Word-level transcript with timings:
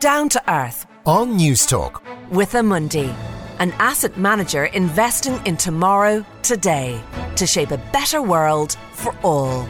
Down 0.00 0.30
to 0.30 0.42
Earth 0.50 0.86
on 1.04 1.36
News 1.36 1.66
Talk. 1.66 2.02
with 2.30 2.52
Amundi, 2.52 3.14
an 3.58 3.72
asset 3.72 4.16
manager 4.16 4.64
investing 4.64 5.38
in 5.44 5.58
tomorrow, 5.58 6.24
today, 6.40 6.98
to 7.36 7.46
shape 7.46 7.70
a 7.70 7.76
better 7.92 8.22
world 8.22 8.78
for 8.92 9.14
all. 9.22 9.68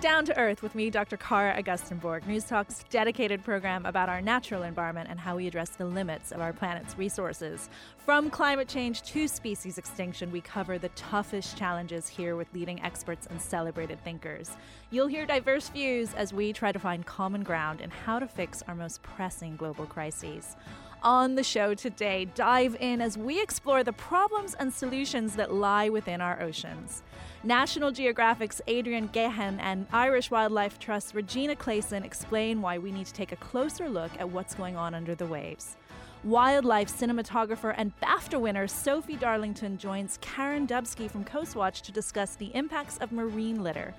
Down 0.00 0.24
to 0.26 0.38
Earth 0.38 0.62
with 0.62 0.76
me, 0.76 0.90
Dr. 0.90 1.16
Cara 1.16 1.60
Augustenborg, 1.60 2.24
News 2.24 2.44
Talk's 2.44 2.84
dedicated 2.88 3.42
program 3.42 3.84
about 3.84 4.08
our 4.08 4.20
natural 4.20 4.62
environment 4.62 5.08
and 5.10 5.18
how 5.18 5.34
we 5.34 5.48
address 5.48 5.70
the 5.70 5.86
limits 5.86 6.30
of 6.30 6.40
our 6.40 6.52
planet's 6.52 6.96
resources. 6.96 7.68
From 8.04 8.30
climate 8.30 8.68
change 8.68 9.02
to 9.02 9.26
species 9.26 9.76
extinction, 9.76 10.30
we 10.30 10.40
cover 10.40 10.78
the 10.78 10.90
toughest 10.90 11.58
challenges 11.58 12.06
here 12.06 12.36
with 12.36 12.46
leading 12.54 12.80
experts 12.80 13.26
and 13.28 13.42
celebrated 13.42 13.98
thinkers. 14.04 14.52
You'll 14.92 15.08
hear 15.08 15.26
diverse 15.26 15.68
views 15.68 16.14
as 16.14 16.32
we 16.32 16.52
try 16.52 16.70
to 16.70 16.78
find 16.78 17.04
common 17.04 17.42
ground 17.42 17.80
in 17.80 17.90
how 17.90 18.20
to 18.20 18.28
fix 18.28 18.62
our 18.68 18.76
most 18.76 19.02
pressing 19.02 19.56
global 19.56 19.84
crises. 19.84 20.54
On 21.02 21.36
the 21.36 21.44
show 21.44 21.74
today, 21.74 22.24
dive 22.34 22.76
in 22.80 23.00
as 23.00 23.16
we 23.16 23.40
explore 23.40 23.84
the 23.84 23.92
problems 23.92 24.54
and 24.54 24.72
solutions 24.72 25.36
that 25.36 25.54
lie 25.54 25.88
within 25.88 26.20
our 26.20 26.42
oceans. 26.42 27.04
National 27.44 27.92
Geographic's 27.92 28.60
Adrian 28.66 29.08
Gahan 29.12 29.60
and 29.60 29.86
Irish 29.92 30.28
Wildlife 30.28 30.80
Trust's 30.80 31.14
Regina 31.14 31.54
Classen 31.54 32.04
explain 32.04 32.60
why 32.60 32.78
we 32.78 32.90
need 32.90 33.06
to 33.06 33.12
take 33.12 33.30
a 33.30 33.36
closer 33.36 33.88
look 33.88 34.10
at 34.18 34.28
what's 34.28 34.56
going 34.56 34.76
on 34.76 34.92
under 34.92 35.14
the 35.14 35.26
waves. 35.26 35.76
Wildlife 36.24 36.88
cinematographer 36.88 37.74
and 37.76 37.92
BAFTA 38.00 38.40
winner 38.40 38.66
Sophie 38.66 39.14
Darlington 39.14 39.78
joins 39.78 40.18
Karin 40.20 40.66
Dubsky 40.66 41.08
from 41.08 41.24
Coastwatch 41.24 41.82
to 41.82 41.92
discuss 41.92 42.34
the 42.34 42.52
impacts 42.56 42.98
of 42.98 43.12
marine 43.12 43.62
litter. 43.62 43.94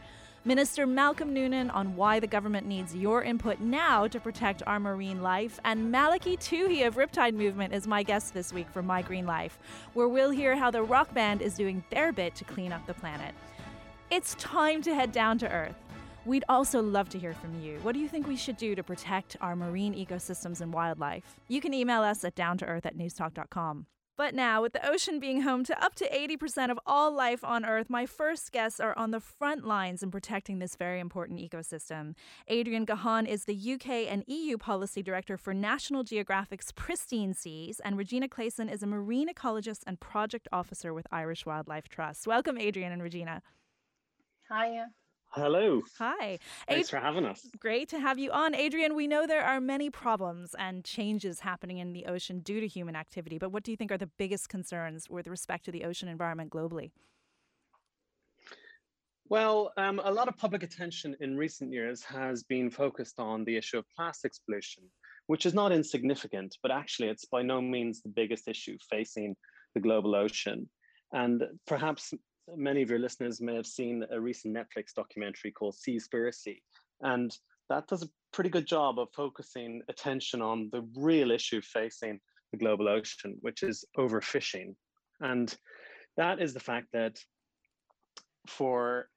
Minister 0.50 0.88
Malcolm 0.88 1.32
Noonan 1.32 1.70
on 1.70 1.96
why 1.96 2.20
the 2.20 2.26
government 2.26 2.66
needs 2.66 2.96
your 2.96 3.22
input 3.22 3.60
now 3.60 4.08
to 4.08 4.20
protect 4.20 4.64
our 4.66 4.80
marine 4.80 5.22
life. 5.22 5.60
And 5.64 5.92
Malachy 5.92 6.38
Tuohy 6.38 6.88
of 6.88 6.96
Riptide 6.96 7.36
Movement 7.36 7.72
is 7.72 7.86
my 7.86 8.02
guest 8.02 8.34
this 8.34 8.52
week 8.52 8.68
for 8.72 8.82
My 8.82 9.04
Green 9.04 9.28
Life, 9.28 9.60
where 9.94 10.08
we'll 10.08 10.32
hear 10.32 10.56
how 10.56 10.72
the 10.72 10.82
rock 10.82 11.14
band 11.14 11.44
is 11.44 11.54
doing 11.54 11.84
their 11.92 12.12
bit 12.12 12.34
to 12.34 12.46
clean 12.46 12.72
up 12.72 12.84
the 12.88 12.96
planet. 12.96 13.36
It's 14.10 14.34
time 14.40 14.82
to 14.82 14.96
head 14.96 15.12
down 15.12 15.38
to 15.38 15.52
Earth. 15.52 15.76
We'd 16.26 16.46
also 16.50 16.82
love 16.82 17.10
to 17.10 17.20
hear 17.20 17.36
from 17.36 17.62
you. 17.62 17.78
What 17.84 17.92
do 17.92 18.00
you 18.00 18.08
think 18.08 18.28
we 18.28 18.36
should 18.36 18.58
do 18.58 18.74
to 18.74 18.82
protect 18.82 19.38
our 19.42 19.56
marine 19.56 19.94
ecosystems 19.94 20.62
and 20.62 20.74
wildlife? 20.74 21.40
You 21.48 21.62
can 21.62 21.76
email 21.76 22.02
us 22.02 22.24
at 22.24 22.34
downtoearth 22.34 22.88
at 22.88 22.98
newstalk.com. 22.98 23.86
But 24.20 24.36
now, 24.36 24.62
with 24.62 24.74
the 24.74 24.86
ocean 24.86 25.22
being 25.22 25.44
home 25.44 25.64
to 25.64 25.82
up 25.82 25.96
to 25.96 26.10
80% 26.10 26.70
of 26.72 26.80
all 26.86 27.10
life 27.10 27.42
on 27.42 27.64
Earth, 27.64 27.90
my 27.90 28.06
first 28.06 28.52
guests 28.52 28.82
are 28.82 28.94
on 28.98 29.12
the 29.12 29.22
front 29.22 29.66
lines 29.66 30.04
in 30.04 30.12
protecting 30.12 30.60
this 30.60 30.76
very 30.76 31.00
important 31.00 31.40
ecosystem. 31.40 32.16
Adrian 32.50 32.84
Gahan 32.84 33.26
is 33.26 33.46
the 33.46 33.56
UK 33.56 34.12
and 34.12 34.26
EU 34.28 34.58
Policy 34.58 35.02
Director 35.02 35.38
for 35.38 35.54
National 35.54 36.04
Geographic's 36.04 36.74
Pristine 36.74 37.34
Seas, 37.34 37.80
and 37.80 37.98
Regina 37.98 38.28
Classen 38.28 38.70
is 38.70 38.84
a 38.84 38.88
marine 38.88 39.30
ecologist 39.34 39.84
and 39.88 40.02
project 40.02 40.50
officer 40.52 40.94
with 40.94 41.08
Irish 41.14 41.46
Wildlife 41.46 41.88
Trust. 41.88 42.28
Welcome, 42.28 42.58
Adrian 42.58 42.92
and 42.92 43.02
Regina. 43.02 43.42
Hiya. 44.52 44.88
Hello. 45.32 45.82
Hi. 46.00 46.40
Thanks 46.68 46.88
Ad- 46.88 46.90
for 46.90 47.06
having 47.06 47.26
us. 47.26 47.46
Great 47.60 47.88
to 47.90 48.00
have 48.00 48.18
you 48.18 48.32
on. 48.32 48.56
Adrian, 48.56 48.96
we 48.96 49.06
know 49.06 49.28
there 49.28 49.44
are 49.44 49.62
many 49.62 49.92
problems 49.92 50.56
and 50.58 50.84
changes 50.84 51.42
happening 51.42 51.78
in 51.78 51.94
the 51.94 52.08
ocean 52.08 52.40
due 52.40 52.60
to 52.60 52.68
human 52.68 52.96
activity, 52.96 53.38
but 53.38 53.52
what 53.52 53.64
do 53.64 53.70
you 53.70 53.78
think 53.78 53.92
are 53.92 53.98
the 53.98 54.10
biggest 54.18 54.50
concerns 54.50 55.08
with 55.10 55.28
respect 55.28 55.66
to 55.66 55.72
the 55.72 55.84
ocean 55.84 56.10
environment 56.10 56.52
globally? 56.52 56.92
Well, 59.30 59.72
um, 59.78 60.02
a 60.04 60.12
lot 60.12 60.28
of 60.28 60.36
public 60.38 60.64
attention 60.64 61.16
in 61.20 61.38
recent 61.38 61.72
years 61.72 62.02
has 62.04 62.42
been 62.42 62.72
focused 62.72 63.20
on 63.20 63.46
the 63.46 63.56
issue 63.56 63.78
of 63.78 63.86
plastics 63.96 64.40
pollution, 64.40 64.84
which 65.28 65.46
is 65.46 65.54
not 65.54 65.72
insignificant, 65.72 66.58
but 66.64 66.72
actually 66.72 67.10
it's 67.10 67.26
by 67.26 67.44
no 67.44 67.62
means 67.62 68.02
the 68.02 68.10
biggest 68.10 68.48
issue 68.48 68.76
facing 68.90 69.36
the 69.76 69.80
global 69.80 70.16
ocean. 70.16 70.68
And 71.14 71.44
perhaps 71.68 72.12
many 72.56 72.82
of 72.82 72.90
your 72.90 73.00
listeners 73.00 73.42
may 73.42 73.56
have 73.56 73.68
seen 73.68 74.06
a 74.12 74.20
recent 74.20 74.56
Netflix 74.56 74.94
documentary 74.96 75.52
called 75.52 75.76
Seaspiracy. 75.76 76.62
And 77.02 77.36
that 77.70 77.88
does 77.88 78.04
a 78.04 78.10
pretty 78.32 78.50
good 78.50 78.66
job 78.66 79.00
of 79.00 79.10
focusing 79.14 79.82
attention 79.90 80.42
on 80.42 80.70
the 80.72 80.88
real 80.96 81.32
issue 81.32 81.62
facing 81.62 82.20
the 82.52 82.58
global 82.58 82.88
ocean, 82.88 83.38
which 83.42 83.64
is 83.64 83.86
overfishing. 83.98 84.76
And 85.22 85.56
that 86.18 86.42
is 86.42 86.54
the 86.54 86.60
fact 86.60 86.88
that 86.94 87.20
for 88.48 89.10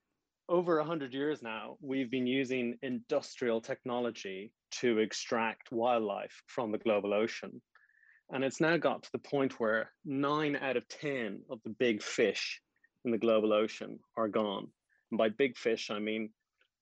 over 0.48 0.78
100 0.78 1.14
years 1.14 1.42
now, 1.42 1.76
we've 1.80 2.10
been 2.10 2.26
using 2.26 2.76
industrial 2.82 3.60
technology 3.60 4.52
to 4.72 4.98
extract 4.98 5.72
wildlife 5.72 6.42
from 6.46 6.72
the 6.72 6.78
global 6.78 7.14
ocean. 7.14 7.62
And 8.30 8.44
it's 8.44 8.60
now 8.60 8.76
got 8.76 9.02
to 9.02 9.12
the 9.12 9.18
point 9.18 9.60
where 9.60 9.90
nine 10.04 10.56
out 10.56 10.76
of 10.76 10.88
10 10.88 11.42
of 11.50 11.60
the 11.64 11.74
big 11.78 12.02
fish 12.02 12.60
in 13.04 13.10
the 13.10 13.18
global 13.18 13.52
ocean 13.52 13.98
are 14.16 14.28
gone. 14.28 14.68
And 15.10 15.18
by 15.18 15.28
big 15.28 15.56
fish, 15.56 15.90
I 15.90 15.98
mean 15.98 16.30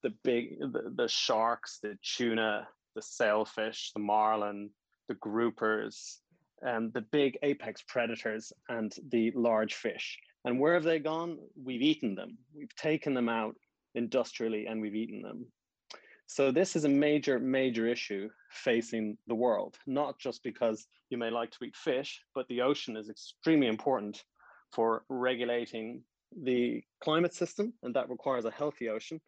the 0.02 0.14
big, 0.24 0.58
the, 0.60 0.92
the 0.94 1.08
sharks, 1.08 1.78
the 1.82 1.98
tuna, 2.02 2.68
the 2.94 3.02
sailfish, 3.02 3.92
the 3.92 4.00
marlin, 4.00 4.70
the 5.08 5.14
groupers, 5.16 6.18
and 6.62 6.92
the 6.92 7.00
big 7.00 7.38
apex 7.42 7.82
predators 7.86 8.52
and 8.68 8.94
the 9.10 9.32
large 9.34 9.74
fish. 9.74 10.18
And 10.44 10.58
where 10.58 10.74
have 10.74 10.84
they 10.84 10.98
gone? 10.98 11.38
We've 11.62 11.82
eaten 11.82 12.14
them. 12.14 12.38
We've 12.54 12.74
taken 12.76 13.14
them 13.14 13.28
out 13.28 13.56
industrially 13.94 14.66
and 14.66 14.80
we've 14.80 14.94
eaten 14.94 15.22
them. 15.22 15.46
So 16.26 16.52
this 16.52 16.76
is 16.76 16.84
a 16.84 16.88
major, 16.88 17.40
major 17.40 17.88
issue 17.88 18.28
facing 18.52 19.18
the 19.26 19.34
world, 19.34 19.76
not 19.86 20.18
just 20.18 20.42
because 20.44 20.86
you 21.10 21.18
may 21.18 21.28
like 21.28 21.50
to 21.52 21.64
eat 21.64 21.74
fish, 21.74 22.22
but 22.34 22.46
the 22.48 22.60
ocean 22.60 22.96
is 22.96 23.10
extremely 23.10 23.66
important 23.66 24.22
for 24.72 25.02
regulating 25.08 26.02
the 26.44 26.82
climate 27.02 27.34
system, 27.34 27.72
and 27.82 27.94
that 27.94 28.08
requires 28.08 28.44
a 28.44 28.50
healthy 28.50 28.88
ocean. 28.88 29.20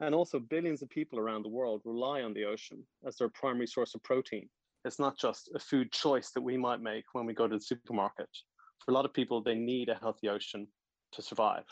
And 0.00 0.14
also, 0.14 0.38
billions 0.38 0.82
of 0.82 0.88
people 0.88 1.18
around 1.18 1.42
the 1.42 1.50
world 1.50 1.82
rely 1.84 2.22
on 2.22 2.32
the 2.32 2.44
ocean 2.44 2.82
as 3.06 3.16
their 3.16 3.28
primary 3.28 3.66
source 3.66 3.94
of 3.94 4.02
protein. 4.02 4.48
It's 4.84 4.98
not 4.98 5.18
just 5.18 5.50
a 5.54 5.58
food 5.58 5.92
choice 5.92 6.30
that 6.30 6.40
we 6.40 6.56
might 6.56 6.80
make 6.80 7.04
when 7.12 7.26
we 7.26 7.34
go 7.34 7.46
to 7.46 7.56
the 7.56 7.62
supermarket. 7.62 8.28
For 8.84 8.92
a 8.92 8.94
lot 8.94 9.04
of 9.04 9.12
people, 9.12 9.42
they 9.42 9.54
need 9.54 9.90
a 9.90 9.94
healthy 9.94 10.28
ocean 10.28 10.66
to 11.12 11.22
survive. 11.22 11.64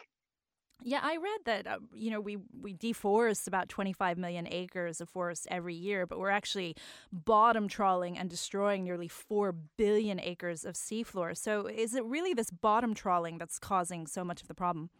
Yeah, 0.83 1.01
I 1.03 1.17
read 1.17 1.41
that 1.45 1.67
uh, 1.67 1.79
you 1.93 2.11
know 2.11 2.21
we 2.21 2.39
we 2.61 2.73
deforest 2.73 3.49
about 3.49 3.69
25 3.69 4.17
million 4.17 4.47
acres 4.49 5.01
of 5.01 5.09
forest 5.09 5.49
every 5.51 5.75
year, 5.75 6.07
but 6.07 6.19
we're 6.19 6.31
actually 6.31 6.77
bottom 7.13 7.67
trawling 7.69 8.17
and 8.17 8.31
destroying 8.31 8.85
nearly 8.85 9.09
4 9.09 9.53
billion 9.77 10.21
acres 10.21 10.65
of 10.65 10.75
seafloor. 10.75 11.37
So 11.37 11.67
is 11.67 11.95
it 11.95 12.05
really 12.05 12.33
this 12.33 12.51
bottom 12.51 12.95
trawling 12.95 13.39
that's 13.39 13.59
causing 13.59 14.07
so 14.07 14.25
much 14.25 14.41
of 14.41 14.49
the 14.49 14.55
problem? 14.55 14.91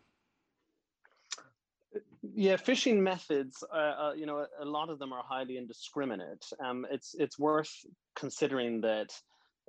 Yeah, 2.35 2.57
fishing 2.57 3.03
methods, 3.03 3.63
uh, 3.73 3.77
uh, 3.77 4.13
you 4.17 4.27
know, 4.27 4.47
a 4.61 4.65
lot 4.65 4.91
of 4.91 4.99
them 4.99 5.13
are 5.13 5.23
highly 5.25 5.57
indiscriminate. 5.57 6.45
Um, 6.61 6.87
it's 6.91 7.15
it's 7.19 7.39
worth 7.39 7.73
considering 8.17 8.81
that, 8.81 9.13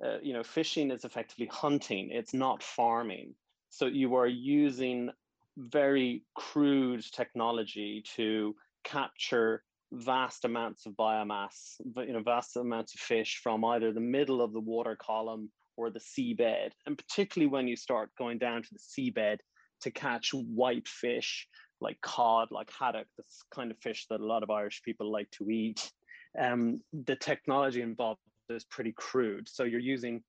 uh, 0.04 0.18
you 0.22 0.32
know, 0.32 0.42
fishing 0.42 0.90
is 0.90 1.04
effectively 1.04 1.46
hunting. 1.46 2.10
It's 2.10 2.34
not 2.34 2.62
farming. 2.62 3.34
So 3.70 3.86
you 3.86 4.16
are 4.16 4.26
using 4.26 5.10
very 5.56 6.24
crude 6.34 7.04
technology 7.12 8.02
to 8.16 8.54
capture 8.84 9.62
vast 9.92 10.44
amounts 10.44 10.86
of 10.86 10.92
biomass, 10.92 11.80
you 11.96 12.12
know, 12.12 12.22
vast 12.22 12.56
amounts 12.56 12.94
of 12.94 13.00
fish 13.00 13.40
from 13.42 13.64
either 13.64 13.92
the 13.92 14.00
middle 14.00 14.40
of 14.40 14.52
the 14.52 14.60
water 14.60 14.96
column 14.96 15.50
or 15.76 15.90
the 15.90 16.00
seabed. 16.00 16.70
And 16.86 16.96
particularly 16.96 17.50
when 17.50 17.66
you 17.66 17.76
start 17.76 18.10
going 18.16 18.38
down 18.38 18.62
to 18.62 18.68
the 18.72 18.78
seabed 18.78 19.38
to 19.82 19.90
catch 19.90 20.30
white 20.32 20.86
fish 20.86 21.48
like 21.80 22.00
cod, 22.02 22.48
like 22.50 22.70
haddock, 22.78 23.06
this 23.16 23.42
kind 23.52 23.70
of 23.70 23.78
fish 23.78 24.06
that 24.10 24.20
a 24.20 24.26
lot 24.26 24.42
of 24.42 24.50
Irish 24.50 24.82
people 24.84 25.10
like 25.10 25.30
to 25.32 25.48
eat. 25.50 25.90
Um, 26.38 26.80
the 26.92 27.16
technology 27.16 27.80
involved 27.80 28.20
is 28.50 28.64
pretty 28.64 28.92
crude. 28.92 29.48
So 29.48 29.64
you're 29.64 29.80
using 29.80 30.22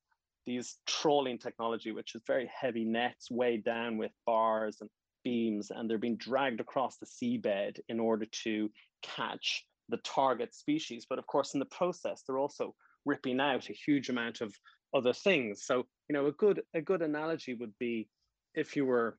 these 0.45 0.77
trawling 0.87 1.37
technology, 1.37 1.91
which 1.91 2.15
is 2.15 2.21
very 2.25 2.49
heavy 2.53 2.85
nets 2.85 3.29
weighed 3.29 3.63
down 3.63 3.97
with 3.97 4.11
bars 4.25 4.77
and 4.81 4.89
beams, 5.23 5.71
and 5.71 5.89
they're 5.89 5.97
being 5.97 6.17
dragged 6.17 6.59
across 6.59 6.97
the 6.97 7.05
seabed 7.05 7.79
in 7.89 7.99
order 7.99 8.25
to 8.43 8.69
catch 9.01 9.65
the 9.89 9.97
target 9.97 10.55
species. 10.55 11.05
But 11.09 11.19
of 11.19 11.27
course, 11.27 11.53
in 11.53 11.59
the 11.59 11.65
process, 11.65 12.23
they're 12.25 12.37
also 12.37 12.75
ripping 13.05 13.39
out 13.39 13.69
a 13.69 13.73
huge 13.73 14.09
amount 14.09 14.41
of 14.41 14.55
other 14.93 15.13
things. 15.13 15.65
So, 15.65 15.85
you 16.07 16.13
know, 16.13 16.27
a 16.27 16.31
good 16.31 16.61
a 16.73 16.81
good 16.81 17.01
analogy 17.01 17.53
would 17.53 17.73
be 17.79 18.07
if 18.53 18.75
you 18.75 18.85
were 18.85 19.17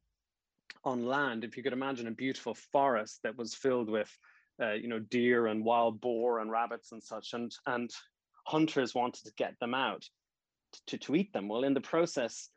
on 0.84 1.06
land, 1.06 1.44
if 1.44 1.56
you 1.56 1.62
could 1.62 1.72
imagine 1.72 2.06
a 2.06 2.12
beautiful 2.12 2.54
forest 2.54 3.20
that 3.22 3.36
was 3.36 3.54
filled 3.54 3.90
with, 3.90 4.10
uh, 4.62 4.72
you 4.72 4.88
know, 4.88 4.98
deer 4.98 5.46
and 5.46 5.64
wild 5.64 6.00
boar 6.00 6.40
and 6.40 6.50
rabbits 6.50 6.92
and 6.92 7.02
such, 7.02 7.32
and 7.32 7.52
and 7.66 7.90
hunters 8.46 8.94
wanted 8.94 9.24
to 9.24 9.32
get 9.36 9.54
them 9.60 9.74
out 9.74 10.04
to, 10.86 10.98
to 10.98 11.14
eat 11.14 11.32
them. 11.32 11.48
Well, 11.48 11.64
in 11.64 11.74
the 11.74 11.80
process, 11.80 12.48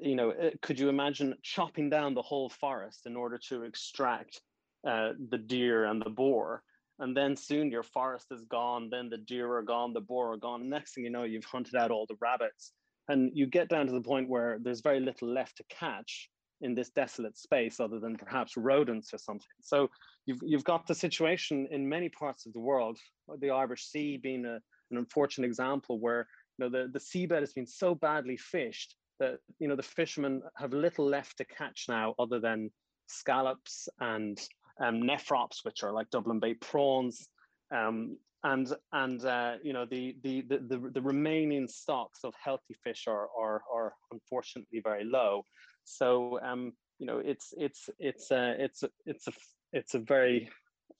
you 0.00 0.16
know, 0.16 0.30
uh, 0.30 0.50
could 0.62 0.78
you 0.78 0.88
imagine 0.88 1.34
chopping 1.42 1.90
down 1.90 2.14
the 2.14 2.22
whole 2.22 2.48
forest 2.48 3.06
in 3.06 3.16
order 3.16 3.38
to 3.48 3.64
extract 3.64 4.40
uh, 4.86 5.12
the 5.30 5.38
deer 5.38 5.86
and 5.86 6.02
the 6.04 6.10
boar. 6.10 6.62
And 6.98 7.16
then 7.16 7.36
soon 7.36 7.70
your 7.70 7.82
forest 7.82 8.26
is 8.30 8.44
gone, 8.44 8.88
then 8.90 9.08
the 9.08 9.16
deer 9.16 9.50
are 9.56 9.62
gone, 9.62 9.92
the 9.92 10.00
boar 10.00 10.32
are 10.32 10.36
gone. 10.36 10.68
Next 10.68 10.94
thing 10.94 11.04
you 11.04 11.10
know, 11.10 11.24
you've 11.24 11.44
hunted 11.44 11.74
out 11.74 11.90
all 11.90 12.06
the 12.06 12.16
rabbits. 12.20 12.72
And 13.08 13.30
you 13.34 13.46
get 13.46 13.68
down 13.68 13.86
to 13.86 13.92
the 13.92 14.00
point 14.00 14.28
where 14.28 14.58
there's 14.60 14.80
very 14.80 15.00
little 15.00 15.28
left 15.28 15.56
to 15.56 15.64
catch 15.70 16.28
in 16.60 16.74
this 16.74 16.90
desolate 16.90 17.36
space 17.36 17.80
other 17.80 17.98
than 17.98 18.16
perhaps 18.16 18.56
rodents 18.56 19.12
or 19.12 19.18
something. 19.18 19.46
So 19.60 19.90
you've, 20.26 20.40
you've 20.42 20.64
got 20.64 20.86
the 20.86 20.94
situation 20.94 21.66
in 21.70 21.88
many 21.88 22.08
parts 22.08 22.46
of 22.46 22.52
the 22.52 22.60
world, 22.60 22.98
the 23.40 23.50
Irish 23.50 23.86
Sea 23.86 24.18
being 24.18 24.44
a, 24.44 24.60
an 24.90 24.98
unfortunate 24.98 25.46
example 25.46 25.98
where 25.98 26.26
you 26.58 26.64
know, 26.64 26.70
the, 26.70 26.90
the 26.92 26.98
seabed 26.98 27.40
has 27.40 27.52
been 27.52 27.66
so 27.66 27.94
badly 27.94 28.36
fished 28.36 28.94
that 29.24 29.38
you 29.58 29.68
know 29.68 29.76
the 29.76 29.82
fishermen 29.82 30.42
have 30.56 30.72
little 30.72 31.06
left 31.06 31.38
to 31.38 31.44
catch 31.44 31.86
now 31.88 32.14
other 32.18 32.40
than 32.40 32.70
scallops 33.06 33.88
and 34.00 34.38
um, 34.80 35.02
nephrops, 35.02 35.64
which 35.64 35.82
are 35.82 35.92
like 35.92 36.10
Dublin 36.10 36.40
Bay 36.40 36.54
prawns, 36.54 37.28
um, 37.74 38.16
and 38.42 38.74
and 38.92 39.24
uh, 39.24 39.54
you 39.62 39.72
know 39.72 39.86
the, 39.86 40.16
the 40.22 40.42
the 40.42 40.58
the 40.58 40.90
the 40.94 41.02
remaining 41.02 41.66
stocks 41.68 42.20
of 42.24 42.34
healthy 42.42 42.74
fish 42.82 43.04
are 43.06 43.28
are 43.38 43.62
are 43.72 43.92
unfortunately 44.12 44.80
very 44.82 45.04
low. 45.04 45.44
So 45.84 46.38
um, 46.42 46.72
you 46.98 47.06
know 47.06 47.18
it's 47.18 47.54
it's 47.56 47.88
it's 47.98 48.30
a 48.30 48.56
it's 48.58 48.84
it's 49.06 49.26
a 49.28 49.32
it's 49.72 49.94
a 49.94 50.00
very 50.00 50.50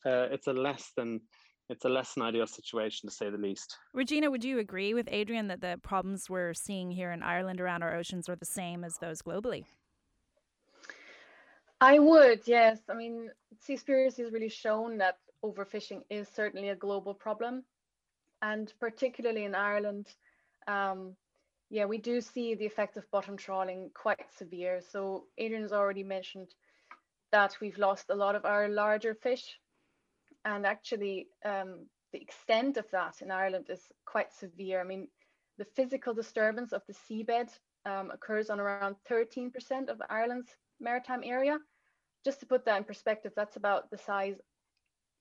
uh, 0.06 0.28
it's 0.34 0.46
a 0.46 0.52
less 0.52 0.92
than 0.96 1.20
it's 1.70 1.84
a 1.84 1.88
less 1.88 2.14
than 2.14 2.22
ideal 2.22 2.46
situation 2.46 3.08
to 3.08 3.14
say 3.14 3.31
the 3.31 3.38
least. 3.38 3.78
Regina, 3.93 4.31
would 4.31 4.44
you 4.44 4.58
agree 4.58 4.94
with 4.94 5.08
Adrian 5.11 5.49
that 5.49 5.61
the 5.61 5.78
problems 5.82 6.28
we're 6.28 6.55
seeing 6.55 6.90
here 6.90 7.11
in 7.12 7.22
Ireland 7.22 7.61
around 7.61 7.82
our 7.82 7.94
oceans 7.94 8.28
are 8.28 8.37
the 8.37 8.44
same 8.44 8.84
as 8.84 8.96
those 9.00 9.22
globally? 9.22 9.64
I 11.81 11.99
would, 11.99 12.43
yes. 12.46 12.78
I 12.88 12.94
mean, 12.94 13.31
Seaspiracy 13.66 14.22
has 14.22 14.32
really 14.32 14.49
shown 14.49 14.99
that 14.99 15.19
overfishing 15.43 16.02
is 16.11 16.28
certainly 16.28 16.70
a 16.70 16.76
global 16.76 17.14
problem. 17.14 17.64
And 18.43 18.72
particularly 18.78 19.44
in 19.44 19.55
Ireland, 19.55 20.08
um, 20.67 21.17
yeah, 21.70 21.87
we 21.87 21.99
do 21.99 22.20
see 22.20 22.55
the 22.55 22.67
effect 22.67 22.96
of 22.96 23.10
bottom 23.10 23.37
trawling 23.37 23.90
quite 23.94 24.20
severe. 24.37 24.81
So 24.81 25.25
Adrian 25.38 25.62
has 25.62 25.72
already 25.72 26.02
mentioned 26.02 26.55
that 27.32 27.56
we've 27.60 27.78
lost 27.78 28.10
a 28.10 28.14
lot 28.14 28.34
of 28.34 28.44
our 28.44 28.69
larger 28.69 29.14
fish 29.14 29.58
and 30.44 30.67
actually 30.67 31.29
um, 31.44 31.87
the 32.12 32.20
extent 32.20 32.76
of 32.76 32.91
that 32.93 33.23
in 33.23 33.31
Ireland 33.31 33.67
is 33.69 33.81
quite 34.05 34.32
severe. 34.32 34.81
I 34.81 34.85
mean, 34.85 35.08
the 35.58 35.64
physical 35.64 36.14
disturbance 36.14 36.73
of 36.73 36.82
the 36.87 36.94
seabed 36.94 37.50
um, 37.87 38.11
occurs 38.11 38.50
on 38.50 38.61
around 38.61 38.96
13% 39.11 39.88
of 39.88 40.00
Ireland's 40.11 40.55
maritime 40.81 41.23
area. 41.25 41.58
Just 42.25 42.41
to 42.41 42.46
put 42.46 42.64
that 42.64 42.79
in 42.79 42.85
perspective, 42.85 43.32
that's 43.37 43.56
about 43.56 43.91
the 43.91 43.99
size, 43.99 44.37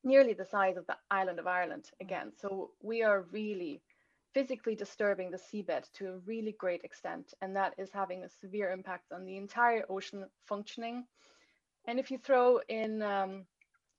nearly 0.03 0.33
the 0.33 0.45
size 0.45 0.77
of 0.77 0.87
the 0.87 0.97
island 1.11 1.39
of 1.39 1.47
Ireland 1.47 1.89
again. 1.99 2.31
So 2.39 2.71
we 2.81 3.03
are 3.03 3.25
really 3.31 3.81
physically 4.33 4.75
disturbing 4.75 5.29
the 5.29 5.37
seabed 5.37 5.91
to 5.93 6.07
a 6.07 6.17
really 6.19 6.55
great 6.57 6.83
extent, 6.83 7.33
and 7.41 7.55
that 7.55 7.73
is 7.77 7.91
having 7.91 8.23
a 8.23 8.29
severe 8.29 8.71
impact 8.71 9.11
on 9.11 9.25
the 9.25 9.37
entire 9.37 9.83
ocean 9.89 10.25
functioning. 10.47 11.05
And 11.85 11.99
if 11.99 12.09
you 12.09 12.17
throw 12.17 12.59
in 12.69 13.01
um, 13.01 13.45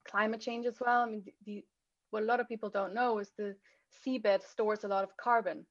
climate 0.04 0.40
change 0.40 0.66
as 0.66 0.76
well. 0.80 1.02
I 1.02 1.06
mean, 1.06 1.22
the, 1.24 1.34
the, 1.46 1.64
what 2.10 2.22
a 2.22 2.26
lot 2.26 2.40
of 2.40 2.48
people 2.48 2.68
don't 2.68 2.94
know 2.94 3.18
is 3.18 3.32
the 3.36 3.54
seabed 4.06 4.42
stores 4.42 4.84
a 4.84 4.88
lot 4.88 5.04
of 5.04 5.16
carbon. 5.16 5.64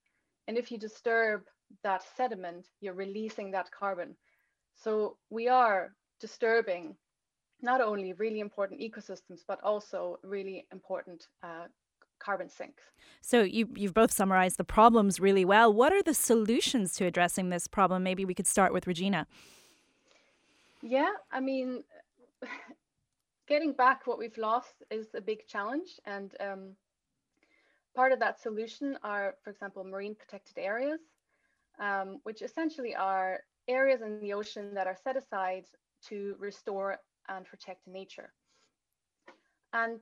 And 0.48 0.58
if 0.58 0.72
you 0.72 0.78
disturb 0.78 1.44
that 1.84 2.04
sediment, 2.16 2.68
you're 2.82 2.94
releasing 2.94 3.52
that 3.52 3.72
carbon. 3.72 4.16
So 4.76 5.18
we 5.30 5.48
are 5.48 5.94
disturbing 6.20 6.96
not 7.62 7.82
only 7.82 8.14
really 8.14 8.40
important 8.40 8.82
ecosystems, 8.82 9.42
but 9.48 9.60
also 9.64 10.20
really 10.24 10.66
important 10.72 11.28
uh, 11.44 11.68
carbon 12.20 12.50
sinks. 12.50 12.84
So 13.22 13.42
you, 13.42 13.70
you've 13.76 13.94
both 13.94 14.12
summarized 14.12 14.58
the 14.58 14.64
problems 14.64 15.20
really 15.20 15.46
well. 15.46 15.74
What 15.74 15.94
are 15.94 16.04
the 16.04 16.14
solutions 16.14 16.94
to 16.96 17.06
addressing 17.06 17.50
this 17.50 17.68
problem? 17.68 18.04
Maybe 18.04 18.26
we 18.26 18.34
could 18.34 18.48
start 18.48 18.74
with 18.74 18.88
Regina. 18.88 19.28
Yeah, 20.82 21.12
I 21.32 21.40
mean, 21.40 21.84
getting 23.48 23.74
back 23.74 24.08
what 24.08 24.20
we've 24.20 24.38
lost 24.38 24.84
is 24.90 25.08
a 25.16 25.22
big 25.22 25.48
challenge. 25.48 26.00
And 26.06 26.34
um, 26.40 26.76
part 27.96 28.12
of 28.12 28.20
that 28.20 28.42
solution 28.42 28.98
are, 29.04 29.36
for 29.44 29.50
example, 29.50 29.84
marine 29.84 30.16
protected 30.16 30.58
areas, 30.58 31.02
um, 31.80 32.20
which 32.24 32.42
essentially 32.42 32.96
are 32.96 33.42
areas 33.68 34.02
in 34.02 34.20
the 34.20 34.34
ocean 34.34 34.74
that 34.74 34.88
are 34.88 34.98
set 35.04 35.18
aside 35.18 35.66
to 36.08 36.36
restore 36.40 36.98
and 37.30 37.46
protect 37.46 37.88
nature. 37.88 38.34
And 39.72 40.00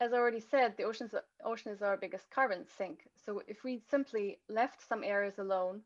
as 0.00 0.12
I 0.12 0.16
already 0.16 0.40
said, 0.40 0.74
the 0.76 0.84
ocean's, 0.84 1.14
ocean 1.44 1.72
is 1.72 1.82
our 1.82 1.96
biggest 1.96 2.30
carbon 2.30 2.64
sink. 2.76 3.08
So 3.24 3.42
if 3.48 3.64
we 3.64 3.80
simply 3.90 4.38
left 4.48 4.86
some 4.86 5.02
areas 5.02 5.38
alone, 5.38 5.80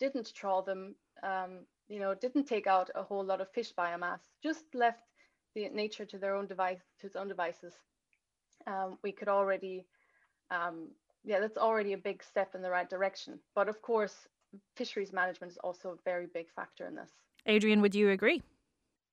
didn't 0.00 0.34
trawl 0.34 0.62
them, 0.62 0.96
um, 1.22 1.60
you 1.88 2.00
know, 2.00 2.14
didn't 2.14 2.44
take 2.44 2.66
out 2.66 2.90
a 2.94 3.02
whole 3.02 3.24
lot 3.24 3.40
of 3.40 3.52
fish 3.52 3.72
biomass, 3.72 4.20
just 4.42 4.64
left 4.74 5.02
the 5.54 5.68
nature 5.70 6.04
to 6.04 6.18
their 6.18 6.34
own 6.34 6.46
device 6.46 6.80
to 7.00 7.06
its 7.06 7.16
own 7.16 7.28
devices, 7.28 7.74
um, 8.66 8.98
we 9.02 9.12
could 9.12 9.28
already, 9.28 9.84
um, 10.50 10.88
yeah, 11.24 11.40
that's 11.40 11.58
already 11.58 11.92
a 11.92 11.98
big 11.98 12.22
step 12.22 12.54
in 12.54 12.62
the 12.62 12.70
right 12.70 12.88
direction. 12.88 13.38
But 13.54 13.68
of 13.68 13.82
course, 13.82 14.28
fisheries 14.76 15.12
management 15.12 15.52
is 15.52 15.58
also 15.58 15.90
a 15.90 15.96
very 16.04 16.26
big 16.32 16.46
factor 16.54 16.86
in 16.86 16.94
this. 16.94 17.10
Adrian, 17.46 17.80
would 17.80 17.94
you 17.94 18.10
agree? 18.10 18.42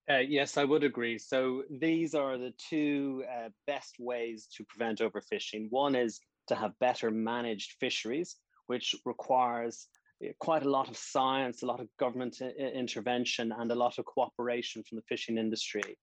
Uh, 0.10 0.18
yes, 0.18 0.58
I 0.58 0.64
would 0.64 0.84
agree. 0.84 1.20
So 1.20 1.64
these 1.70 2.16
are 2.16 2.38
the 2.38 2.54
two 2.58 3.24
uh, 3.32 3.50
best 3.68 3.96
ways 4.00 4.48
to 4.58 4.64
prevent 4.66 5.00
overfishing. 5.00 5.68
One 5.70 5.96
is 5.96 6.20
to 6.48 6.56
have 6.56 6.78
better 6.80 7.12
managed 7.12 7.76
fisheries, 7.80 8.36
which 8.66 8.96
requires 9.06 9.88
uh, 10.24 10.30
quite 10.40 10.66
a 10.66 10.70
lot 10.70 10.90
of 10.90 10.98
science, 10.98 11.62
a 11.62 11.68
lot 11.68 11.80
of 11.80 11.88
government 12.00 12.38
uh, 12.42 12.48
intervention, 12.48 13.52
and 13.52 13.72
a 13.72 13.76
lot 13.76 14.00
of 14.00 14.06
cooperation 14.06 14.84
from 14.84 14.96
the 14.96 15.04
fishing 15.08 15.38
industry. 15.38 15.96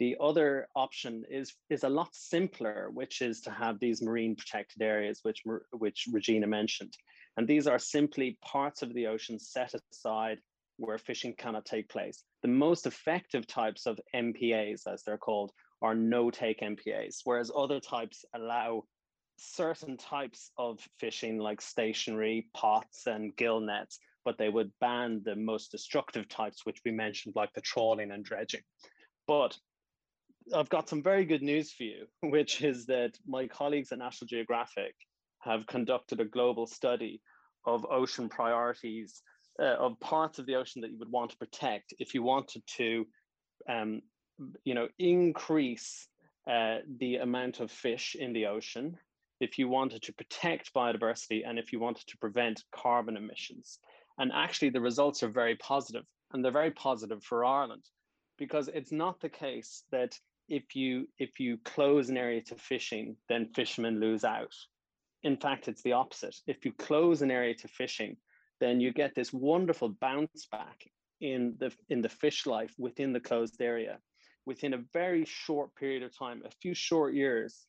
The 0.00 0.16
other 0.18 0.66
option 0.74 1.24
is, 1.30 1.52
is 1.68 1.84
a 1.84 1.88
lot 1.90 2.14
simpler, 2.14 2.88
which 2.90 3.20
is 3.20 3.42
to 3.42 3.50
have 3.50 3.78
these 3.78 4.00
marine 4.00 4.34
protected 4.34 4.80
areas, 4.80 5.20
which, 5.24 5.42
which 5.72 6.06
Regina 6.10 6.46
mentioned. 6.46 6.94
And 7.36 7.46
these 7.46 7.66
are 7.66 7.78
simply 7.78 8.38
parts 8.42 8.80
of 8.80 8.94
the 8.94 9.08
ocean 9.08 9.38
set 9.38 9.74
aside 9.92 10.38
where 10.78 10.96
fishing 10.96 11.34
cannot 11.36 11.66
take 11.66 11.90
place. 11.90 12.24
The 12.40 12.48
most 12.48 12.86
effective 12.86 13.46
types 13.46 13.84
of 13.84 14.00
MPAs, 14.14 14.86
as 14.90 15.02
they're 15.02 15.18
called, 15.18 15.52
are 15.82 15.94
no 15.94 16.30
take 16.30 16.60
MPAs, 16.60 17.18
whereas 17.24 17.52
other 17.54 17.78
types 17.78 18.24
allow 18.34 18.84
certain 19.36 19.98
types 19.98 20.50
of 20.56 20.80
fishing 20.98 21.36
like 21.36 21.60
stationary 21.60 22.48
pots 22.54 23.06
and 23.06 23.36
gill 23.36 23.60
nets, 23.60 23.98
but 24.24 24.38
they 24.38 24.48
would 24.48 24.72
ban 24.80 25.20
the 25.26 25.36
most 25.36 25.70
destructive 25.70 26.26
types, 26.26 26.64
which 26.64 26.80
we 26.86 26.90
mentioned, 26.90 27.34
like 27.36 27.52
the 27.52 27.60
trawling 27.60 28.12
and 28.12 28.24
dredging. 28.24 28.62
But 29.26 29.58
I've 30.54 30.68
got 30.68 30.88
some 30.88 31.02
very 31.02 31.24
good 31.24 31.42
news 31.42 31.72
for 31.72 31.84
you, 31.84 32.06
which 32.22 32.62
is 32.62 32.86
that 32.86 33.18
my 33.26 33.46
colleagues 33.46 33.92
at 33.92 33.98
National 33.98 34.26
Geographic 34.26 34.94
have 35.40 35.66
conducted 35.66 36.20
a 36.20 36.24
global 36.24 36.66
study 36.66 37.20
of 37.66 37.86
ocean 37.90 38.28
priorities, 38.28 39.22
uh, 39.60 39.76
of 39.76 39.98
parts 40.00 40.38
of 40.38 40.46
the 40.46 40.54
ocean 40.54 40.82
that 40.82 40.90
you 40.90 40.98
would 40.98 41.10
want 41.10 41.30
to 41.30 41.36
protect 41.36 41.94
if 41.98 42.14
you 42.14 42.22
wanted 42.22 42.62
to, 42.66 43.06
um, 43.68 44.00
you 44.64 44.74
know, 44.74 44.88
increase 44.98 46.08
uh, 46.50 46.78
the 46.98 47.16
amount 47.16 47.60
of 47.60 47.70
fish 47.70 48.16
in 48.18 48.32
the 48.32 48.46
ocean, 48.46 48.96
if 49.40 49.58
you 49.58 49.68
wanted 49.68 50.02
to 50.02 50.12
protect 50.12 50.72
biodiversity, 50.74 51.42
and 51.46 51.58
if 51.58 51.72
you 51.72 51.80
wanted 51.80 52.06
to 52.06 52.16
prevent 52.18 52.62
carbon 52.74 53.16
emissions. 53.16 53.78
And 54.18 54.32
actually, 54.34 54.70
the 54.70 54.80
results 54.80 55.22
are 55.22 55.28
very 55.28 55.56
positive, 55.56 56.04
and 56.32 56.44
they're 56.44 56.52
very 56.52 56.70
positive 56.70 57.22
for 57.22 57.44
Ireland 57.44 57.84
because 58.38 58.68
it's 58.68 58.92
not 58.92 59.20
the 59.20 59.28
case 59.28 59.84
that 59.92 60.18
if 60.50 60.76
you 60.76 61.08
if 61.18 61.40
you 61.40 61.56
close 61.64 62.10
an 62.10 62.18
area 62.18 62.42
to 62.42 62.56
fishing, 62.56 63.16
then 63.28 63.48
fishermen 63.54 64.00
lose 64.00 64.24
out. 64.24 64.54
In 65.22 65.36
fact, 65.36 65.68
it's 65.68 65.82
the 65.82 65.92
opposite. 65.92 66.36
If 66.46 66.64
you 66.66 66.72
close 66.72 67.22
an 67.22 67.30
area 67.30 67.54
to 67.54 67.68
fishing, 67.68 68.16
then 68.60 68.80
you 68.80 68.92
get 68.92 69.14
this 69.14 69.32
wonderful 69.32 69.88
bounce 70.00 70.46
back 70.50 70.84
in 71.20 71.54
the 71.58 71.72
in 71.88 72.02
the 72.02 72.08
fish 72.08 72.44
life 72.46 72.74
within 72.78 73.12
the 73.14 73.20
closed 73.20 73.62
area 73.62 73.98
within 74.46 74.74
a 74.74 74.84
very 74.92 75.24
short 75.24 75.74
period 75.76 76.02
of 76.02 76.16
time, 76.16 76.42
a 76.44 76.50
few 76.62 76.74
short 76.74 77.14
years. 77.14 77.66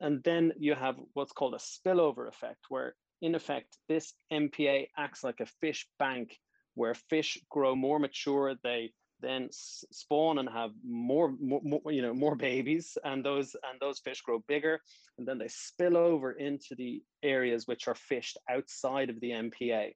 And 0.00 0.22
then 0.24 0.52
you 0.58 0.74
have 0.74 0.96
what's 1.14 1.32
called 1.32 1.54
a 1.54 1.58
spillover 1.58 2.28
effect, 2.28 2.66
where 2.68 2.94
in 3.22 3.34
effect, 3.34 3.76
this 3.88 4.12
MPA 4.32 4.88
acts 4.96 5.24
like 5.24 5.40
a 5.40 5.52
fish 5.60 5.86
bank 5.98 6.38
where 6.74 6.94
fish 6.94 7.38
grow 7.50 7.74
more 7.76 7.98
mature, 7.98 8.54
they 8.62 8.92
then 9.20 9.48
spawn 9.50 10.38
and 10.38 10.48
have 10.48 10.70
more, 10.86 11.32
more, 11.40 11.60
more, 11.62 11.92
you 11.92 12.02
know 12.02 12.14
more 12.14 12.36
babies 12.36 12.98
and 13.04 13.24
those 13.24 13.56
and 13.70 13.80
those 13.80 13.98
fish 14.00 14.20
grow 14.22 14.42
bigger 14.48 14.80
and 15.18 15.26
then 15.26 15.38
they 15.38 15.48
spill 15.48 15.96
over 15.96 16.32
into 16.32 16.74
the 16.76 17.02
areas 17.22 17.66
which 17.66 17.88
are 17.88 17.94
fished 17.94 18.38
outside 18.50 19.10
of 19.10 19.20
the 19.20 19.30
MPA 19.30 19.92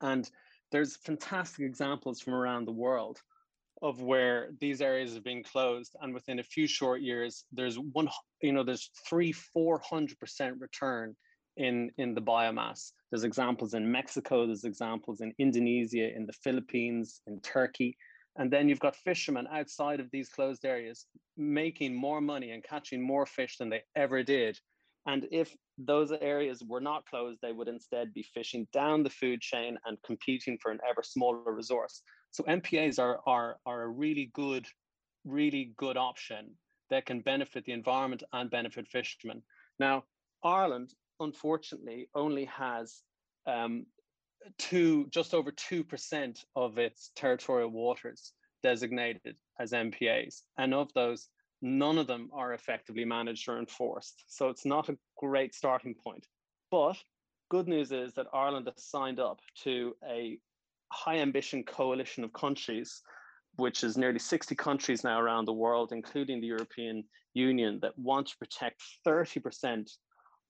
and 0.00 0.28
there's 0.72 0.96
fantastic 0.96 1.64
examples 1.64 2.20
from 2.20 2.34
around 2.34 2.66
the 2.66 2.72
world 2.72 3.20
of 3.82 4.00
where 4.00 4.50
these 4.60 4.80
areas 4.80 5.14
have 5.14 5.24
been 5.24 5.44
closed 5.44 5.96
and 6.00 6.14
within 6.14 6.38
a 6.38 6.44
few 6.44 6.66
short 6.66 7.02
years 7.02 7.44
there's 7.52 7.76
one 7.76 8.08
you 8.42 8.52
know 8.52 8.64
there's 8.64 8.90
three 9.08 9.32
four 9.32 9.80
hundred 9.88 10.18
percent 10.18 10.56
return 10.60 11.14
in 11.56 11.90
in 11.96 12.14
the 12.14 12.20
biomass. 12.20 12.92
There's 13.10 13.24
examples 13.24 13.74
in 13.74 13.90
mexico 13.90 14.46
there's 14.46 14.64
examples 14.64 15.20
in 15.20 15.32
indonesia 15.38 16.14
in 16.14 16.26
the 16.26 16.32
philippines 16.32 17.20
in 17.26 17.40
turkey 17.40 17.96
and 18.38 18.50
then 18.50 18.68
you've 18.68 18.80
got 18.80 18.96
fishermen 18.96 19.46
outside 19.50 20.00
of 20.00 20.10
these 20.10 20.28
closed 20.28 20.64
areas 20.64 21.06
making 21.36 21.94
more 21.94 22.20
money 22.20 22.50
and 22.50 22.62
catching 22.62 23.02
more 23.02 23.26
fish 23.26 23.56
than 23.58 23.68
they 23.68 23.82
ever 23.94 24.22
did 24.22 24.58
and 25.06 25.28
if 25.30 25.56
those 25.78 26.10
areas 26.10 26.62
were 26.66 26.80
not 26.80 27.06
closed, 27.06 27.38
they 27.40 27.52
would 27.52 27.68
instead 27.68 28.12
be 28.12 28.24
fishing 28.34 28.66
down 28.72 29.02
the 29.04 29.10
food 29.10 29.40
chain 29.40 29.78
and 29.86 29.96
competing 30.04 30.58
for 30.60 30.72
an 30.72 30.80
ever 30.88 31.02
smaller 31.02 31.52
resource. 31.52 32.02
So 32.32 32.42
MPAs 32.44 32.98
are, 32.98 33.20
are, 33.26 33.58
are 33.64 33.82
a 33.82 33.88
really 33.88 34.30
good, 34.34 34.66
really 35.24 35.72
good 35.76 35.96
option 35.96 36.50
that 36.90 37.06
can 37.06 37.20
benefit 37.20 37.64
the 37.64 37.72
environment 37.72 38.24
and 38.32 38.50
benefit 38.50 38.88
fishermen. 38.88 39.42
Now, 39.78 40.04
Ireland, 40.42 40.92
unfortunately, 41.20 42.08
only 42.14 42.46
has 42.46 43.02
um, 43.46 43.86
two, 44.58 45.06
just 45.10 45.34
over 45.34 45.50
2% 45.50 46.44
of 46.54 46.78
its 46.78 47.10
territorial 47.14 47.70
waters 47.70 48.32
designated 48.62 49.36
as 49.58 49.72
MPAs. 49.72 50.42
And 50.58 50.74
of 50.74 50.92
those, 50.94 51.28
none 51.62 51.98
of 51.98 52.06
them 52.06 52.30
are 52.32 52.54
effectively 52.54 53.04
managed 53.04 53.48
or 53.48 53.58
enforced. 53.58 54.24
So 54.26 54.48
it's 54.48 54.66
not 54.66 54.88
a 54.88 54.98
great 55.18 55.54
starting 55.54 55.94
point. 55.94 56.26
But 56.70 56.96
good 57.48 57.68
news 57.68 57.92
is 57.92 58.14
that 58.14 58.26
Ireland 58.32 58.68
has 58.72 58.84
signed 58.84 59.20
up 59.20 59.38
to 59.62 59.94
a 60.08 60.38
high 60.92 61.18
ambition 61.18 61.62
coalition 61.64 62.24
of 62.24 62.32
countries, 62.32 63.02
which 63.56 63.84
is 63.84 63.96
nearly 63.96 64.18
60 64.18 64.54
countries 64.54 65.04
now 65.04 65.20
around 65.20 65.46
the 65.46 65.52
world, 65.52 65.92
including 65.92 66.40
the 66.40 66.46
European 66.46 67.04
Union, 67.34 67.78
that 67.80 67.98
want 67.98 68.28
to 68.28 68.36
protect 68.38 68.82
30% 69.06 69.90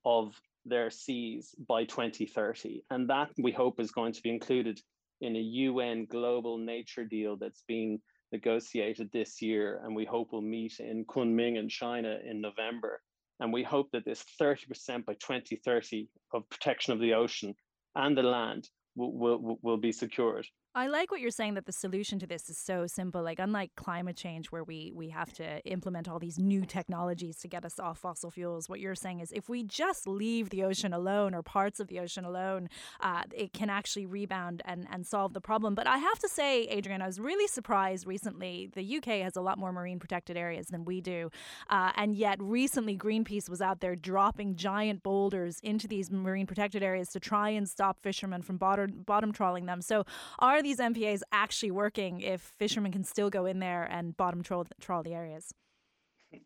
of 0.05 0.35
their 0.69 0.91
seas 0.91 1.55
by 1.69 1.85
2030. 1.85 2.85
And 2.91 3.09
that 3.11 3.31
we 3.39 3.53
hope 3.53 3.81
is 3.81 3.91
going 3.91 4.13
to 4.13 4.23
be 4.23 4.31
included 4.31 4.81
in 5.21 5.37
a 5.37 5.41
UN 5.41 6.07
global 6.07 6.59
nature 6.59 7.05
deal 7.05 7.37
that's 7.37 7.63
been 7.67 8.01
negotiated 8.33 9.11
this 9.13 9.41
year. 9.41 9.81
And 9.85 9.95
we 9.95 10.05
hope 10.05 10.33
will 10.33 10.43
meet 10.43 10.81
in 10.81 11.05
Kunming 11.05 11.57
in 11.57 11.69
China 11.69 12.19
in 12.25 12.41
November. 12.41 13.01
And 13.41 13.53
we 13.53 13.63
hope 13.63 13.91
that 13.93 14.05
this 14.05 14.25
30% 14.41 15.05
by 15.05 15.15
2030 15.15 16.09
of 16.33 16.49
protection 16.49 16.93
of 16.93 17.01
the 17.01 17.15
ocean 17.15 17.55
and 17.95 18.17
the 18.17 18.23
land 18.23 18.69
will, 18.95 19.13
will, 19.13 19.59
will 19.63 19.77
be 19.77 19.93
secured. 19.93 20.47
I 20.77 20.89
like 20.89 21.11
what 21.11 21.23
you're 21.23 21.31
saying 21.31 21.55
that 21.55 21.65
the 21.65 21.73
solution 21.73 22.19
to 22.19 22.27
this 22.27 22.51
is 22.51 22.59
so 22.59 22.87
simple. 22.87 23.23
Like 23.23 23.39
unlike 23.39 23.75
climate 23.77 24.15
change, 24.15 24.49
where 24.49 24.63
we 24.63 24.93
we 24.95 25.09
have 25.09 25.33
to 25.35 25.61
implement 25.65 26.07
all 26.07 26.19
these 26.19 26.39
new 26.39 26.67
technologies 26.67 27.37
to 27.39 27.49
get 27.49 27.65
us 27.65 27.81
off 27.81 27.97
fossil 27.97 28.31
fuels, 28.31 28.69
what 28.69 28.79
you're 28.79 28.95
saying 28.95 29.21
is 29.21 29.33
if 29.33 29.49
we 29.49 29.63
just 29.63 30.07
leave 30.07 30.51
the 30.51 30.65
ocean 30.65 30.93
alone 30.93 31.35
or 31.35 31.43
parts 31.43 31.81
of 31.81 31.89
the 31.89 31.99
ocean 31.99 32.27
alone, 32.27 32.69
uh, 33.01 33.23
it 33.35 33.55
can 33.55 33.71
actually 33.71 34.05
rebound 34.05 34.61
and 34.67 34.87
and 34.93 35.07
solve 35.07 35.33
the 35.33 35.41
problem. 35.41 35.75
But 35.75 35.87
I 35.87 35.97
have 35.97 36.19
to 36.19 36.29
say, 36.29 36.65
Adrian, 36.65 37.01
I 37.01 37.07
was 37.07 37.19
really 37.19 37.47
surprised 37.47 38.07
recently. 38.07 38.69
The 38.75 38.99
UK 38.99 39.23
has 39.23 39.35
a 39.35 39.41
lot 39.41 39.57
more 39.57 39.73
marine 39.73 39.99
protected 39.99 40.37
areas 40.37 40.67
than 40.67 40.85
we 40.85 41.01
do, 41.01 41.31
uh, 41.71 41.93
and 41.97 42.15
yet 42.15 42.37
recently 42.39 42.99
Greenpeace 42.99 43.49
was 43.49 43.63
out 43.63 43.81
there 43.81 43.97
dropping 43.97 44.57
giant 44.57 45.03
boulders 45.03 45.59
into 45.63 45.89
these 45.89 46.11
marine 46.11 46.47
protected 46.47 46.83
areas 46.83 47.09
to 47.13 47.19
try 47.19 47.49
and 47.49 47.67
stop 47.67 48.03
fishermen 48.03 48.43
from 48.43 48.59
bottom 48.59 49.05
bottom 49.07 49.33
trawling 49.33 49.65
them. 49.65 49.81
So 49.81 50.05
are 50.39 50.66
these 50.67 50.79
MPAs 50.79 51.21
actually 51.31 51.71
working 51.71 52.21
if 52.23 52.41
fishermen 52.59 52.91
can 52.91 53.05
still 53.05 53.31
go 53.31 53.47
in 53.47 53.61
there 53.61 53.85
and 53.85 54.17
bottom 54.17 54.43
trawl, 54.43 54.67
trawl 54.81 55.05
the 55.05 55.15
areas? 55.15 55.55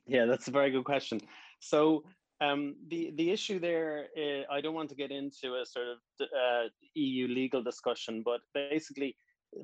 Yeah, 0.07 0.27
that's 0.27 0.47
a 0.49 0.51
very 0.51 0.71
good 0.71 0.85
question. 0.85 1.23
So 1.61 2.05
um, 2.43 2.77
the 2.89 3.13
the 3.17 3.31
issue 3.31 3.59
there, 3.59 4.09
uh, 4.23 4.43
I 4.53 4.61
don't 4.61 4.75
want 4.75 4.91
to 4.91 4.95
get 4.95 5.11
into 5.11 5.55
a 5.55 5.65
sort 5.65 5.89
of 5.89 5.99
uh, 6.21 6.69
EU 6.95 7.29
legal 7.29 7.63
discussion, 7.63 8.23
but 8.23 8.41
basically, 8.53 9.17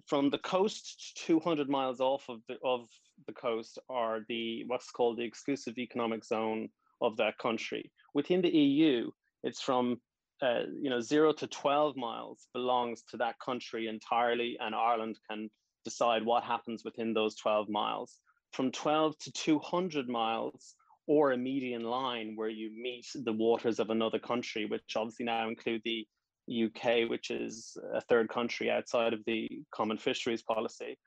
from 0.06 0.30
the 0.30 0.38
coast 0.38 1.20
200 1.26 1.68
miles 1.68 2.00
off 2.00 2.24
of 2.30 2.40
the 2.48 2.56
of 2.64 2.88
the 3.26 3.34
coast 3.34 3.78
are 3.90 4.20
the 4.30 4.64
what's 4.68 4.90
called 4.90 5.18
the 5.18 5.24
exclusive 5.24 5.76
economic 5.76 6.24
zone 6.24 6.68
of 7.02 7.14
that 7.18 7.36
country. 7.36 7.92
Within 8.14 8.40
the 8.40 8.56
EU, 8.66 9.10
it's 9.42 9.60
from 9.60 10.00
uh, 10.42 10.62
you 10.80 10.90
know, 10.90 11.00
zero 11.00 11.32
to 11.32 11.46
12 11.46 11.96
miles 11.96 12.46
belongs 12.52 13.02
to 13.10 13.16
that 13.18 13.38
country 13.38 13.88
entirely, 13.88 14.56
and 14.60 14.74
Ireland 14.74 15.18
can 15.28 15.50
decide 15.84 16.24
what 16.24 16.44
happens 16.44 16.82
within 16.84 17.14
those 17.14 17.36
12 17.36 17.68
miles. 17.68 18.18
From 18.52 18.70
12 18.70 19.18
to 19.18 19.32
200 19.32 20.08
miles, 20.08 20.74
or 21.06 21.32
a 21.32 21.36
median 21.36 21.84
line 21.84 22.34
where 22.34 22.48
you 22.48 22.70
meet 22.70 23.06
the 23.14 23.32
waters 23.32 23.78
of 23.78 23.90
another 23.90 24.18
country, 24.18 24.66
which 24.66 24.96
obviously 24.96 25.24
now 25.24 25.48
include 25.48 25.80
the 25.84 26.06
UK, 26.50 27.08
which 27.08 27.30
is 27.30 27.76
a 27.94 28.00
third 28.00 28.28
country 28.28 28.70
outside 28.70 29.12
of 29.12 29.20
the 29.26 29.48
common 29.72 29.98
fisheries 29.98 30.42
policy. 30.42 30.98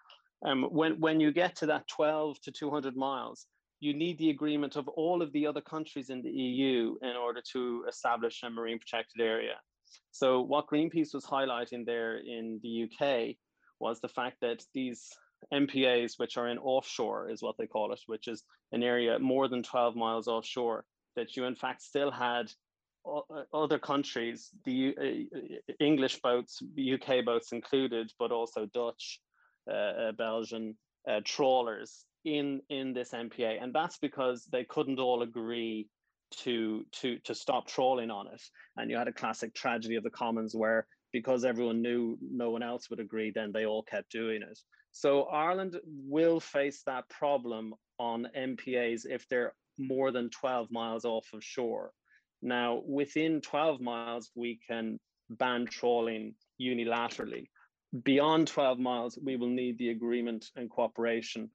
Um, 0.46 0.64
when, 0.64 1.00
when 1.00 1.20
you 1.20 1.34
get 1.34 1.58
to 1.58 1.66
that 1.68 1.88
12 1.90 2.40
to 2.44 2.52
200 2.52 2.96
miles, 2.96 3.46
you 3.80 3.94
need 3.94 4.18
the 4.18 4.30
agreement 4.30 4.76
of 4.76 4.88
all 4.90 5.22
of 5.22 5.32
the 5.32 5.48
other 5.48 5.62
countries 5.62 6.10
in 6.10 6.22
the 6.22 6.30
EU 6.30 6.96
in 7.02 7.16
order 7.16 7.42
to 7.54 7.86
establish 7.88 8.44
a 8.44 8.50
marine 8.50 8.80
protected 8.80 9.22
area. 9.22 9.56
So 10.12 10.42
what 10.42 10.68
Greenpeace 10.68 11.14
was 11.14 11.26
highlighting 11.26 11.86
there 11.86 12.18
in 12.18 12.60
the 12.62 12.84
UK 12.84 13.36
was 13.80 14.02
the 14.02 14.10
fact 14.10 14.38
that 14.42 14.64
these 14.74 15.08
MPAs, 15.54 16.14
which 16.18 16.38
are 16.38 16.50
in 16.50 16.58
offshore, 16.58 17.30
is 17.30 17.42
what 17.42 17.56
they 17.58 17.68
call 17.68 17.94
it, 17.94 18.02
which 18.08 18.28
is 18.28 18.44
an 18.74 18.84
area 18.84 19.18
more 19.20 19.48
than 19.48 19.64
12 19.64 19.96
miles 19.96 20.28
offshore, 20.28 20.84
that 21.16 21.38
you 21.38 21.46
in 21.46 21.56
fact 21.56 21.82
still 21.82 22.12
had 22.12 22.52
other 23.54 23.80
countries, 23.80 24.50
the 24.66 24.94
uh, 25.00 25.74
English 25.80 26.20
boats, 26.22 26.62
UK 26.78 27.24
boats 27.26 27.54
included, 27.54 28.12
but 28.20 28.32
also 28.32 28.68
Dutch, 28.74 29.22
uh, 29.72 29.74
uh 29.74 30.12
Belgian 30.12 30.76
uh, 31.10 31.22
trawlers 31.24 32.06
in 32.26 32.62
in 32.70 32.94
this 32.94 33.12
MPA, 33.12 33.62
and 33.62 33.74
that's 33.74 33.98
because 33.98 34.46
they 34.52 34.64
couldn't 34.64 35.00
all 35.00 35.22
agree 35.22 35.88
to 36.32 36.86
to 36.92 37.18
to 37.20 37.34
stop 37.34 37.68
trawling 37.68 38.12
on 38.12 38.28
it. 38.28 38.42
And 38.78 38.90
you 38.90 38.98
had 38.98 39.08
a 39.08 39.14
classic 39.14 39.54
tragedy 39.54 39.96
of 39.96 40.04
the 40.04 40.10
commons 40.10 40.56
where 40.56 40.86
because 41.12 41.44
everyone 41.44 41.82
knew 41.82 42.18
no 42.22 42.52
one 42.52 42.64
else 42.64 42.90
would 42.90 43.00
agree, 43.00 43.32
then 43.32 43.52
they 43.52 43.66
all 43.66 43.84
kept 43.84 44.12
doing 44.12 44.42
it. 44.44 44.60
So 44.92 45.24
Ireland 45.24 45.80
will 45.86 46.40
face 46.40 46.84
that 46.86 47.10
problem 47.10 47.74
on 47.98 48.28
MPAs 48.36 49.06
if 49.06 49.28
they're 49.28 49.54
more 49.78 50.12
than 50.12 50.30
12 50.30 50.70
miles 50.72 51.06
off 51.06 51.28
of 51.34 51.44
shore. 51.44 51.92
Now, 52.42 52.82
within 52.86 53.42
12 53.42 53.82
miles, 53.82 54.32
we 54.36 54.60
can 54.68 55.00
ban 55.30 55.66
trawling 55.66 56.36
unilaterally. 56.62 57.48
Beyond 58.04 58.48
12 58.48 58.80
miles, 58.80 59.18
we 59.22 59.36
will 59.36 59.50
need 59.50 59.78
the 59.78 59.90
agreement 59.90 60.46
and 60.56 60.70
cooperation 60.70 61.50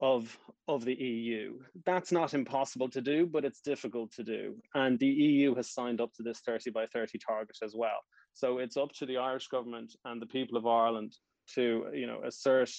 of 0.00 0.36
of 0.66 0.84
the 0.84 0.94
EU. 0.94 1.58
That's 1.84 2.10
not 2.10 2.34
impossible 2.34 2.88
to 2.90 3.00
do, 3.00 3.26
but 3.26 3.44
it's 3.44 3.60
difficult 3.60 4.12
to 4.12 4.24
do. 4.24 4.56
And 4.74 4.98
the 4.98 5.06
EU 5.06 5.54
has 5.56 5.70
signed 5.70 6.00
up 6.00 6.12
to 6.14 6.22
this 6.22 6.40
30 6.40 6.70
by 6.70 6.86
30 6.86 7.18
target 7.18 7.58
as 7.62 7.74
well. 7.76 7.98
So 8.32 8.58
it's 8.58 8.76
up 8.76 8.92
to 8.94 9.06
the 9.06 9.18
Irish 9.18 9.48
government 9.48 9.94
and 10.04 10.20
the 10.20 10.26
people 10.26 10.56
of 10.56 10.66
Ireland 10.66 11.14
to, 11.54 11.86
you 11.92 12.06
know, 12.06 12.20
assert 12.24 12.70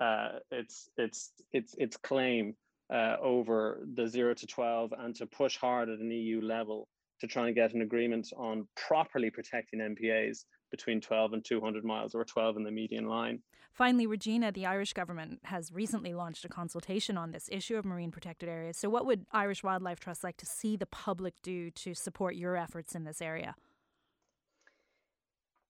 uh, 0.00 0.38
its 0.50 0.88
its 0.96 1.32
its 1.52 1.74
its 1.78 1.96
claim 1.96 2.54
uh, 2.92 3.16
over 3.22 3.86
the 3.94 4.06
zero 4.06 4.34
to 4.34 4.46
12 4.46 4.92
and 4.98 5.14
to 5.16 5.26
push 5.26 5.56
hard 5.56 5.88
at 5.88 6.00
an 6.00 6.10
EU 6.10 6.40
level 6.40 6.88
to 7.20 7.26
try 7.26 7.46
and 7.46 7.54
get 7.54 7.72
an 7.72 7.82
agreement 7.82 8.28
on 8.36 8.66
properly 8.76 9.30
protecting 9.30 9.80
MPAs 9.80 10.44
between 10.72 11.00
12 11.00 11.34
and 11.34 11.44
200 11.44 11.84
miles 11.84 12.16
or 12.16 12.24
12 12.24 12.56
in 12.56 12.64
the 12.64 12.70
median 12.72 13.06
line. 13.06 13.40
Finally, 13.72 14.06
Regina, 14.06 14.50
the 14.50 14.66
Irish 14.66 14.92
government 14.92 15.38
has 15.44 15.70
recently 15.72 16.12
launched 16.12 16.44
a 16.44 16.48
consultation 16.48 17.16
on 17.16 17.30
this 17.30 17.48
issue 17.52 17.76
of 17.76 17.84
marine 17.84 18.10
protected 18.10 18.48
areas. 18.48 18.76
So, 18.76 18.90
what 18.90 19.06
would 19.06 19.24
Irish 19.30 19.62
Wildlife 19.62 20.00
Trust 20.00 20.24
like 20.24 20.36
to 20.38 20.46
see 20.46 20.76
the 20.76 20.86
public 20.86 21.34
do 21.42 21.70
to 21.70 21.94
support 21.94 22.34
your 22.34 22.56
efforts 22.56 22.94
in 22.94 23.04
this 23.04 23.22
area? 23.22 23.54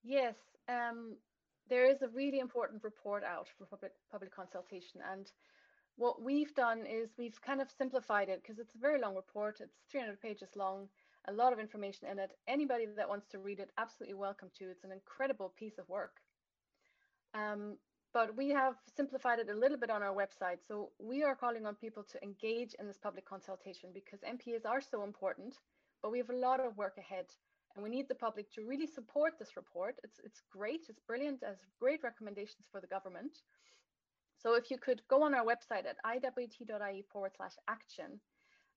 Yes, 0.03 0.35
um, 0.67 1.15
there 1.69 1.85
is 1.85 2.01
a 2.01 2.09
really 2.09 2.39
important 2.39 2.83
report 2.83 3.23
out 3.23 3.47
for 3.57 3.65
public 3.65 3.91
public 4.11 4.35
consultation, 4.35 4.99
and 5.11 5.31
what 5.95 6.21
we've 6.21 6.53
done 6.55 6.85
is 6.85 7.11
we've 7.17 7.39
kind 7.41 7.61
of 7.61 7.69
simplified 7.69 8.27
it 8.27 8.41
because 8.41 8.59
it's 8.59 8.75
a 8.75 8.79
very 8.79 8.99
long 8.99 9.15
report. 9.15 9.61
It's 9.61 9.77
300 9.91 10.19
pages 10.19 10.49
long 10.55 10.87
a 11.27 11.33
lot 11.33 11.53
of 11.53 11.59
information 11.59 12.07
in 12.09 12.19
it. 12.19 12.31
Anybody 12.47 12.85
that 12.97 13.07
wants 13.07 13.27
to 13.31 13.39
read 13.39 13.59
it, 13.59 13.71
absolutely 13.77 14.15
welcome 14.15 14.49
to. 14.59 14.69
It's 14.69 14.83
an 14.83 14.91
incredible 14.91 15.53
piece 15.57 15.77
of 15.77 15.87
work. 15.87 16.17
Um, 17.33 17.77
but 18.13 18.35
we 18.37 18.49
have 18.49 18.75
simplified 18.95 19.39
it 19.39 19.49
a 19.49 19.55
little 19.55 19.77
bit 19.77 19.89
on 19.89 20.03
our 20.03 20.13
website. 20.13 20.59
So 20.67 20.91
we 20.99 21.23
are 21.23 21.35
calling 21.35 21.65
on 21.65 21.75
people 21.75 22.03
to 22.11 22.23
engage 22.23 22.75
in 22.79 22.87
this 22.87 22.99
public 23.01 23.25
consultation 23.25 23.89
because 23.93 24.19
MPAs 24.19 24.65
are 24.65 24.81
so 24.81 25.03
important, 25.03 25.55
but 26.01 26.11
we 26.11 26.19
have 26.19 26.29
a 26.29 26.35
lot 26.35 26.59
of 26.59 26.77
work 26.77 26.97
ahead 26.97 27.25
and 27.75 27.83
we 27.83 27.89
need 27.89 28.07
the 28.07 28.15
public 28.15 28.51
to 28.53 28.65
really 28.67 28.85
support 28.85 29.33
this 29.39 29.55
report. 29.55 29.95
It's, 30.03 30.19
it's 30.23 30.41
great, 30.51 30.81
it's 30.89 31.01
brilliant, 31.07 31.41
it 31.41 31.47
has 31.47 31.57
great 31.79 32.03
recommendations 32.03 32.67
for 32.71 32.79
the 32.79 32.87
government. 32.87 33.39
So 34.37 34.55
if 34.55 34.69
you 34.69 34.77
could 34.77 35.01
go 35.09 35.23
on 35.23 35.33
our 35.33 35.45
website 35.45 35.85
at 35.87 35.97
iwt.ie 36.05 37.03
forward 37.11 37.31
slash 37.35 37.53
action 37.67 38.19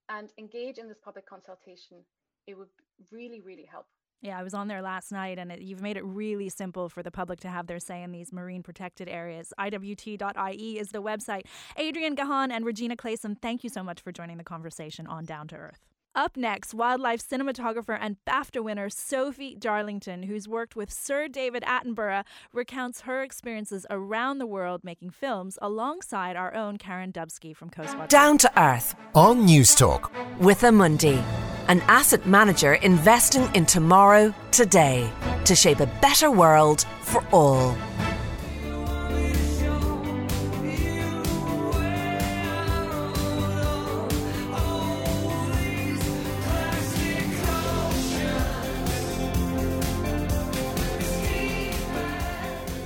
and 0.09 0.31
engage 0.38 0.79
in 0.79 0.88
this 0.88 1.00
public 1.05 1.29
consultation, 1.29 1.99
it 2.47 2.57
would 2.57 2.69
really, 3.11 3.41
really 3.41 3.65
help. 3.71 3.87
Yeah, 4.23 4.38
I 4.38 4.43
was 4.43 4.55
on 4.55 4.69
there 4.69 4.83
last 4.83 5.12
night, 5.12 5.38
and 5.38 5.53
it, 5.53 5.61
you've 5.61 5.83
made 5.83 5.97
it 5.97 6.05
really 6.05 6.49
simple 6.49 6.88
for 6.88 7.03
the 7.03 7.11
public 7.11 7.38
to 7.41 7.49
have 7.49 7.67
their 7.67 7.79
say 7.79 8.03
in 8.03 8.12
these 8.12 8.33
marine 8.33 8.62
protected 8.62 9.09
areas. 9.09 9.53
IWT.ie 9.59 10.79
is 10.79 10.88
the 10.88 11.03
website. 11.03 11.43
Adrian 11.76 12.15
Gahan 12.15 12.50
and 12.50 12.65
Regina 12.65 12.97
Classen, 12.97 13.37
thank 13.41 13.62
you 13.62 13.71
so 13.71 13.83
much 13.83 14.00
for 14.00 14.12
joining 14.12 14.38
the 14.38 14.45
conversation 14.45 15.07
on 15.07 15.25
Down 15.25 15.49
to 15.49 15.57
Earth. 15.57 15.81
Up 16.17 16.35
next, 16.35 16.73
wildlife 16.73 17.21
cinematographer 17.21 17.99
and 18.00 18.17
BAFTA 18.26 18.65
winner 18.65 18.88
Sophie 18.88 19.55
Darlington, 19.55 20.23
who's 20.23 20.49
worked 20.49 20.75
with 20.75 20.91
Sir 20.91 21.29
David 21.29 21.62
Attenborough, 21.65 22.25
recounts 22.55 23.03
her 23.03 23.23
experiences 23.23 23.85
around 23.91 24.38
the 24.38 24.47
world 24.47 24.83
making 24.83 25.11
films 25.11 25.59
alongside 25.61 26.35
our 26.35 26.55
own 26.55 26.79
Karin 26.79 27.12
Dubsky 27.12 27.55
from 27.55 27.69
Coastwatch. 27.69 28.09
Down 28.09 28.38
to 28.38 28.50
Earth. 28.61 28.95
On 29.15 29.45
News 29.45 29.75
Talk. 29.75 30.11
With 30.41 30.62
Amundi, 30.62 31.23
an 31.68 31.80
asset 31.82 32.26
manager 32.26 32.75
investing 32.75 33.52
in 33.54 33.66
tomorrow, 33.66 34.32
today, 34.52 35.11
to 35.44 35.54
shape 35.54 35.80
a 35.80 35.87
better 35.87 36.30
world 36.30 36.85
for 37.02 37.25
all. 37.32 37.76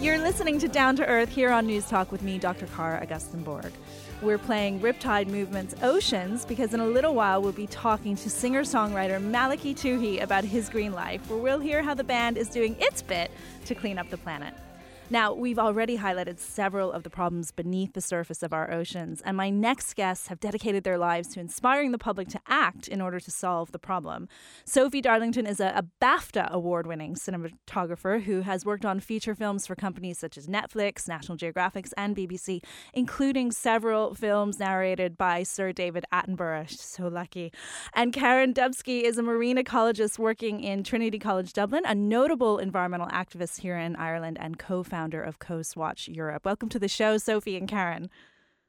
You're 0.00 0.18
listening 0.18 0.58
to 0.60 0.68
Down 0.68 0.96
to 0.96 1.06
Earth 1.06 1.28
here 1.28 1.50
on 1.50 1.66
News 1.66 1.86
Talk 1.86 2.10
with 2.10 2.22
me, 2.22 2.38
Dr. 2.38 2.66
Cara 2.66 3.06
Augustenborg. 3.06 3.70
We're 4.22 4.36
playing 4.36 4.80
Riptide 4.80 5.28
Movement's 5.28 5.74
Oceans 5.82 6.44
because 6.44 6.74
in 6.74 6.80
a 6.80 6.86
little 6.86 7.14
while 7.14 7.40
we'll 7.40 7.52
be 7.52 7.66
talking 7.66 8.16
to 8.16 8.28
singer 8.28 8.64
songwriter 8.64 9.18
Malachy 9.18 9.74
Tuohy 9.74 10.22
about 10.22 10.44
his 10.44 10.68
green 10.68 10.92
life, 10.92 11.26
where 11.30 11.38
we'll 11.38 11.58
hear 11.58 11.82
how 11.82 11.94
the 11.94 12.04
band 12.04 12.36
is 12.36 12.50
doing 12.50 12.76
its 12.78 13.00
bit 13.00 13.30
to 13.64 13.74
clean 13.74 13.96
up 13.96 14.10
the 14.10 14.18
planet. 14.18 14.52
Now, 15.12 15.34
we've 15.34 15.58
already 15.58 15.98
highlighted 15.98 16.38
several 16.38 16.92
of 16.92 17.02
the 17.02 17.10
problems 17.10 17.50
beneath 17.50 17.94
the 17.94 18.00
surface 18.00 18.44
of 18.44 18.52
our 18.52 18.72
oceans, 18.72 19.20
and 19.22 19.36
my 19.36 19.50
next 19.50 19.94
guests 19.96 20.28
have 20.28 20.38
dedicated 20.38 20.84
their 20.84 20.98
lives 20.98 21.26
to 21.30 21.40
inspiring 21.40 21.90
the 21.90 21.98
public 21.98 22.28
to 22.28 22.40
act 22.46 22.86
in 22.86 23.00
order 23.00 23.18
to 23.18 23.28
solve 23.28 23.72
the 23.72 23.78
problem. 23.80 24.28
Sophie 24.64 25.00
Darlington 25.00 25.46
is 25.46 25.58
a, 25.58 25.72
a 25.74 25.84
BAFTA 26.00 26.48
award 26.52 26.86
winning 26.86 27.16
cinematographer 27.16 28.22
who 28.22 28.42
has 28.42 28.64
worked 28.64 28.84
on 28.84 29.00
feature 29.00 29.34
films 29.34 29.66
for 29.66 29.74
companies 29.74 30.16
such 30.16 30.38
as 30.38 30.46
Netflix, 30.46 31.08
National 31.08 31.36
Geographic, 31.36 31.88
and 31.96 32.14
BBC, 32.14 32.62
including 32.94 33.50
several 33.50 34.14
films 34.14 34.60
narrated 34.60 35.18
by 35.18 35.42
Sir 35.42 35.72
David 35.72 36.04
Attenborough. 36.14 36.70
So 36.70 37.08
lucky. 37.08 37.52
And 37.94 38.12
Karin 38.12 38.54
Dubsky 38.54 39.02
is 39.02 39.18
a 39.18 39.24
marine 39.24 39.56
ecologist 39.56 40.20
working 40.20 40.60
in 40.60 40.84
Trinity 40.84 41.18
College 41.18 41.52
Dublin, 41.52 41.82
a 41.84 41.96
notable 41.96 42.58
environmental 42.58 43.08
activist 43.08 43.60
here 43.60 43.76
in 43.76 43.96
Ireland, 43.96 44.38
and 44.40 44.56
co 44.56 44.84
founder 44.84 44.99
founder 45.00 45.22
of 45.22 45.38
Coastwatch 45.38 46.14
Europe. 46.14 46.44
Welcome 46.44 46.68
to 46.68 46.78
the 46.78 46.86
show, 46.86 47.16
Sophie 47.16 47.56
and 47.56 47.66
Karin. 47.66 48.10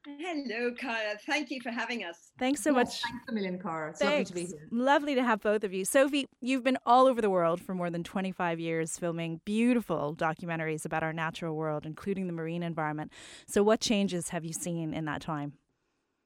Hello, 0.06 0.72
Cara. 0.72 1.18
Thank 1.26 1.52
you 1.52 1.60
for 1.60 1.72
having 1.72 2.06
us. 2.06 2.32
Thanks 2.40 2.64
so 2.64 2.70
yes, 2.70 2.76
much. 2.76 3.02
Thanks 3.02 3.26
a 3.28 3.34
million, 3.34 3.60
Cara. 3.60 3.90
It's 3.90 4.00
thanks. 4.00 4.30
lovely 4.30 4.44
to 4.44 4.50
be 4.50 4.58
here. 4.58 4.68
Lovely 4.72 5.16
to 5.16 5.24
have 5.26 5.42
both 5.42 5.66
of 5.66 5.74
you. 5.74 5.84
Sophie, 5.84 6.30
you've 6.40 6.64
been 6.64 6.78
all 6.86 7.08
over 7.08 7.20
the 7.22 7.30
world 7.30 7.60
for 7.62 7.76
more 7.76 7.90
than 7.90 8.02
25 8.06 8.62
years 8.62 8.98
filming 8.98 9.42
beautiful 9.44 10.16
documentaries 10.16 10.86
about 10.86 11.04
our 11.04 11.12
natural 11.12 11.54
world, 11.54 11.86
including 11.86 12.28
the 12.28 12.34
marine 12.34 12.64
environment. 12.64 13.12
So, 13.46 13.62
what 13.62 13.82
changes 13.82 14.30
have 14.30 14.46
you 14.46 14.54
seen 14.54 14.94
in 14.94 15.04
that 15.04 15.22
time? 15.22 15.52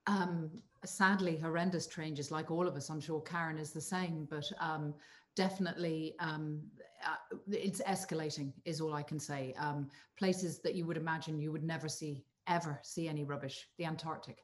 Um, 0.06 0.52
sadly, 0.86 1.36
horrendous 1.36 1.88
changes, 1.88 2.30
like 2.30 2.52
all 2.52 2.68
of 2.68 2.76
us. 2.76 2.90
I'm 2.92 3.02
sure 3.02 3.22
Karin 3.22 3.58
is 3.58 3.72
the 3.72 3.82
same, 3.82 4.28
but 4.30 4.46
um, 4.60 4.94
definitely 5.36 6.14
um, 6.20 6.62
uh, 7.06 7.38
it's 7.52 7.82
escalating 7.82 8.52
is 8.66 8.82
all 8.82 8.94
i 8.94 9.04
can 9.04 9.20
say. 9.20 9.54
Um, 9.58 9.90
places 10.18 10.60
that 10.60 10.76
you 10.76 10.86
would 10.86 10.98
imagine 10.98 11.40
you 11.40 11.52
would 11.52 11.64
never 11.64 11.88
see 11.88 12.24
ever 12.48 12.80
see 12.84 13.08
any 13.08 13.24
rubbish 13.24 13.68
the 13.78 13.86
antarctic 13.86 14.40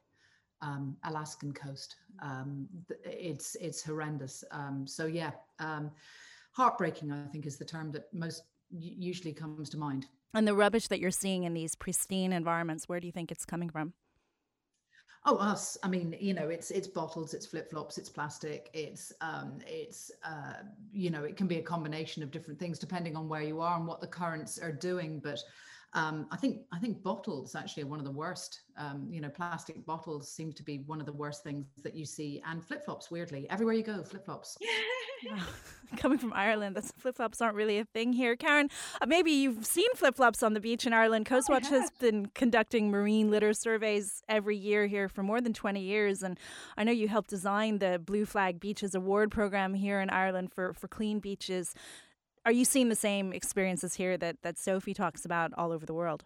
um, 0.60 0.96
alaskan 1.04 1.52
coast. 1.52 1.96
Um, 2.22 2.68
it's 3.04 3.56
it's 3.56 3.82
horrendous. 3.82 4.44
Um, 4.50 4.86
so 4.86 5.06
yeah 5.06 5.32
um, 5.58 5.90
heartbreaking 6.52 7.10
i 7.10 7.26
think 7.28 7.46
is 7.46 7.56
the 7.56 7.64
term 7.64 7.90
that 7.92 8.12
most 8.12 8.42
usually 8.70 9.32
comes 9.32 9.68
to 9.70 9.76
mind. 9.76 10.06
And 10.34 10.48
the 10.48 10.54
rubbish 10.54 10.88
that 10.88 10.98
you're 10.98 11.10
seeing 11.10 11.44
in 11.44 11.52
these 11.52 11.74
pristine 11.74 12.32
environments 12.32 12.88
where 12.88 13.00
do 13.00 13.06
you 13.06 13.12
think 13.12 13.30
it's 13.30 13.44
coming 13.44 13.68
from 13.68 13.92
Oh, 15.24 15.36
us. 15.36 15.78
I 15.84 15.88
mean, 15.88 16.16
you 16.18 16.34
know, 16.34 16.48
it's 16.48 16.72
it's 16.72 16.88
bottles, 16.88 17.32
it's 17.32 17.46
flip 17.46 17.70
flops, 17.70 17.96
it's 17.96 18.08
plastic, 18.08 18.70
it's 18.72 19.12
um, 19.20 19.58
it's 19.66 20.10
uh, 20.24 20.64
you 20.92 21.10
know, 21.10 21.22
it 21.22 21.36
can 21.36 21.46
be 21.46 21.58
a 21.58 21.62
combination 21.62 22.24
of 22.24 22.32
different 22.32 22.58
things 22.58 22.78
depending 22.78 23.14
on 23.16 23.28
where 23.28 23.42
you 23.42 23.60
are 23.60 23.76
and 23.76 23.86
what 23.86 24.00
the 24.00 24.06
currents 24.06 24.58
are 24.58 24.72
doing. 24.72 25.20
But 25.20 25.38
um, 25.94 26.26
I 26.30 26.36
think 26.36 26.62
I 26.72 26.78
think 26.78 27.02
bottles 27.02 27.54
actually 27.54 27.82
are 27.82 27.88
one 27.88 27.98
of 27.98 28.04
the 28.04 28.12
worst. 28.12 28.62
Um, 28.78 29.06
you 29.10 29.20
know, 29.20 29.28
plastic 29.28 29.84
bottles 29.84 30.32
seem 30.32 30.52
to 30.52 30.62
be 30.62 30.78
one 30.86 31.00
of 31.00 31.06
the 31.06 31.12
worst 31.12 31.42
things 31.42 31.66
that 31.82 31.94
you 31.94 32.06
see, 32.06 32.42
and 32.46 32.64
flip 32.64 32.84
flops. 32.84 33.10
Weirdly, 33.10 33.46
everywhere 33.50 33.74
you 33.74 33.82
go, 33.82 34.02
flip 34.02 34.24
flops. 34.24 34.56
Coming 35.96 36.18
from 36.18 36.32
Ireland, 36.32 36.76
that's 36.76 36.92
flip 36.96 37.16
flops 37.16 37.40
aren't 37.40 37.54
really 37.54 37.78
a 37.78 37.84
thing 37.84 38.12
here. 38.12 38.34
Karin, 38.36 38.70
uh, 39.00 39.06
maybe 39.06 39.30
you've 39.30 39.66
seen 39.66 39.88
flip 39.94 40.16
flops 40.16 40.42
on 40.42 40.54
the 40.54 40.60
beach 40.60 40.86
in 40.86 40.92
Ireland. 40.92 41.26
Coastwatch 41.26 41.66
oh, 41.66 41.80
has 41.80 41.90
been 41.90 42.26
conducting 42.34 42.90
marine 42.90 43.30
litter 43.30 43.52
surveys 43.52 44.22
every 44.28 44.56
year 44.56 44.86
here 44.86 45.08
for 45.08 45.22
more 45.22 45.40
than 45.40 45.52
20 45.52 45.80
years. 45.80 46.22
And 46.22 46.38
I 46.76 46.84
know 46.84 46.92
you 46.92 47.08
helped 47.08 47.30
design 47.30 47.78
the 47.78 48.00
Blue 48.02 48.24
Flag 48.24 48.58
Beaches 48.58 48.94
Award 48.94 49.30
program 49.30 49.74
here 49.74 50.00
in 50.00 50.08
Ireland 50.10 50.52
for, 50.52 50.72
for 50.72 50.88
clean 50.88 51.18
beaches. 51.20 51.74
Are 52.44 52.52
you 52.52 52.64
seeing 52.64 52.88
the 52.88 52.96
same 52.96 53.32
experiences 53.32 53.94
here 53.94 54.16
that, 54.18 54.36
that 54.42 54.58
Sophie 54.58 54.94
talks 54.94 55.24
about 55.24 55.52
all 55.56 55.70
over 55.70 55.86
the 55.86 55.94
world? 55.94 56.24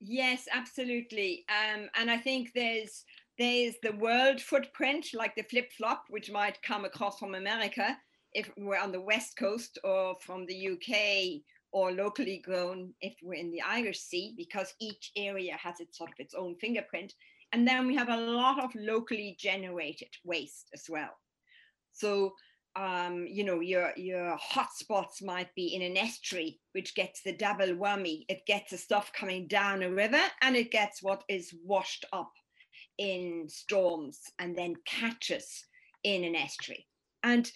Yes, 0.00 0.46
absolutely. 0.52 1.44
Um, 1.48 1.88
and 1.94 2.10
I 2.10 2.18
think 2.18 2.50
there's 2.54 3.04
there's 3.38 3.74
the 3.84 3.92
world 3.92 4.40
footprint, 4.40 5.08
like 5.14 5.36
the 5.36 5.44
flip 5.44 5.70
flop, 5.72 6.04
which 6.08 6.30
might 6.30 6.60
come 6.62 6.84
across 6.84 7.20
from 7.20 7.36
America 7.36 7.96
if 8.32 8.50
we're 8.56 8.78
on 8.78 8.90
the 8.90 9.00
west 9.00 9.36
coast, 9.36 9.78
or 9.84 10.16
from 10.20 10.44
the 10.46 10.70
UK, 10.70 11.40
or 11.72 11.92
locally 11.92 12.42
grown 12.44 12.92
if 13.00 13.14
we're 13.22 13.34
in 13.34 13.52
the 13.52 13.62
Irish 13.62 14.00
Sea, 14.00 14.34
because 14.36 14.74
each 14.80 15.12
area 15.16 15.56
has 15.56 15.78
its 15.78 15.98
sort 15.98 16.10
of 16.10 16.16
its 16.18 16.34
own 16.34 16.56
fingerprint. 16.56 17.14
And 17.52 17.66
then 17.66 17.86
we 17.86 17.94
have 17.94 18.08
a 18.08 18.16
lot 18.16 18.62
of 18.62 18.74
locally 18.74 19.36
generated 19.38 20.10
waste 20.24 20.68
as 20.74 20.84
well. 20.88 21.16
So 21.92 22.34
um, 22.78 23.26
you 23.26 23.42
know, 23.44 23.60
your 23.60 23.92
your 23.96 24.38
hotspots 24.38 25.22
might 25.22 25.52
be 25.56 25.74
in 25.74 25.82
an 25.82 25.96
estuary, 25.96 26.60
which 26.72 26.94
gets 26.94 27.22
the 27.22 27.32
double 27.32 27.74
whammy. 27.74 28.24
It 28.28 28.46
gets 28.46 28.70
the 28.70 28.78
stuff 28.78 29.10
coming 29.12 29.48
down 29.48 29.82
a 29.82 29.90
river, 29.90 30.22
and 30.42 30.54
it 30.54 30.70
gets 30.70 31.02
what 31.02 31.24
is 31.28 31.52
washed 31.64 32.04
up 32.12 32.30
in 32.96 33.46
storms, 33.48 34.20
and 34.38 34.56
then 34.56 34.76
catches 34.86 35.64
in 36.04 36.22
an 36.22 36.36
estuary. 36.36 36.86
And 37.24 37.50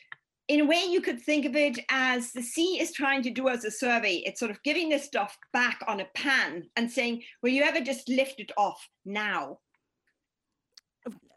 in 0.49 0.61
a 0.61 0.67
way, 0.67 0.85
you 0.89 1.01
could 1.01 1.23
think 1.23 1.47
of 1.47 1.55
it 1.55 1.79
as 1.89 2.33
the 2.33 2.43
sea 2.43 2.81
is 2.81 2.93
trying 2.93 3.23
to 3.23 3.31
do 3.31 3.49
us 3.49 3.65
a 3.65 3.71
survey. 3.71 4.17
It's 4.27 4.41
sort 4.41 4.51
of 4.51 4.63
giving 4.65 4.89
this 4.89 5.05
stuff 5.05 5.39
back 5.53 5.81
on 5.87 6.01
a 6.01 6.09
pan 6.17 6.65
and 6.77 6.91
saying, 6.91 7.23
"Will 7.43 7.51
you 7.51 7.63
ever 7.63 7.81
just 7.81 8.09
lift 8.09 8.41
it 8.41 8.51
off 8.57 8.89
now?" 9.05 9.61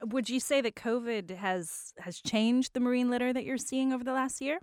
Would 0.04 0.30
you 0.30 0.40
say 0.40 0.62
that 0.62 0.76
COVID 0.76 1.32
has 1.32 1.94
has 2.00 2.20
changed 2.20 2.74
the 2.74 2.80
marine 2.80 3.10
litter 3.10 3.34
that 3.34 3.46
you're 3.46 3.58
seeing 3.58 3.94
over 3.94 4.04
the 4.04 4.14
last 4.14 4.42
year? 4.42 4.60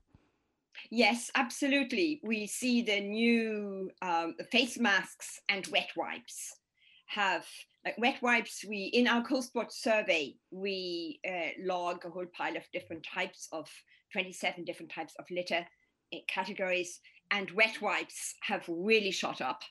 Yes, 0.91 1.31
absolutely. 1.35 2.21
We 2.23 2.47
see 2.47 2.83
the 2.83 3.01
new 3.01 3.91
um, 4.01 4.35
face 4.51 4.79
masks 4.79 5.41
and 5.49 5.67
wet 5.69 5.91
wipes 5.97 6.59
have 7.07 7.47
like 7.85 7.99
wet 7.99 8.23
wipes. 8.23 8.65
We 8.67 8.91
in 8.93 9.07
our 9.07 9.23
Coastwatch 9.23 9.73
survey 9.73 10.35
we 10.51 11.21
uh, 11.29 11.51
log 11.65 12.05
a 12.05 12.11
whole 12.11 12.27
pile 12.37 12.57
of 12.57 12.63
different 12.73 13.05
types 13.13 13.49
of 13.53 13.69
27 14.13 14.65
different 14.65 14.93
types 14.93 15.15
of 15.19 15.25
litter 15.31 15.67
eh, 16.13 16.19
categories 16.29 17.01
and 17.33 17.51
wet 17.53 17.81
wipes 17.81 18.35
have 18.43 18.63
really 18.69 19.11
shot 19.11 19.41
up. 19.41 19.63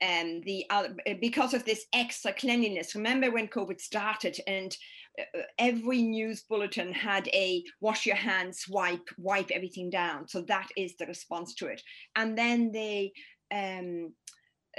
And 0.00 0.36
um, 0.36 0.42
the 0.44 0.66
uh, 0.68 0.88
because 1.20 1.54
of 1.54 1.64
this 1.64 1.86
extra 1.92 2.32
cleanliness. 2.32 2.94
Remember 2.94 3.30
when 3.30 3.48
COVID 3.48 3.80
started 3.80 4.36
and 4.46 4.76
uh, 5.18 5.40
every 5.58 6.02
news 6.02 6.42
bulletin 6.42 6.92
had 6.92 7.28
a 7.28 7.62
wash 7.80 8.04
your 8.04 8.16
hands, 8.16 8.64
wipe, 8.68 9.08
wipe 9.16 9.50
everything 9.50 9.88
down. 9.88 10.28
So 10.28 10.42
that 10.42 10.68
is 10.76 10.96
the 10.96 11.06
response 11.06 11.54
to 11.56 11.66
it. 11.66 11.80
And 12.14 12.36
then 12.36 12.72
the 12.72 13.12
um, 13.50 14.12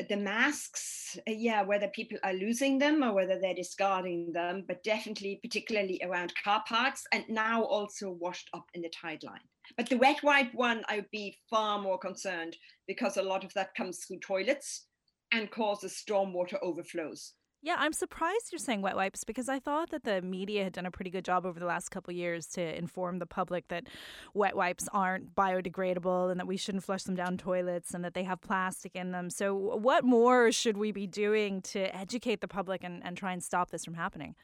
the 0.09 0.17
masks, 0.17 1.17
uh, 1.27 1.31
yeah, 1.31 1.63
whether 1.63 1.87
people 1.87 2.19
are 2.23 2.33
losing 2.33 2.77
them 2.77 3.03
or 3.03 3.13
whether 3.13 3.39
they're 3.39 3.55
discarding 3.55 4.31
them, 4.31 4.63
but 4.67 4.83
definitely, 4.83 5.39
particularly 5.41 5.99
around 6.03 6.33
car 6.43 6.63
parks, 6.67 7.03
and 7.11 7.23
now 7.29 7.63
also 7.63 8.11
washed 8.11 8.49
up 8.53 8.65
in 8.75 8.81
the 8.81 8.89
tide 8.89 9.23
line. 9.23 9.39
But 9.75 9.89
the 9.89 9.97
wet 9.97 10.23
wipe 10.23 10.53
one, 10.53 10.83
I 10.87 10.97
would 10.97 11.11
be 11.11 11.37
far 11.49 11.79
more 11.81 11.97
concerned 11.97 12.55
because 12.87 13.17
a 13.17 13.23
lot 13.23 13.43
of 13.43 13.53
that 13.53 13.75
comes 13.75 14.05
through 14.05 14.19
toilets 14.19 14.87
and 15.31 15.51
causes 15.51 16.01
stormwater 16.07 16.57
overflows. 16.61 17.33
Yeah, 17.63 17.75
I'm 17.79 17.91
surprised 17.91 18.51
you're 18.51 18.59
saying 18.59 18.83
wet 18.83 18.95
wipes 18.95 19.23
because 19.23 19.49
I 19.49 19.59
thought 19.59 19.89
that 19.89 20.03
the 20.03 20.21
media 20.21 20.63
had 20.63 20.73
done 20.73 20.85
a 20.85 20.91
pretty 20.91 21.09
good 21.09 21.25
job 21.25 21.43
over 21.43 21.59
the 21.59 21.65
last 21.65 21.89
couple 21.89 22.13
years 22.13 22.45
to 22.49 22.77
inform 22.77 23.17
the 23.17 23.25
public 23.25 23.67
that 23.69 23.87
wet 24.35 24.55
wipes 24.55 24.87
aren't 24.93 25.35
biodegradable 25.35 26.29
and 26.29 26.39
that 26.39 26.45
we 26.45 26.55
shouldn't 26.55 26.83
flush 26.83 27.03
them 27.03 27.15
down 27.15 27.35
toilets 27.35 27.95
and 27.95 28.05
that 28.05 28.13
they 28.13 28.23
have 28.23 28.41
plastic 28.41 28.95
in 28.95 29.11
them. 29.11 29.31
So, 29.31 29.55
what 29.55 30.05
more 30.05 30.51
should 30.51 30.77
we 30.77 30.91
be 30.91 31.07
doing 31.07 31.61
to 31.63 31.93
educate 31.95 32.41
the 32.41 32.47
public 32.47 32.83
and, 32.83 33.03
and 33.03 33.17
try 33.17 33.33
and 33.33 33.43
stop 33.43 33.71
this 33.71 33.83
from 33.83 33.95
happening? 33.95 34.35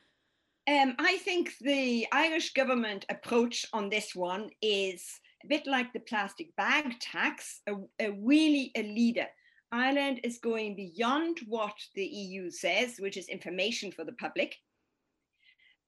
Um, 0.68 0.96
I 0.98 1.18
think 1.18 1.58
the 1.60 2.08
Irish 2.12 2.54
government 2.54 3.06
approach 3.10 3.66
on 3.74 3.90
this 3.90 4.16
one 4.16 4.50
is 4.62 5.20
a 5.44 5.48
bit 5.48 5.68
like 5.68 5.92
the 5.92 6.00
plastic 6.00 6.56
bag 6.56 7.00
tax, 7.00 7.62
a, 7.68 7.74
a 8.00 8.12
really 8.12 8.72
a 8.76 8.84
leader 8.84 9.28
Ireland 9.74 10.20
is 10.24 10.38
going 10.38 10.76
beyond 10.76 11.40
what 11.48 11.74
the 11.96 12.06
EU 12.06 12.52
says, 12.52 12.98
which 13.00 13.18
is 13.18 13.28
information 13.28 13.92
for 13.92 14.06
the 14.06 14.14
public. 14.14 14.56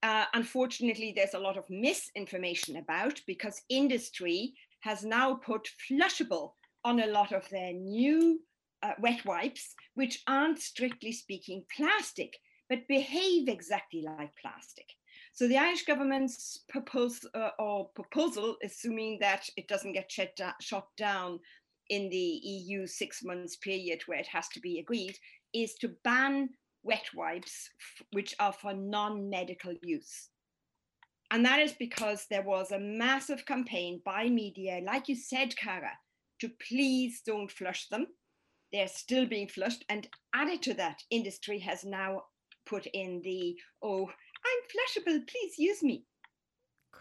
Uh, 0.01 0.25
unfortunately, 0.33 1.13
there's 1.15 1.35
a 1.35 1.39
lot 1.39 1.55
of 1.55 1.69
misinformation 1.69 2.77
about 2.77 3.21
because 3.27 3.61
industry 3.69 4.55
has 4.79 5.05
now 5.05 5.35
put 5.35 5.69
flushable 5.87 6.53
on 6.83 6.99
a 6.99 7.07
lot 7.07 7.31
of 7.31 7.47
their 7.49 7.73
new 7.73 8.41
uh, 8.81 8.93
wet 8.99 9.23
wipes, 9.23 9.75
which 9.93 10.23
aren't 10.27 10.59
strictly 10.59 11.11
speaking 11.11 11.63
plastic, 11.77 12.35
but 12.69 12.87
behave 12.87 13.47
exactly 13.47 14.01
like 14.01 14.35
plastic. 14.41 14.85
So 15.33 15.47
the 15.47 15.57
Irish 15.57 15.85
government's 15.85 16.63
propose, 16.69 17.25
uh, 17.33 17.49
or 17.59 17.89
proposal, 17.89 18.55
assuming 18.63 19.19
that 19.19 19.49
it 19.57 19.67
doesn't 19.67 19.93
get 19.93 20.11
shut, 20.11 20.35
da- 20.35 20.53
shot 20.61 20.87
down 20.97 21.39
in 21.89 22.09
the 22.09 22.17
EU 22.17 22.87
six 22.87 23.23
months 23.23 23.57
period 23.57 24.01
where 24.05 24.19
it 24.19 24.27
has 24.27 24.47
to 24.49 24.59
be 24.59 24.79
agreed 24.79 25.17
is 25.53 25.75
to 25.75 25.89
ban 26.03 26.49
wet 26.83 27.05
wipes, 27.13 27.69
which 28.11 28.35
are 28.39 28.53
for 28.53 28.73
non 28.73 29.29
medical 29.29 29.73
use. 29.81 30.29
And 31.31 31.45
that 31.45 31.59
is 31.59 31.73
because 31.73 32.27
there 32.29 32.43
was 32.43 32.71
a 32.71 32.79
massive 32.79 33.45
campaign 33.45 34.01
by 34.05 34.29
media, 34.29 34.79
like 34.85 35.09
you 35.09 35.15
said, 35.15 35.55
Cara, 35.57 35.91
to 36.39 36.49
please 36.67 37.21
don't 37.25 37.51
flush 37.51 37.87
them. 37.89 38.07
They're 38.71 38.87
still 38.87 39.25
being 39.25 39.47
flushed. 39.47 39.83
And 39.89 40.07
added 40.33 40.61
to 40.63 40.73
that, 40.75 41.01
industry 41.09 41.59
has 41.59 41.83
now 41.83 42.23
put 42.65 42.85
in 42.87 43.21
the, 43.23 43.55
oh, 43.81 44.05
I'm 44.07 45.03
flushable, 45.03 45.27
please 45.27 45.57
use 45.57 45.81
me 45.83 46.05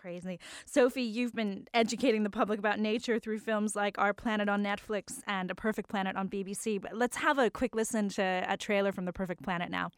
crazy. 0.05 0.39
Sophie, 0.67 1.01
you've 1.01 1.35
been 1.35 1.67
educating 1.73 2.25
the 2.25 2.31
public 2.31 2.59
about 2.59 2.79
nature 2.79 3.19
through 3.19 3.39
films 3.39 3.75
like 3.75 3.97
Our 3.97 4.13
Planet 4.13 4.51
on 4.51 4.63
Netflix 4.63 5.21
and 5.27 5.51
A 5.51 5.55
Perfect 5.55 5.89
Planet 5.89 6.15
on 6.15 6.29
BBC. 6.29 6.79
But 6.79 6.95
let's 6.95 7.17
have 7.17 7.39
a 7.39 7.49
quick 7.49 7.75
listen 7.75 8.11
to 8.11 8.45
a 8.47 8.55
trailer 8.59 8.93
from 8.93 9.07
The 9.07 9.15
Perfect 9.15 9.43
Planet 9.43 9.71
now. 9.71 9.89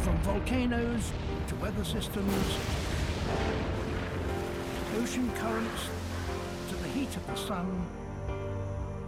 From 0.00 0.18
volcanoes 0.18 1.12
to 1.46 1.54
weather 1.54 1.82
systems, 1.82 2.58
ocean 4.98 5.32
currents 5.36 5.88
to 6.68 6.76
the 6.76 6.88
heat 6.88 7.16
of 7.16 7.26
the 7.26 7.36
sun, 7.36 7.86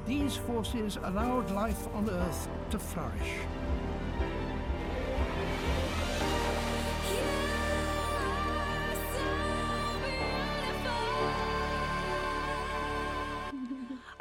these 0.06 0.36
forces 0.36 0.96
allowed 1.02 1.50
life 1.50 1.86
on 1.94 2.08
Earth 2.08 2.48
to 2.70 2.78
flourish. 2.78 3.34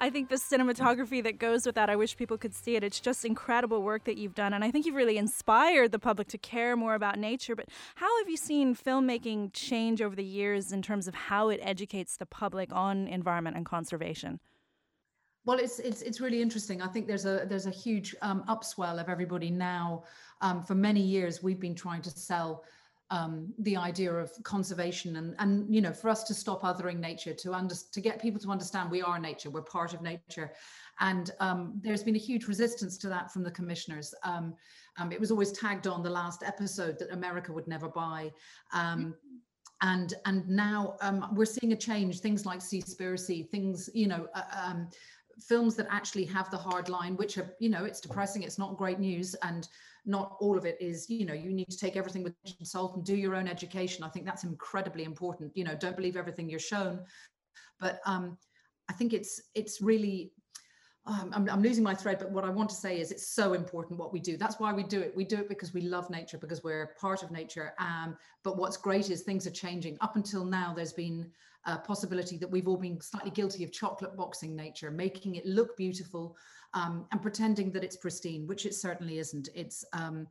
I 0.01 0.09
think 0.09 0.29
the 0.29 0.35
cinematography 0.35 1.21
that 1.23 1.39
goes 1.39 1.65
with 1.65 1.75
that, 1.75 1.89
I 1.89 1.97
wish 1.97 2.15
people 2.15 2.37
could 2.37 2.55
see 2.55 2.77
it. 2.77 2.85
It's 2.85 3.01
just 3.01 3.25
incredible 3.25 3.83
work 3.83 4.05
that 4.05 4.17
you've 4.17 4.33
done. 4.33 4.53
And 4.53 4.63
I 4.63 4.71
think 4.71 4.85
you've 4.85 4.95
really 4.95 5.17
inspired 5.17 5.91
the 5.91 5.99
public 5.99 6.29
to 6.29 6.37
care 6.37 6.77
more 6.77 6.95
about 6.95 7.19
nature. 7.19 7.53
But 7.53 7.67
how 7.95 8.17
have 8.19 8.29
you 8.29 8.37
seen 8.37 8.75
filmmaking 8.75 9.51
change 9.51 10.01
over 10.01 10.15
the 10.15 10.23
years 10.23 10.71
in 10.71 10.81
terms 10.81 11.09
of 11.09 11.15
how 11.15 11.49
it 11.49 11.59
educates 11.61 12.15
the 12.15 12.25
public 12.25 12.73
on 12.73 13.09
environment 13.09 13.57
and 13.57 13.65
conservation? 13.65 14.39
Well, 15.45 15.59
it's 15.59 15.79
it's 15.79 16.01
it's 16.01 16.21
really 16.21 16.41
interesting. 16.41 16.81
I 16.81 16.87
think 16.87 17.07
there's 17.07 17.25
a 17.25 17.45
there's 17.47 17.65
a 17.65 17.71
huge 17.71 18.15
um, 18.21 18.43
upswell 18.47 19.01
of 19.01 19.09
everybody 19.09 19.49
now. 19.49 20.03
Um, 20.41 20.63
for 20.63 20.75
many 20.75 21.01
years, 21.01 21.43
we've 21.43 21.59
been 21.59 21.75
trying 21.75 22.01
to 22.03 22.09
sell 22.09 22.63
um, 23.11 23.53
the 23.59 23.75
idea 23.75 24.13
of 24.13 24.31
conservation 24.43 25.15
and 25.15 25.35
and 25.39 25.73
you 25.73 25.81
know 25.81 25.91
for 25.91 26.09
us 26.09 26.23
to 26.25 26.33
stop 26.33 26.61
othering 26.61 26.99
nature 26.99 27.33
to 27.33 27.53
under, 27.53 27.75
to 27.91 28.01
get 28.01 28.21
people 28.21 28.39
to 28.39 28.49
understand 28.49 28.91
we 28.91 29.01
are 29.01 29.19
nature 29.19 29.49
we're 29.49 29.61
part 29.61 29.93
of 29.93 30.01
nature. 30.01 30.51
And 31.01 31.31
um, 31.39 31.79
there's 31.81 32.03
been 32.03 32.17
a 32.17 32.19
huge 32.19 32.45
resistance 32.47 32.97
to 32.97 33.09
that 33.09 33.31
from 33.31 33.43
the 33.43 33.51
commissioners. 33.51 34.13
Um, 34.23 34.55
um 34.97 35.11
it 35.11 35.19
was 35.19 35.31
always 35.31 35.51
tagged 35.51 35.87
on 35.87 36.03
the 36.03 36.09
last 36.09 36.43
episode 36.43 36.99
that 36.99 37.11
america 37.11 37.51
would 37.51 37.67
never 37.67 37.87
buy. 37.89 38.31
Um, 38.73 39.15
and 39.81 40.13
and 40.25 40.47
now 40.47 40.97
um, 41.01 41.25
we're 41.33 41.45
seeing 41.45 41.73
a 41.73 41.75
change 41.75 42.19
things 42.19 42.45
like 42.45 42.59
seaspiracy 42.59 43.49
things 43.49 43.89
you 43.93 44.07
know 44.07 44.27
uh, 44.35 44.73
films 45.39 45.75
that 45.75 45.87
actually 45.89 46.25
have 46.25 46.49
the 46.51 46.57
hard 46.57 46.89
line 46.89 47.15
which 47.15 47.37
are 47.37 47.55
you 47.59 47.69
know 47.69 47.85
it's 47.85 48.01
depressing 48.01 48.43
it's 48.43 48.57
not 48.57 48.77
great 48.77 48.99
news 48.99 49.35
and 49.43 49.69
not 50.05 50.37
all 50.39 50.57
of 50.57 50.65
it 50.65 50.77
is 50.79 51.09
you 51.09 51.25
know 51.25 51.33
you 51.33 51.51
need 51.51 51.69
to 51.69 51.77
take 51.77 51.95
everything 51.95 52.23
with 52.23 52.33
salt 52.63 52.95
and 52.95 53.05
do 53.05 53.15
your 53.15 53.35
own 53.35 53.47
education 53.47 54.03
i 54.03 54.09
think 54.09 54.25
that's 54.25 54.43
incredibly 54.43 55.03
important 55.03 55.51
you 55.55 55.63
know 55.63 55.75
don't 55.75 55.95
believe 55.95 56.15
everything 56.15 56.49
you're 56.49 56.59
shown 56.59 56.99
but 57.79 57.99
um 58.05 58.37
i 58.89 58.93
think 58.93 59.13
it's 59.13 59.41
it's 59.55 59.81
really 59.81 60.31
um, 61.05 61.31
I'm, 61.33 61.49
I'm, 61.49 61.61
losing 61.63 61.83
my 61.83 61.95
thread, 61.95 62.19
but 62.19 62.29
what 62.29 62.43
I 62.43 62.49
want 62.49 62.69
to 62.69 62.75
say 62.75 62.99
is 62.99 63.11
it's 63.11 63.27
so 63.33 63.53
important 63.53 63.97
what 63.97 64.13
we 64.13 64.19
do. 64.19 64.37
That's 64.37 64.59
why 64.59 64.73
we 64.73 64.83
do 64.83 64.99
it. 64.99 65.13
We 65.15 65.23
do 65.23 65.37
it 65.37 65.49
because 65.49 65.73
we 65.73 65.81
love 65.81 66.09
nature, 66.11 66.37
because 66.37 66.63
we're 66.63 66.93
part 66.99 67.23
of 67.23 67.31
nature. 67.31 67.73
Um, 67.79 68.15
but 68.43 68.57
what's 68.57 68.77
great 68.77 69.09
is 69.09 69.21
things 69.21 69.47
are 69.47 69.51
changing. 69.51 69.97
Up 70.01 70.17
until 70.17 70.45
now, 70.45 70.73
there's 70.75 70.93
been 70.93 71.31
a 71.65 71.77
possibility 71.77 72.37
that 72.37 72.49
we've 72.49 72.67
all 72.67 72.77
been 72.77 72.99
slightly 73.01 73.31
guilty 73.31 73.63
of 73.63 73.71
chocolate 73.71 74.15
boxing 74.15 74.55
nature, 74.55 74.91
making 74.91 75.35
it 75.35 75.45
look 75.45 75.75
beautiful 75.77 76.35
um, 76.73 77.05
and 77.11 77.21
pretending 77.21 77.71
that 77.71 77.83
it's 77.83 77.97
pristine, 77.97 78.47
which 78.47 78.65
it 78.65 78.73
certainly 78.73 79.19
isn't. 79.19 79.49
It's 79.55 79.83
um, 79.93 80.27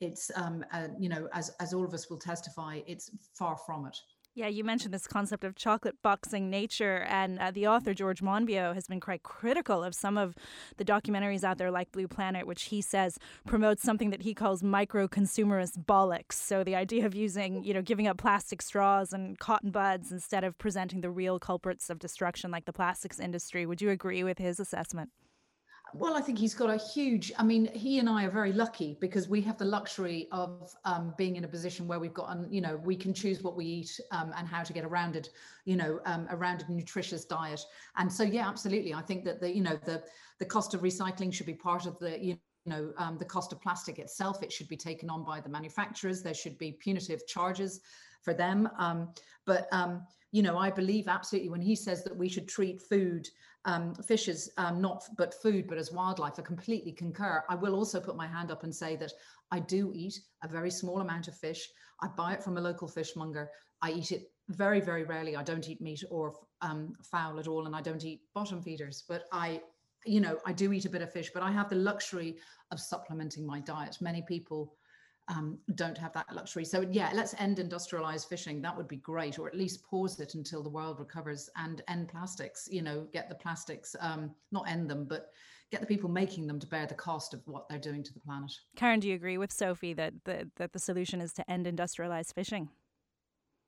it's 0.00 0.30
um, 0.36 0.64
uh, 0.72 0.88
you 0.98 1.08
know 1.08 1.28
as 1.32 1.50
as 1.60 1.72
all 1.72 1.84
of 1.84 1.94
us 1.94 2.10
will 2.10 2.18
testify, 2.18 2.80
it's 2.86 3.10
far 3.34 3.56
from 3.56 3.86
it. 3.86 3.98
Yeah, 4.36 4.48
you 4.48 4.64
mentioned 4.64 4.92
this 4.92 5.06
concept 5.06 5.44
of 5.44 5.54
chocolate 5.54 6.02
boxing 6.02 6.50
nature, 6.50 7.06
and 7.08 7.38
uh, 7.38 7.52
the 7.52 7.68
author 7.68 7.94
George 7.94 8.20
Monbiot 8.20 8.74
has 8.74 8.88
been 8.88 8.98
quite 8.98 9.22
critical 9.22 9.84
of 9.84 9.94
some 9.94 10.18
of 10.18 10.34
the 10.76 10.84
documentaries 10.84 11.44
out 11.44 11.56
there, 11.56 11.70
like 11.70 11.92
Blue 11.92 12.08
Planet, 12.08 12.44
which 12.44 12.64
he 12.64 12.80
says 12.80 13.16
promotes 13.46 13.84
something 13.84 14.10
that 14.10 14.22
he 14.22 14.34
calls 14.34 14.60
micro 14.60 15.06
consumerist 15.06 15.84
bollocks. 15.84 16.32
So 16.32 16.64
the 16.64 16.74
idea 16.74 17.06
of 17.06 17.14
using, 17.14 17.62
you 17.62 17.72
know, 17.72 17.82
giving 17.82 18.08
up 18.08 18.18
plastic 18.18 18.60
straws 18.60 19.12
and 19.12 19.38
cotton 19.38 19.70
buds 19.70 20.10
instead 20.10 20.42
of 20.42 20.58
presenting 20.58 21.00
the 21.00 21.10
real 21.10 21.38
culprits 21.38 21.88
of 21.88 22.00
destruction, 22.00 22.50
like 22.50 22.64
the 22.64 22.72
plastics 22.72 23.20
industry. 23.20 23.66
Would 23.66 23.80
you 23.80 23.90
agree 23.90 24.24
with 24.24 24.38
his 24.38 24.58
assessment? 24.58 25.10
Well, 25.96 26.16
I 26.16 26.20
think 26.20 26.40
he's 26.40 26.54
got 26.56 26.70
a 26.70 26.76
huge. 26.76 27.30
I 27.38 27.44
mean, 27.44 27.70
he 27.72 28.00
and 28.00 28.08
I 28.08 28.24
are 28.24 28.30
very 28.30 28.52
lucky 28.52 28.96
because 29.00 29.28
we 29.28 29.40
have 29.42 29.56
the 29.58 29.64
luxury 29.64 30.26
of 30.32 30.74
um, 30.84 31.14
being 31.16 31.36
in 31.36 31.44
a 31.44 31.48
position 31.48 31.86
where 31.86 32.00
we've 32.00 32.12
got, 32.12 32.36
you 32.50 32.60
know, 32.60 32.76
we 32.78 32.96
can 32.96 33.14
choose 33.14 33.42
what 33.44 33.54
we 33.54 33.64
eat 33.64 34.00
um, 34.10 34.32
and 34.36 34.48
how 34.48 34.64
to 34.64 34.72
get 34.72 34.82
a 34.82 34.88
rounded, 34.88 35.28
you 35.66 35.76
know, 35.76 36.00
um, 36.04 36.26
a 36.30 36.36
rounded 36.36 36.68
nutritious 36.68 37.24
diet. 37.24 37.64
And 37.96 38.12
so, 38.12 38.24
yeah, 38.24 38.48
absolutely, 38.48 38.92
I 38.92 39.02
think 39.02 39.24
that 39.24 39.40
the, 39.40 39.54
you 39.54 39.62
know, 39.62 39.78
the 39.84 40.02
the 40.40 40.44
cost 40.44 40.74
of 40.74 40.80
recycling 40.80 41.32
should 41.32 41.46
be 41.46 41.54
part 41.54 41.86
of 41.86 41.96
the, 42.00 42.18
you 42.18 42.38
know, 42.66 42.92
um, 42.98 43.16
the 43.16 43.24
cost 43.24 43.52
of 43.52 43.60
plastic 43.62 44.00
itself. 44.00 44.42
It 44.42 44.50
should 44.50 44.68
be 44.68 44.76
taken 44.76 45.08
on 45.08 45.24
by 45.24 45.40
the 45.40 45.48
manufacturers. 45.48 46.22
There 46.22 46.34
should 46.34 46.58
be 46.58 46.72
punitive 46.72 47.24
charges 47.28 47.80
for 48.20 48.34
them. 48.34 48.68
Um, 48.80 49.10
but 49.46 49.68
um, 49.70 50.04
you 50.32 50.42
know, 50.42 50.58
I 50.58 50.70
believe 50.70 51.06
absolutely 51.06 51.50
when 51.50 51.62
he 51.62 51.76
says 51.76 52.02
that 52.02 52.16
we 52.16 52.28
should 52.28 52.48
treat 52.48 52.82
food 52.82 53.28
um, 53.64 53.94
fish 53.94 54.28
um, 54.58 54.80
not 54.80 55.04
but 55.16 55.34
food, 55.34 55.66
but 55.66 55.78
as 55.78 55.92
wildlife. 55.92 56.34
I 56.38 56.42
completely 56.42 56.92
concur. 56.92 57.44
I 57.48 57.54
will 57.54 57.74
also 57.74 58.00
put 58.00 58.16
my 58.16 58.26
hand 58.26 58.50
up 58.50 58.62
and 58.62 58.74
say 58.74 58.96
that 58.96 59.12
I 59.50 59.60
do 59.60 59.90
eat 59.94 60.20
a 60.42 60.48
very 60.48 60.70
small 60.70 61.00
amount 61.00 61.28
of 61.28 61.36
fish. 61.36 61.68
I 62.02 62.08
buy 62.08 62.34
it 62.34 62.42
from 62.42 62.58
a 62.58 62.60
local 62.60 62.88
fishmonger. 62.88 63.50
I 63.80 63.92
eat 63.92 64.12
it 64.12 64.30
very, 64.48 64.80
very 64.80 65.04
rarely. 65.04 65.36
I 65.36 65.42
don't 65.42 65.68
eat 65.68 65.80
meat 65.80 66.02
or 66.10 66.34
um, 66.60 66.92
fowl 67.02 67.38
at 67.38 67.48
all, 67.48 67.66
and 67.66 67.74
I 67.74 67.80
don't 67.80 68.04
eat 68.04 68.22
bottom 68.34 68.60
feeders. 68.60 69.04
But 69.08 69.24
I, 69.32 69.62
you 70.04 70.20
know, 70.20 70.38
I 70.44 70.52
do 70.52 70.72
eat 70.72 70.84
a 70.84 70.90
bit 70.90 71.02
of 71.02 71.12
fish. 71.12 71.30
But 71.32 71.42
I 71.42 71.50
have 71.50 71.70
the 71.70 71.76
luxury 71.76 72.36
of 72.70 72.80
supplementing 72.80 73.46
my 73.46 73.60
diet. 73.60 73.96
Many 74.00 74.22
people 74.22 74.74
um, 75.28 75.58
don't 75.74 75.96
have 75.96 76.12
that 76.12 76.26
luxury. 76.34 76.64
So 76.64 76.86
yeah, 76.90 77.10
let's 77.14 77.34
end 77.38 77.58
industrialized 77.58 78.28
fishing. 78.28 78.60
That 78.62 78.76
would 78.76 78.88
be 78.88 78.96
great, 78.96 79.38
or 79.38 79.48
at 79.48 79.56
least 79.56 79.84
pause 79.84 80.20
it 80.20 80.34
until 80.34 80.62
the 80.62 80.68
world 80.68 80.98
recovers 80.98 81.48
and 81.56 81.82
end 81.88 82.08
plastics. 82.08 82.68
You 82.70 82.82
know, 82.82 83.06
get 83.12 83.28
the 83.28 83.34
plastics, 83.34 83.96
um, 84.00 84.34
not 84.52 84.68
end 84.68 84.88
them, 84.90 85.06
but 85.08 85.30
get 85.70 85.80
the 85.80 85.86
people 85.86 86.10
making 86.10 86.46
them 86.46 86.60
to 86.60 86.66
bear 86.66 86.86
the 86.86 86.94
cost 86.94 87.34
of 87.34 87.40
what 87.46 87.68
they're 87.68 87.78
doing 87.78 88.02
to 88.02 88.12
the 88.12 88.20
planet. 88.20 88.52
Karin, 88.76 89.00
do 89.00 89.08
you 89.08 89.14
agree 89.14 89.38
with 89.38 89.52
Sophie 89.52 89.94
that 89.94 90.12
the, 90.24 90.48
that 90.56 90.72
the 90.72 90.78
solution 90.78 91.20
is 91.20 91.32
to 91.34 91.50
end 91.50 91.66
industrialized 91.66 92.34
fishing? 92.34 92.68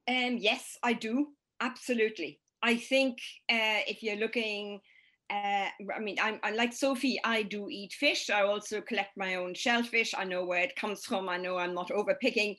Um, 0.09 0.37
yes, 0.39 0.79
I 0.83 0.93
do. 0.93 1.29
Absolutely. 1.61 2.41
I 2.63 2.77
think 2.77 3.19
uh, 3.51 3.83
if 3.87 4.03
you're 4.03 4.17
looking 4.17 4.81
uh, 5.31 5.69
I 5.95 5.99
mean, 6.01 6.17
I'm, 6.23 6.39
I'm, 6.43 6.57
like 6.57 6.73
Sophie, 6.73 7.19
I 7.25 7.43
do 7.43 7.69
eat 7.69 7.93
fish. 7.93 8.31
I 8.31 8.43
also 8.43 8.81
collect 8.81 9.17
my 9.17 9.37
own 9.37 9.55
shellfish. 9.55 10.15
I 10.17 10.25
know 10.25 10.45
where 10.45 10.63
it 10.63 10.77
comes 10.77 11.05
from. 11.05 11.29
I 11.29 11.37
know 11.37 11.59
I'm 11.59 11.75
not 11.75 11.91
overpicking. 11.91 12.57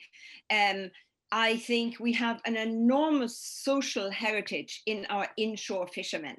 Um, 0.52 0.92
I 1.32 1.58
think 1.58 2.00
we 2.00 2.14
have 2.14 2.42
an 2.46 2.58
enormous 2.58 3.38
social 3.38 4.10
heritage 4.10 4.82
in 4.86 5.06
our 5.10 5.28
inshore 5.38 5.88
fishermen. 5.88 6.38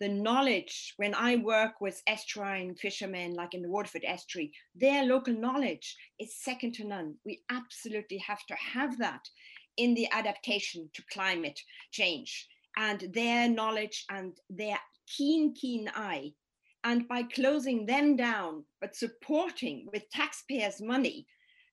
The 0.00 0.08
knowledge, 0.08 0.92
when 0.98 1.14
I 1.14 1.36
work 1.36 1.80
with 1.80 2.02
estuarine 2.06 2.78
fishermen, 2.78 3.34
like 3.34 3.54
in 3.54 3.62
the 3.62 3.70
Waterford 3.70 4.04
estuary, 4.06 4.52
their 4.74 5.04
local 5.04 5.34
knowledge 5.34 5.96
is 6.18 6.36
second 6.36 6.74
to 6.74 6.84
none. 6.84 7.14
We 7.24 7.40
absolutely 7.50 8.18
have 8.18 8.44
to 8.46 8.54
have 8.54 8.98
that 8.98 9.26
in 9.78 9.94
the 9.94 10.08
adaptation 10.12 10.90
to 10.94 11.02
climate 11.10 11.58
change 11.92 12.46
and 12.76 13.08
their 13.12 13.48
knowledge 13.48 14.04
and 14.10 14.32
their 14.50 14.78
keen, 15.06 15.54
keen 15.54 15.90
eye. 15.94 16.32
And 16.84 17.08
by 17.08 17.24
closing 17.24 17.86
them 17.86 18.16
down, 18.16 18.64
but 18.80 18.94
supporting 18.94 19.86
with 19.92 20.08
taxpayers' 20.10 20.80
money 20.80 21.26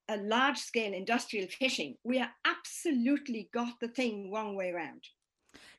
a 0.10 0.18
large 0.18 0.58
scale 0.58 0.94
industrial 0.94 1.48
fishing, 1.48 1.96
we 2.04 2.20
are 2.20 2.32
absolutely 2.46 3.50
got 3.54 3.80
the 3.80 3.88
thing 3.88 4.32
wrong 4.32 4.56
way 4.56 4.72
around. 4.72 5.04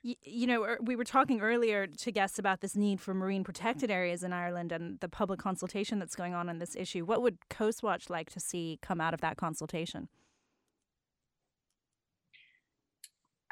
You, 0.01 0.15
you 0.23 0.47
know, 0.47 0.63
er, 0.63 0.77
we 0.81 0.95
were 0.95 1.03
talking 1.03 1.41
earlier 1.41 1.87
to 1.87 2.11
guests 2.11 2.39
about 2.39 2.61
this 2.61 2.75
need 2.75 3.01
for 3.01 3.13
marine 3.13 3.43
protected 3.43 3.91
areas 3.91 4.23
in 4.23 4.33
Ireland 4.33 4.71
and 4.71 4.99
the 4.99 5.09
public 5.09 5.39
consultation 5.39 5.99
that's 5.99 6.15
going 6.15 6.33
on 6.33 6.47
on 6.47 6.59
this 6.59 6.75
issue. 6.75 7.05
What 7.05 7.21
would 7.21 7.37
Coastwatch 7.49 8.09
like 8.09 8.29
to 8.31 8.39
see 8.39 8.79
come 8.81 9.01
out 9.01 9.13
of 9.13 9.21
that 9.21 9.37
consultation? 9.37 10.07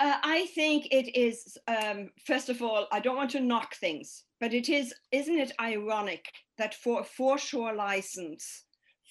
Uh, 0.03 0.17
I 0.21 0.47
think 0.47 0.89
it 0.91 1.15
is, 1.15 1.57
um, 1.69 2.09
first 2.27 2.49
of 2.49 2.61
all, 2.61 2.87
I 2.91 2.99
don't 2.99 3.15
want 3.15 3.29
to 3.31 3.39
knock 3.39 3.75
things, 3.75 4.25
but 4.41 4.53
it 4.53 4.67
is, 4.67 4.93
isn't 5.13 5.39
it 5.39 5.53
ironic 5.61 6.25
that 6.57 6.75
for 6.75 6.99
a 6.99 7.05
foreshore 7.05 7.73
license 7.73 8.65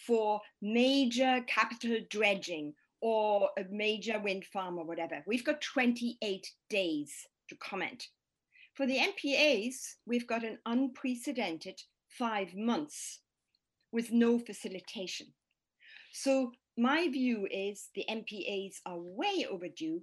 for 0.07 0.39
major 0.61 1.41
capital 1.47 1.97
dredging 2.11 2.75
or 3.01 3.49
a 3.59 3.65
major 3.71 4.21
wind 4.21 4.45
farm 4.53 4.77
or 4.77 4.85
whatever, 4.85 5.23
we've 5.27 5.47
got 5.47 5.63
28 5.63 6.47
days 6.69 7.11
to 7.49 7.57
comment. 7.57 8.09
For 8.75 8.85
the 8.85 8.99
MPAs, 8.99 9.77
we've 10.05 10.27
got 10.27 10.45
an 10.45 10.59
unprecedented 10.67 11.81
five 12.11 12.55
months 12.55 13.21
with 13.93 14.13
no 14.13 14.39
facilitation. 14.39 15.29
So 16.13 16.53
my 16.77 17.09
view 17.09 17.49
is 17.51 17.89
the 17.95 18.05
MPAs 18.11 18.75
are 18.85 18.99
way 18.99 19.47
overdue 19.51 20.03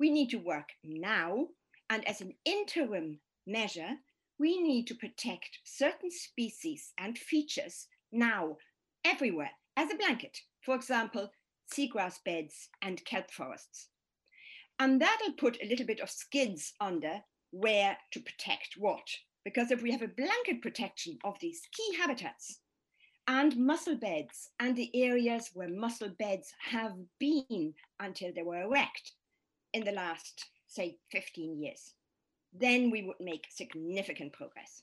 we 0.00 0.10
need 0.10 0.30
to 0.30 0.38
work 0.38 0.70
now. 0.82 1.46
And 1.90 2.08
as 2.08 2.22
an 2.22 2.32
interim 2.44 3.20
measure, 3.46 3.90
we 4.38 4.60
need 4.60 4.86
to 4.86 4.94
protect 4.94 5.58
certain 5.64 6.10
species 6.10 6.92
and 6.98 7.18
features 7.18 7.86
now, 8.10 8.56
everywhere, 9.04 9.50
as 9.76 9.92
a 9.92 9.96
blanket. 9.96 10.38
For 10.62 10.74
example, 10.74 11.30
seagrass 11.72 12.16
beds 12.24 12.70
and 12.80 13.04
kelp 13.04 13.30
forests. 13.30 13.88
And 14.78 15.00
that'll 15.00 15.34
put 15.34 15.58
a 15.62 15.68
little 15.68 15.86
bit 15.86 16.00
of 16.00 16.10
skids 16.10 16.72
under 16.80 17.20
where 17.50 17.98
to 18.12 18.20
protect 18.20 18.76
what. 18.78 19.06
Because 19.44 19.70
if 19.70 19.82
we 19.82 19.92
have 19.92 20.02
a 20.02 20.08
blanket 20.08 20.62
protection 20.62 21.18
of 21.24 21.36
these 21.40 21.60
key 21.72 21.96
habitats 21.98 22.60
and 23.28 23.56
mussel 23.56 23.96
beds 23.96 24.50
and 24.58 24.74
the 24.74 24.90
areas 24.94 25.50
where 25.52 25.68
mussel 25.68 26.10
beds 26.18 26.52
have 26.70 26.92
been 27.18 27.74
until 27.98 28.32
they 28.34 28.42
were 28.42 28.62
erect, 28.62 29.12
in 29.72 29.84
the 29.84 29.92
last, 29.92 30.46
say, 30.66 30.98
15 31.10 31.62
years. 31.62 31.94
Then 32.52 32.90
we 32.90 33.02
would 33.02 33.20
make 33.20 33.46
significant 33.50 34.32
progress. 34.32 34.82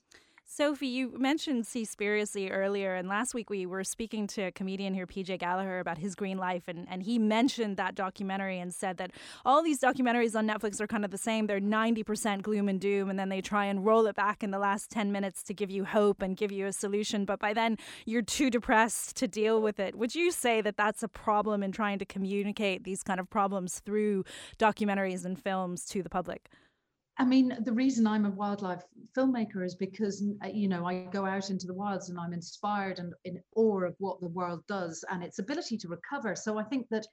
Sophie, 0.50 0.86
you 0.86 1.12
mentioned 1.18 1.64
Seaspiracy 1.64 2.48
earlier, 2.50 2.94
and 2.94 3.06
last 3.06 3.34
week 3.34 3.50
we 3.50 3.66
were 3.66 3.84
speaking 3.84 4.26
to 4.28 4.44
a 4.44 4.50
comedian 4.50 4.94
here, 4.94 5.06
PJ 5.06 5.38
Gallagher, 5.38 5.78
about 5.78 5.98
his 5.98 6.14
green 6.14 6.38
life, 6.38 6.68
and, 6.68 6.88
and 6.90 7.02
he 7.02 7.18
mentioned 7.18 7.76
that 7.76 7.94
documentary 7.94 8.58
and 8.58 8.72
said 8.72 8.96
that 8.96 9.10
all 9.44 9.62
these 9.62 9.78
documentaries 9.78 10.34
on 10.34 10.48
Netflix 10.48 10.80
are 10.80 10.86
kind 10.86 11.04
of 11.04 11.10
the 11.10 11.18
same. 11.18 11.46
They're 11.48 11.60
90% 11.60 12.40
gloom 12.40 12.66
and 12.66 12.80
doom, 12.80 13.10
and 13.10 13.18
then 13.18 13.28
they 13.28 13.42
try 13.42 13.66
and 13.66 13.84
roll 13.84 14.06
it 14.06 14.16
back 14.16 14.42
in 14.42 14.50
the 14.50 14.58
last 14.58 14.90
10 14.90 15.12
minutes 15.12 15.42
to 15.44 15.54
give 15.54 15.70
you 15.70 15.84
hope 15.84 16.22
and 16.22 16.34
give 16.34 16.50
you 16.50 16.64
a 16.64 16.72
solution, 16.72 17.26
but 17.26 17.38
by 17.38 17.52
then 17.52 17.76
you're 18.06 18.22
too 18.22 18.48
depressed 18.48 19.16
to 19.16 19.28
deal 19.28 19.60
with 19.60 19.78
it. 19.78 19.96
Would 19.96 20.14
you 20.14 20.32
say 20.32 20.62
that 20.62 20.78
that's 20.78 21.02
a 21.02 21.08
problem 21.08 21.62
in 21.62 21.72
trying 21.72 21.98
to 21.98 22.06
communicate 22.06 22.84
these 22.84 23.02
kind 23.02 23.20
of 23.20 23.28
problems 23.28 23.80
through 23.80 24.24
documentaries 24.58 25.26
and 25.26 25.38
films 25.38 25.84
to 25.90 26.02
the 26.02 26.08
public? 26.08 26.48
I 27.20 27.24
mean, 27.24 27.56
the 27.64 27.72
reason 27.72 28.06
I'm 28.06 28.26
a 28.26 28.30
wildlife 28.30 28.82
filmmaker 29.16 29.64
is 29.64 29.74
because, 29.74 30.24
uh, 30.44 30.48
you 30.48 30.68
know, 30.68 30.86
I 30.86 31.08
go 31.12 31.26
out 31.26 31.50
into 31.50 31.66
the 31.66 31.74
wilds 31.74 32.10
and 32.10 32.18
I'm 32.18 32.32
inspired 32.32 33.00
and 33.00 33.12
in 33.24 33.42
awe 33.56 33.82
of 33.82 33.96
what 33.98 34.20
the 34.20 34.28
world 34.28 34.62
does 34.68 35.04
and 35.10 35.24
its 35.24 35.40
ability 35.40 35.78
to 35.78 35.88
recover. 35.88 36.36
So 36.36 36.58
I 36.58 36.62
think 36.64 36.86
that 36.90 37.06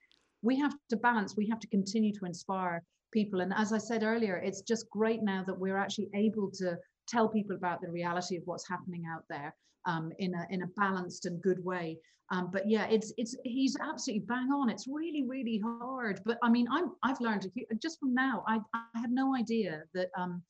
we 0.43 0.59
have 0.59 0.75
to 0.89 0.97
balance, 0.97 1.35
we 1.35 1.49
have 1.49 1.59
to 1.59 1.67
continue 1.67 2.13
to 2.13 2.25
inspire 2.25 2.83
people. 3.11 3.41
And 3.41 3.51
as 3.55 3.73
I 3.73 3.79
said 3.79 4.03
earlier, 4.03 4.37
it's 4.37 4.61
just 4.61 4.89
great 4.91 5.23
now 5.23 5.43
that 5.47 5.57
we're 5.57 5.77
actually 5.77 6.09
able 6.13 6.51
to 6.51 6.77
tell 7.07 7.27
people 7.27 7.55
about 7.55 7.81
the 7.81 7.89
reality 7.89 8.37
of 8.37 8.43
what's 8.45 8.69
happening 8.69 9.05
out 9.11 9.23
there 9.27 9.55
um, 9.85 10.11
in 10.19 10.33
a 10.33 10.47
in 10.49 10.63
a 10.63 10.67
balanced 10.77 11.25
and 11.25 11.41
good 11.41 11.63
way. 11.63 11.97
Um, 12.31 12.49
but 12.51 12.67
yeah, 12.67 12.87
it's 12.87 13.13
it's 13.17 13.35
he's 13.43 13.77
absolutely 13.79 14.25
bang 14.25 14.51
on. 14.51 14.69
It's 14.69 14.87
really 14.87 15.23
really 15.27 15.59
hard. 15.63 16.21
But 16.25 16.37
I 16.43 16.49
mean, 16.49 16.67
I'm 16.71 16.91
I've 17.03 17.21
learned 17.21 17.49
just 17.81 17.99
from 17.99 18.13
now. 18.13 18.43
I 18.47 18.59
I 18.73 18.99
had 18.99 19.11
no 19.11 19.35
idea 19.35 19.83
that 19.93 20.09
um, 20.17 20.41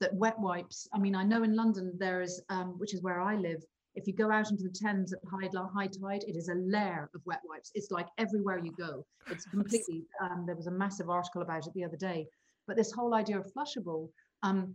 that 0.00 0.14
wet 0.14 0.38
wipes. 0.38 0.88
I 0.94 0.98
mean, 0.98 1.14
I 1.14 1.24
know 1.24 1.42
in 1.42 1.56
London 1.56 1.92
there 1.98 2.20
is, 2.20 2.42
um, 2.48 2.74
which 2.78 2.94
is 2.94 3.02
where 3.02 3.20
I 3.20 3.36
live. 3.36 3.62
If 3.94 4.06
you 4.06 4.12
go 4.12 4.30
out 4.30 4.50
into 4.50 4.64
the 4.64 4.78
Thames 4.78 5.14
at 5.14 5.20
high, 5.30 5.48
high 5.74 5.86
tide, 5.86 6.22
it 6.28 6.36
is 6.36 6.50
a 6.50 6.54
layer 6.54 7.08
of 7.14 7.22
wet 7.24 7.40
wipes. 7.48 7.70
It's 7.74 7.90
like 7.90 8.06
everywhere 8.18 8.58
you 8.58 8.72
go. 8.72 9.06
It's 9.30 9.46
completely. 9.46 10.04
Um, 10.20 10.44
there 10.46 10.54
was 10.54 10.66
a 10.66 10.70
massive 10.70 11.08
article 11.08 11.40
about 11.40 11.66
it 11.66 11.72
the 11.74 11.84
other 11.84 11.96
day. 11.96 12.26
But 12.66 12.76
this 12.76 12.92
whole 12.92 13.14
idea 13.14 13.38
of 13.38 13.50
flushable, 13.54 14.10
um, 14.42 14.74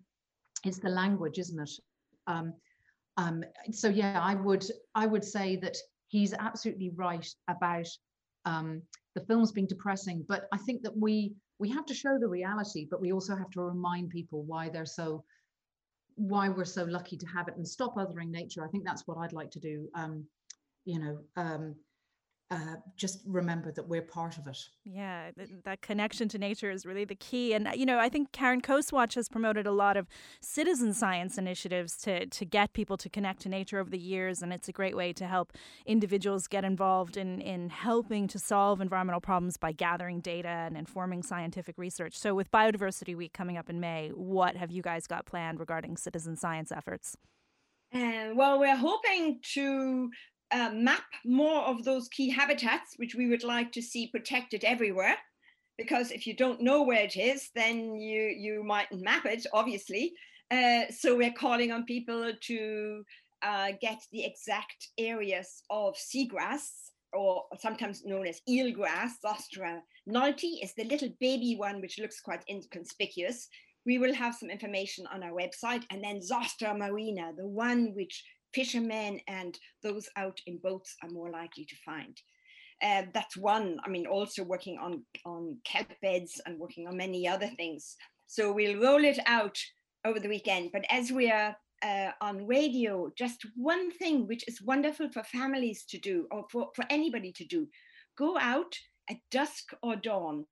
is 0.66 0.80
the 0.80 0.90
language, 0.90 1.38
isn't 1.40 1.60
it? 1.60 1.72
Um, 2.28 2.54
um, 3.18 3.44
so 3.72 3.90
yeah, 3.90 4.20
I 4.22 4.36
would 4.36 4.66
I 4.96 5.06
would 5.06 5.24
say 5.24 5.56
that 5.58 5.78
he's 6.08 6.34
absolutely 6.34 6.90
right 6.96 7.28
about 7.48 7.88
um, 8.46 8.82
the 9.16 9.22
films 9.22 9.52
being 9.52 9.68
depressing, 9.68 10.26
but 10.28 10.48
I 10.52 10.58
think 10.58 10.82
that 10.84 10.98
we 10.98 11.34
we 11.60 11.70
have 11.70 11.86
to 11.86 11.94
show 11.94 12.18
the 12.18 12.28
reality, 12.28 12.88
but 12.90 13.02
we 13.02 13.12
also 13.12 13.36
have 13.36 13.52
to 13.52 13.62
remind 13.62 14.10
people 14.10 14.44
why 14.44 14.70
they're 14.70 14.86
so 14.86 15.24
why 16.16 16.50
we're 16.50 16.66
so 16.66 16.84
lucky 16.84 17.18
to 17.18 17.26
have 17.28 17.48
it 17.48 17.56
and 17.56 17.68
stop 17.68 17.96
othering 17.96 18.30
nature. 18.30 18.64
I 18.66 18.68
think 18.70 18.86
that's 18.86 19.08
what 19.08 19.18
I'd 19.18 19.34
like 19.34 19.52
to 19.52 19.60
do. 19.60 19.90
Um, 19.96 20.26
you 20.86 21.00
know, 21.00 21.20
um, 21.36 21.76
uh, 22.52 22.76
just 22.98 23.22
remember 23.26 23.72
that 23.72 23.88
we're 23.88 24.02
part 24.02 24.38
of 24.38 24.46
it. 24.46 24.58
Yeah, 24.84 25.32
th- 25.38 25.50
that 25.64 25.82
connection 25.82 26.28
to 26.30 26.38
nature 26.38 26.70
is 26.70 26.86
really 26.86 27.06
the 27.06 27.16
key. 27.16 27.54
And, 27.54 27.70
you 27.74 27.86
know, 27.86 27.98
I 27.98 28.10
think 28.10 28.34
Karin 28.34 28.62
Coastwatch 28.62 29.16
has 29.16 29.30
promoted 29.30 29.66
a 29.66 29.72
lot 29.72 29.96
of 29.96 30.10
citizen 30.42 30.94
science 30.94 31.38
initiatives 31.38 31.96
to, 32.00 32.26
to 32.26 32.46
get 32.46 32.74
people 32.74 32.98
to 32.98 33.10
connect 33.10 33.42
to 33.44 33.50
nature 33.50 33.80
over 33.80 33.90
the 33.90 33.98
years. 33.98 34.42
And 34.42 34.52
it's 34.52 34.68
a 34.68 34.74
great 34.74 34.98
way 34.98 35.14
to 35.14 35.28
help 35.28 35.54
individuals 35.86 36.48
get 36.48 36.66
involved 36.66 37.16
in, 37.16 37.40
in 37.40 37.70
helping 37.70 38.28
to 38.28 38.38
solve 38.38 38.82
environmental 38.82 39.22
problems 39.22 39.56
by 39.56 39.72
gathering 39.72 40.20
data 40.20 40.50
and 40.50 40.76
informing 40.76 41.24
scientific 41.24 41.78
research. 41.78 42.18
So, 42.18 42.36
with 42.36 42.52
Biodiversity 42.52 43.16
Week 43.16 43.32
coming 43.32 43.58
up 43.58 43.70
in 43.70 43.80
May, 43.80 44.10
what 44.10 44.58
have 44.58 44.72
you 44.72 44.82
guys 44.82 45.08
got 45.08 45.26
planned 45.26 45.60
regarding 45.62 45.96
citizen 45.96 46.36
science 46.36 46.70
efforts? 46.70 47.16
Uh, 47.94 48.30
well, 48.36 48.58
we're 48.58 48.76
hoping 48.76 49.40
to 49.54 50.10
uh, 50.52 50.72
map 50.74 51.04
more 51.26 51.62
of 51.64 51.84
those 51.84 52.08
key 52.10 52.30
habitats, 52.30 52.96
which 52.98 53.16
we 53.16 53.28
would 53.28 53.44
like 53.44 53.72
to 53.74 53.82
see 53.82 54.08
protected 54.08 54.64
everywhere. 54.64 55.16
Because 55.78 56.12
if 56.12 56.28
you 56.28 56.36
don't 56.36 56.62
know 56.62 56.84
where 56.84 57.04
it 57.04 57.16
is, 57.16 57.50
then 57.56 57.96
you, 57.96 58.22
you 58.22 58.64
mightn't 58.64 59.02
map 59.02 59.26
it, 59.26 59.46
obviously. 59.54 60.14
Uh, 60.52 60.84
so 60.92 61.16
we're 61.16 61.32
calling 61.32 61.72
on 61.72 61.86
people 61.86 62.32
to 62.42 63.04
uh, 63.42 63.70
get 63.80 64.00
the 64.12 64.24
exact 64.26 64.90
areas 64.98 65.64
of 65.70 65.96
seagrass, 65.96 66.68
or 67.14 67.44
sometimes 67.60 68.04
known 68.06 68.28
as 68.28 68.42
eelgrass. 68.50 69.12
Zostera 69.26 69.80
noltii 70.08 70.64
is 70.64 70.74
the 70.76 70.84
little 70.84 71.10
baby 71.20 71.56
one, 71.58 71.82
which 71.82 72.00
looks 72.00 72.20
quite 72.20 72.44
inconspicuous. 72.50 73.48
We 73.86 73.98
will 73.98 74.14
have 74.14 74.36
some 74.36 74.50
information 74.50 75.08
on 75.08 75.24
our 75.24 75.32
website. 75.32 75.84
And 75.90 76.04
then 76.04 76.20
Zostera 76.20 76.78
marina, 76.78 77.32
the 77.36 77.48
one 77.48 77.94
which 77.96 78.24
fishermen 78.54 79.20
and 79.28 79.58
those 79.84 80.10
out 80.16 80.40
in 80.46 80.58
boats 80.58 80.96
are 81.04 81.10
more 81.10 81.30
likely 81.30 81.66
to 81.66 81.76
find. 81.86 82.18
Uh, 82.82 83.04
that's 83.14 83.38
one. 83.38 83.78
I 83.86 83.90
mean, 83.90 84.08
also 84.08 84.44
working 84.44 84.78
on 84.80 85.04
on 85.26 85.58
kelp 85.66 85.92
beds 86.02 86.42
and 86.46 86.60
working 86.60 86.88
on 86.88 86.98
many 86.98 87.28
other 87.28 87.48
things. 87.56 87.96
So 88.28 88.52
we'll 88.52 88.82
roll 88.82 89.04
it 89.04 89.20
out 89.28 89.58
over 90.04 90.20
the 90.20 90.30
weekend. 90.30 90.72
But 90.74 90.86
as 90.90 91.12
we 91.12 91.30
are 91.30 91.56
uh, 91.84 92.12
on 92.22 92.48
radio, 92.48 93.12
just 93.16 93.46
one 93.56 93.92
thing 93.92 94.28
which 94.28 94.48
is 94.48 94.62
wonderful 94.62 95.10
for 95.12 95.24
families 95.24 95.86
to 95.90 96.00
do 96.00 96.28
or 96.32 96.46
for, 96.52 96.70
for 96.76 96.86
anybody 96.90 97.32
to 97.34 97.46
do: 97.46 97.68
go 98.18 98.38
out 98.40 98.76
at 99.10 99.18
dusk 99.30 99.74
or 99.84 99.96
dawn 99.96 100.46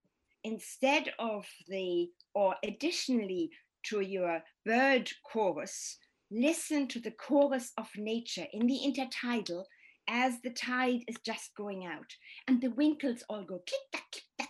instead 0.43 1.12
of 1.17 1.45
the 1.67 2.09
or 2.33 2.55
additionally 2.63 3.49
to 3.83 4.01
your 4.01 4.41
bird 4.65 5.09
chorus 5.23 5.97
listen 6.31 6.87
to 6.87 6.99
the 6.99 7.11
chorus 7.11 7.71
of 7.77 7.87
nature 7.97 8.45
in 8.53 8.67
the 8.67 8.79
intertidal 8.85 9.63
as 10.07 10.41
the 10.41 10.49
tide 10.49 11.01
is 11.07 11.17
just 11.23 11.55
going 11.55 11.85
out 11.85 12.15
and 12.47 12.61
the 12.61 12.71
winkles 12.71 13.23
all 13.29 13.43
go 13.43 13.61
click 13.67 13.81
clack 13.91 14.11
click 14.37 14.49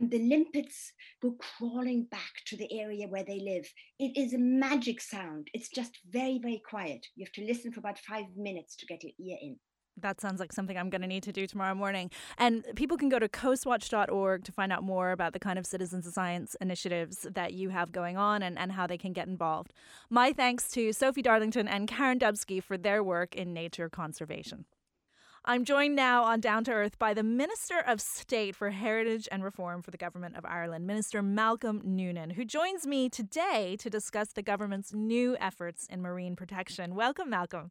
and 0.00 0.10
the 0.10 0.18
limpets 0.18 0.92
go 1.20 1.34
crawling 1.38 2.04
back 2.04 2.32
to 2.46 2.56
the 2.56 2.80
area 2.80 3.08
where 3.08 3.24
they 3.24 3.40
live. 3.40 3.66
It 3.98 4.16
is 4.16 4.32
a 4.32 4.38
magic 4.38 5.00
sound. 5.00 5.48
It's 5.52 5.68
just 5.68 5.98
very 6.10 6.38
very 6.38 6.62
quiet. 6.68 7.06
You 7.16 7.24
have 7.24 7.32
to 7.32 7.44
listen 7.44 7.72
for 7.72 7.80
about 7.80 7.98
five 7.98 8.26
minutes 8.36 8.76
to 8.76 8.86
get 8.86 9.02
your 9.02 9.12
ear 9.18 9.38
in 9.40 9.56
that 10.02 10.20
sounds 10.20 10.40
like 10.40 10.52
something 10.52 10.76
I'm 10.76 10.90
going 10.90 11.02
to 11.02 11.08
need 11.08 11.22
to 11.24 11.32
do 11.32 11.46
tomorrow 11.46 11.74
morning. 11.74 12.10
And 12.36 12.64
people 12.76 12.96
can 12.96 13.08
go 13.08 13.18
to 13.18 13.28
coastwatch.org 13.28 14.44
to 14.44 14.52
find 14.52 14.72
out 14.72 14.82
more 14.82 15.10
about 15.10 15.32
the 15.32 15.38
kind 15.38 15.58
of 15.58 15.66
citizens 15.66 16.06
of 16.06 16.12
science 16.12 16.56
initiatives 16.60 17.26
that 17.30 17.52
you 17.54 17.70
have 17.70 17.92
going 17.92 18.16
on 18.16 18.42
and, 18.42 18.58
and 18.58 18.72
how 18.72 18.86
they 18.86 18.98
can 18.98 19.12
get 19.12 19.28
involved. 19.28 19.72
My 20.10 20.32
thanks 20.32 20.70
to 20.72 20.92
Sophie 20.92 21.22
Darlington 21.22 21.68
and 21.68 21.88
Karin 21.88 22.18
Dubsky 22.18 22.62
for 22.62 22.76
their 22.76 23.02
work 23.02 23.34
in 23.34 23.52
nature 23.52 23.88
conservation. 23.88 24.64
I'm 25.44 25.64
joined 25.64 25.96
now 25.96 26.24
on 26.24 26.40
Down 26.40 26.62
to 26.64 26.72
Earth 26.72 26.98
by 26.98 27.14
the 27.14 27.22
Minister 27.22 27.78
of 27.78 28.02
State 28.02 28.54
for 28.54 28.68
Heritage 28.68 29.28
and 29.32 29.42
Reform 29.42 29.80
for 29.80 29.90
the 29.90 29.96
Government 29.96 30.36
of 30.36 30.44
Ireland, 30.44 30.86
Minister 30.86 31.22
Malcolm 31.22 31.80
Noonan, 31.84 32.30
who 32.30 32.44
joins 32.44 32.86
me 32.86 33.08
today 33.08 33.76
to 33.78 33.88
discuss 33.88 34.32
the 34.32 34.42
government's 34.42 34.92
new 34.92 35.38
efforts 35.40 35.86
in 35.86 36.02
marine 36.02 36.36
protection. 36.36 36.94
Welcome, 36.94 37.30
Malcolm. 37.30 37.70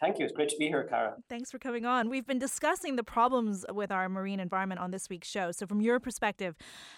Thank 0.00 0.18
you. 0.18 0.26
It's 0.26 0.34
great 0.34 0.50
to 0.50 0.56
be 0.58 0.66
here, 0.68 0.84
Cara. 0.84 1.14
Thanks 1.30 1.50
for 1.50 1.58
coming 1.58 1.86
on. 1.86 2.10
We've 2.10 2.26
been 2.26 2.38
discussing 2.38 2.96
the 2.96 3.02
problems 3.02 3.64
with 3.72 3.90
our 3.90 4.10
marine 4.10 4.40
environment 4.40 4.78
on 4.78 4.90
this 4.90 5.08
week's 5.08 5.28
show. 5.28 5.52
So, 5.52 5.66
from 5.66 5.80
your 5.80 5.98
perspective, 6.00 6.54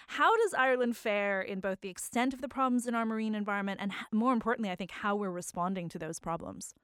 how 0.08 0.36
does 0.36 0.52
Ireland 0.52 0.96
fare 0.96 1.40
in 1.40 1.60
both 1.60 1.80
the 1.80 1.90
extent 1.90 2.34
of 2.34 2.40
the 2.40 2.48
problems 2.48 2.88
in 2.88 2.96
our 2.96 3.06
marine 3.06 3.36
environment 3.36 3.78
and, 3.80 3.92
more 4.12 4.32
importantly, 4.32 4.70
I 4.70 4.74
think, 4.74 4.90
how 4.90 5.14
we're 5.14 5.30
responding 5.30 5.88
to 5.90 5.98
those 5.98 6.18
problems? 6.18 6.74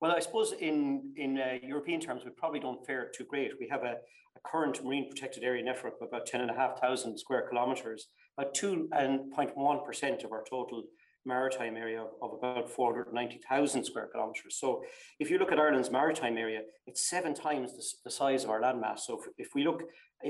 Well, 0.00 0.10
I 0.10 0.18
suppose 0.18 0.52
in 0.52 1.12
in 1.16 1.38
uh, 1.38 1.58
European 1.62 2.00
terms, 2.00 2.22
we 2.24 2.32
probably 2.32 2.60
don't 2.60 2.84
fare 2.84 3.10
too 3.14 3.24
great. 3.24 3.52
We 3.60 3.68
have 3.68 3.84
a, 3.84 3.94
a 4.36 4.40
current 4.44 4.84
marine 4.84 5.08
protected 5.08 5.44
area 5.44 5.62
network 5.62 5.94
of 6.00 6.08
about 6.08 6.26
10,500 6.26 7.20
square 7.20 7.48
kilometres, 7.48 8.08
about 8.36 8.52
2.1% 8.54 10.24
of 10.24 10.32
our 10.32 10.44
total 10.50 10.82
maritime 11.26 11.76
area 11.76 12.04
of, 12.22 12.32
about 12.32 12.70
490,000 12.70 13.84
square 13.84 14.08
kilometres. 14.12 14.56
So 14.58 14.82
if 15.18 15.30
you 15.30 15.38
look 15.38 15.52
at 15.52 15.58
Ireland's 15.58 15.90
maritime 15.90 16.36
area, 16.36 16.60
it's 16.86 17.08
seven 17.08 17.34
times 17.34 17.72
the, 17.72 17.84
the 18.04 18.10
size 18.10 18.44
of 18.44 18.50
our 18.50 18.60
landmass. 18.60 19.00
So 19.00 19.18
if, 19.20 19.46
if 19.46 19.54
we 19.54 19.64
look, 19.64 19.82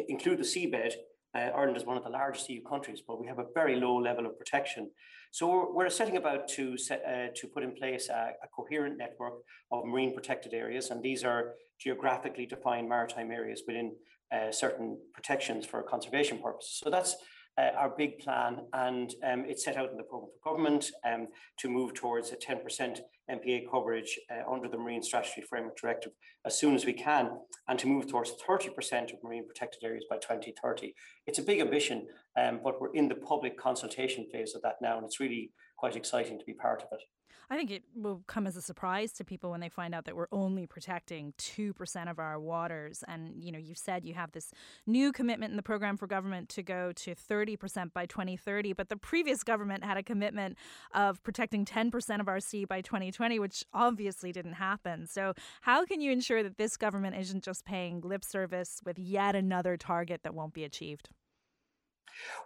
include 0.09 0.39
the 0.39 0.45
seabed, 0.45 0.95
uh, 1.35 1.51
Ireland 1.55 1.77
is 1.77 1.85
one 1.85 1.97
of 1.97 2.05
the 2.05 2.11
largest 2.11 2.49
EU 2.49 2.63
countries, 2.63 3.03
but 3.07 3.21
we 3.21 3.27
have 3.27 3.39
a 3.39 3.47
very 3.55 3.79
low 3.79 3.97
level 3.97 4.27
of 4.27 4.39
protection. 4.39 4.91
So 5.33 5.49
we're, 5.49 5.73
we're 5.75 5.91
setting 5.91 6.17
about 6.17 6.49
to 6.51 6.79
set, 6.79 7.03
uh, 7.07 7.27
to 7.35 7.47
put 7.49 7.63
in 7.63 7.73
place 7.73 8.09
a, 8.09 8.33
a, 8.43 8.49
coherent 8.57 8.97
network 8.97 9.35
of 9.71 9.85
marine 9.85 10.15
protected 10.15 10.55
areas, 10.55 10.91
and 10.91 11.03
these 11.03 11.25
are 11.25 11.55
geographically 11.79 12.47
defined 12.47 12.89
maritime 12.89 13.31
areas 13.31 13.63
within 13.67 13.93
uh, 14.33 14.51
certain 14.51 14.99
protections 15.13 15.67
for 15.67 15.83
conservation 15.83 16.39
purposes. 16.39 16.81
So 16.83 16.91
that's 16.91 17.17
uh, 17.59 17.71
our 17.77 17.91
big 17.97 18.19
plan, 18.19 18.61
and 18.73 19.15
um, 19.25 19.45
it's 19.47 19.65
set 19.65 19.77
out 19.77 19.91
in 19.91 19.97
the 19.97 20.03
programme 20.03 20.31
for 20.43 20.51
government 20.51 20.91
um, 21.07 21.29
to 21.59 21.69
move 21.69 21.95
towards 21.95 22.33
a 22.33 22.37
10% 22.37 23.01
MPA 23.31 23.71
coverage 23.71 24.19
uh, 24.31 24.51
under 24.51 24.69
the 24.69 24.77
Marine 24.77 25.03
Strategy 25.03 25.43
Framework 25.49 25.77
Directive 25.77 26.13
as 26.45 26.59
soon 26.59 26.75
as 26.75 26.85
we 26.85 26.93
can, 26.93 27.31
and 27.69 27.79
to 27.79 27.87
move 27.87 28.07
towards 28.09 28.33
30% 28.49 29.13
of 29.13 29.23
marine 29.25 29.47
protected 29.47 29.83
areas 29.85 30.05
by 30.09 30.17
2030. 30.17 30.95
It's 31.27 31.39
a 31.39 31.43
big 31.43 31.61
ambition, 31.61 32.07
um, 32.39 32.61
but 32.63 32.81
we're 32.81 32.95
in 32.95 33.09
the 33.09 33.15
public 33.15 33.59
consultation 33.59 34.27
phase 34.33 34.55
of 34.55 34.63
that 34.63 34.77
now, 34.83 34.97
and 34.97 35.07
it's 35.07 35.21
really 35.21 35.53
quite 35.77 35.97
exciting 35.97 36.39
to 36.39 36.45
be 36.45 36.55
part 36.55 36.83
of 36.83 36.89
it. 36.93 37.03
I 37.49 37.57
think 37.57 37.71
it 37.71 37.85
will 37.95 38.23
come 38.27 38.47
as 38.47 38.57
a 38.57 38.63
surprise 38.63 39.13
to 39.13 39.25
people 39.25 39.51
when 39.51 39.61
they 39.61 39.69
find 39.69 39.95
out 39.95 40.05
that 40.07 40.17
we're 40.17 40.27
only 40.33 40.67
protecting 40.67 41.33
2% 41.39 42.11
of 42.11 42.19
our 42.19 42.41
waters. 42.41 43.05
And, 43.07 43.43
you 43.43 43.53
know, 43.53 43.59
you've 43.59 43.79
said 43.79 44.05
you 44.05 44.15
have 44.15 44.33
this 44.33 44.51
new 44.87 45.13
commitment 45.13 45.53
in 45.53 45.57
the 45.57 45.63
program 45.63 45.97
for 45.97 46.09
government 46.09 46.49
to 46.51 46.63
go 46.63 46.91
to 46.93 47.15
30% 47.15 47.93
by 47.93 48.07
2030, 48.07 48.73
but 48.73 48.89
the 48.89 48.97
previous 48.97 49.45
government 49.45 49.85
had 49.85 49.97
a 49.97 50.03
commitment 50.03 50.57
of 50.93 51.23
protecting 51.23 51.65
10% 51.65 52.21
of 52.21 52.27
our 52.27 52.41
sea 52.41 52.65
by 52.65 52.81
2020, 52.81 53.39
which 53.39 53.65
obviously 53.73 54.33
didn't 54.33 54.55
happen. 54.55 55.07
So, 55.07 55.35
how 55.61 55.85
can 55.85 56.01
you 56.01 56.11
ensure 56.11 56.43
that 56.43 56.59
this 56.59 56.77
government 56.77 57.17
isn't 57.17 57.45
just 57.45 57.65
paying 57.65 58.01
lip 58.01 58.25
service 58.25 58.81
with 58.85 58.99
yet 58.99 59.37
another 59.37 59.77
target 59.77 60.23
that 60.25 60.35
won't 60.35 60.53
be 60.53 60.65
achieved? 60.65 61.11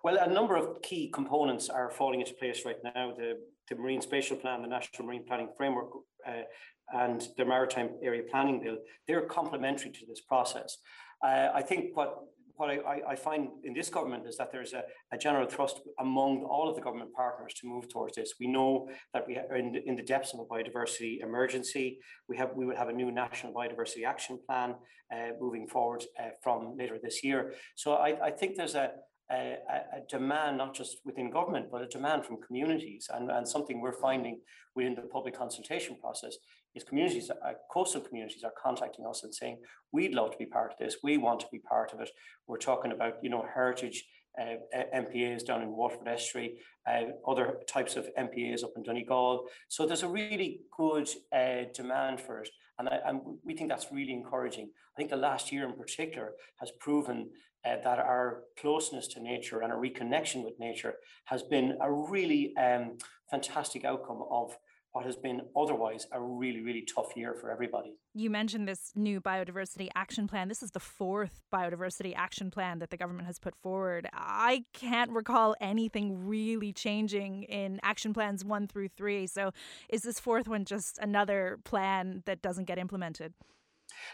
Well, 0.02 0.18
a 0.18 0.28
number 0.28 0.56
of 0.56 0.82
key 0.82 1.10
components 1.12 1.68
are 1.68 1.90
falling 1.90 2.20
into 2.20 2.34
place 2.34 2.64
right 2.64 2.82
now. 2.82 3.14
The, 3.16 3.38
the 3.70 3.76
Marine 3.76 4.02
Spatial 4.02 4.36
Plan, 4.36 4.62
the 4.62 4.68
National 4.68 5.06
Marine 5.06 5.24
Planning 5.24 5.48
Framework, 5.56 5.90
uh, 6.26 6.42
and 6.92 7.28
the 7.36 7.44
Maritime 7.44 7.90
Area 8.02 8.22
Planning 8.28 8.60
Bill, 8.60 8.76
they're 9.06 9.22
complementary 9.22 9.92
to 9.92 10.06
this 10.06 10.20
process. 10.20 10.78
Uh, 11.24 11.48
I 11.54 11.62
think 11.62 11.96
what 11.96 12.18
what 12.56 12.68
I, 12.68 13.00
I, 13.08 13.16
find 13.16 13.48
in 13.64 13.72
this 13.72 13.88
government 13.88 14.26
is 14.28 14.36
that 14.36 14.52
there's 14.52 14.74
a, 14.74 14.82
a, 15.14 15.16
general 15.16 15.48
thrust 15.48 15.80
among 15.98 16.42
all 16.42 16.68
of 16.68 16.76
the 16.76 16.82
government 16.82 17.10
partners 17.14 17.54
to 17.54 17.66
move 17.66 17.88
towards 17.88 18.16
this. 18.16 18.34
We 18.38 18.48
know 18.48 18.90
that 19.14 19.26
we 19.26 19.38
are 19.38 19.56
in 19.56 19.72
the, 19.72 19.82
in 19.88 19.96
the 19.96 20.02
depths 20.02 20.34
of 20.34 20.40
a 20.40 20.44
biodiversity 20.44 21.22
emergency. 21.22 22.00
We 22.28 22.36
have 22.36 22.50
we 22.54 22.66
will 22.66 22.76
have 22.76 22.90
a 22.90 22.92
new 22.92 23.10
national 23.10 23.54
biodiversity 23.54 24.04
action 24.04 24.38
plan 24.46 24.74
uh, 25.10 25.30
moving 25.40 25.68
forward 25.68 26.04
uh, 26.22 26.32
from 26.42 26.76
later 26.76 26.98
this 27.02 27.24
year. 27.24 27.54
So 27.76 27.94
I, 27.94 28.26
I 28.26 28.30
think 28.30 28.56
there's 28.56 28.74
a 28.74 28.90
a, 29.30 29.56
a, 29.96 30.00
demand, 30.08 30.58
not 30.58 30.74
just 30.74 30.98
within 31.04 31.30
government, 31.30 31.66
but 31.70 31.82
a 31.82 31.86
demand 31.86 32.24
from 32.24 32.40
communities. 32.40 33.08
And, 33.12 33.30
and 33.30 33.46
something 33.46 33.80
we're 33.80 33.92
finding 33.92 34.40
within 34.74 34.94
the 34.94 35.02
public 35.02 35.36
consultation 35.36 35.96
process 36.00 36.36
is 36.74 36.84
communities, 36.84 37.30
uh, 37.30 37.52
coastal 37.72 38.00
communities 38.00 38.44
are 38.44 38.52
contacting 38.60 39.06
us 39.06 39.22
and 39.22 39.34
saying, 39.34 39.58
we'd 39.92 40.14
love 40.14 40.32
to 40.32 40.38
be 40.38 40.46
part 40.46 40.72
of 40.72 40.78
this. 40.78 40.96
We 41.02 41.16
want 41.16 41.40
to 41.40 41.46
be 41.50 41.58
part 41.58 41.92
of 41.92 42.00
it. 42.00 42.10
We're 42.46 42.58
talking 42.58 42.92
about, 42.92 43.14
you 43.22 43.30
know, 43.30 43.46
heritage 43.54 44.04
uh, 44.40 44.56
MPAs 44.94 45.44
down 45.44 45.62
in 45.62 45.70
Waterford 45.70 46.08
Estuary, 46.08 46.58
uh, 46.88 47.02
other 47.26 47.58
types 47.66 47.96
of 47.96 48.08
MPAs 48.18 48.62
up 48.62 48.72
in 48.76 48.82
Donegal. 48.82 49.46
So 49.68 49.86
there's 49.86 50.02
a 50.02 50.08
really 50.08 50.60
good 50.76 51.08
uh, 51.32 51.64
demand 51.74 52.20
for 52.20 52.40
it. 52.40 52.48
And, 52.78 52.88
I, 52.88 52.98
and 53.06 53.20
we 53.44 53.54
think 53.54 53.68
that's 53.68 53.92
really 53.92 54.12
encouraging. 54.12 54.70
I 54.94 54.96
think 54.96 55.10
the 55.10 55.16
last 55.16 55.52
year 55.52 55.66
in 55.66 55.74
particular 55.74 56.32
has 56.60 56.70
proven 56.78 57.28
uh, 57.64 57.76
that 57.84 57.98
our 57.98 58.42
closeness 58.58 59.06
to 59.08 59.20
nature 59.20 59.60
and 59.60 59.72
our 59.72 59.78
reconnection 59.78 60.44
with 60.44 60.54
nature 60.58 60.94
has 61.26 61.42
been 61.42 61.76
a 61.80 61.92
really 61.92 62.54
um, 62.56 62.96
fantastic 63.30 63.84
outcome 63.84 64.22
of 64.30 64.56
what 64.92 65.04
has 65.04 65.16
been 65.16 65.40
otherwise 65.56 66.06
a 66.12 66.20
really, 66.20 66.60
really 66.60 66.82
tough 66.82 67.14
year 67.14 67.34
for 67.40 67.50
everybody. 67.50 67.94
You 68.12 68.28
mentioned 68.28 68.66
this 68.66 68.90
new 68.96 69.20
biodiversity 69.20 69.88
action 69.94 70.26
plan. 70.26 70.48
This 70.48 70.62
is 70.62 70.72
the 70.72 70.80
fourth 70.80 71.42
biodiversity 71.52 72.12
action 72.16 72.50
plan 72.50 72.80
that 72.80 72.90
the 72.90 72.96
government 72.96 73.26
has 73.26 73.38
put 73.38 73.54
forward. 73.62 74.08
I 74.12 74.64
can't 74.72 75.12
recall 75.12 75.54
anything 75.60 76.26
really 76.26 76.72
changing 76.72 77.44
in 77.44 77.78
action 77.84 78.12
plans 78.12 78.44
one 78.44 78.66
through 78.66 78.88
three. 78.88 79.26
So, 79.28 79.52
is 79.88 80.02
this 80.02 80.18
fourth 80.18 80.48
one 80.48 80.64
just 80.64 80.98
another 80.98 81.58
plan 81.64 82.24
that 82.26 82.42
doesn't 82.42 82.64
get 82.64 82.78
implemented? 82.78 83.34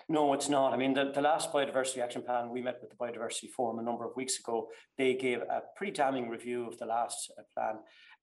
No, 0.08 0.32
it's 0.32 0.48
not. 0.48 0.72
I 0.72 0.76
mean, 0.76 0.94
the, 0.94 1.10
the 1.12 1.20
last 1.20 1.52
biodiversity 1.52 1.98
action 1.98 2.22
plan, 2.22 2.50
we 2.50 2.62
met 2.62 2.78
with 2.80 2.90
the 2.90 2.96
biodiversity 2.96 3.50
forum 3.50 3.78
a 3.78 3.82
number 3.82 4.04
of 4.04 4.16
weeks 4.16 4.38
ago. 4.38 4.68
They 4.96 5.14
gave 5.14 5.42
a 5.42 5.62
pretty 5.76 5.92
damning 5.92 6.28
review 6.28 6.66
of 6.66 6.78
the 6.78 6.86
last 6.86 7.30
uh, 7.38 7.42
plan. 7.54 7.76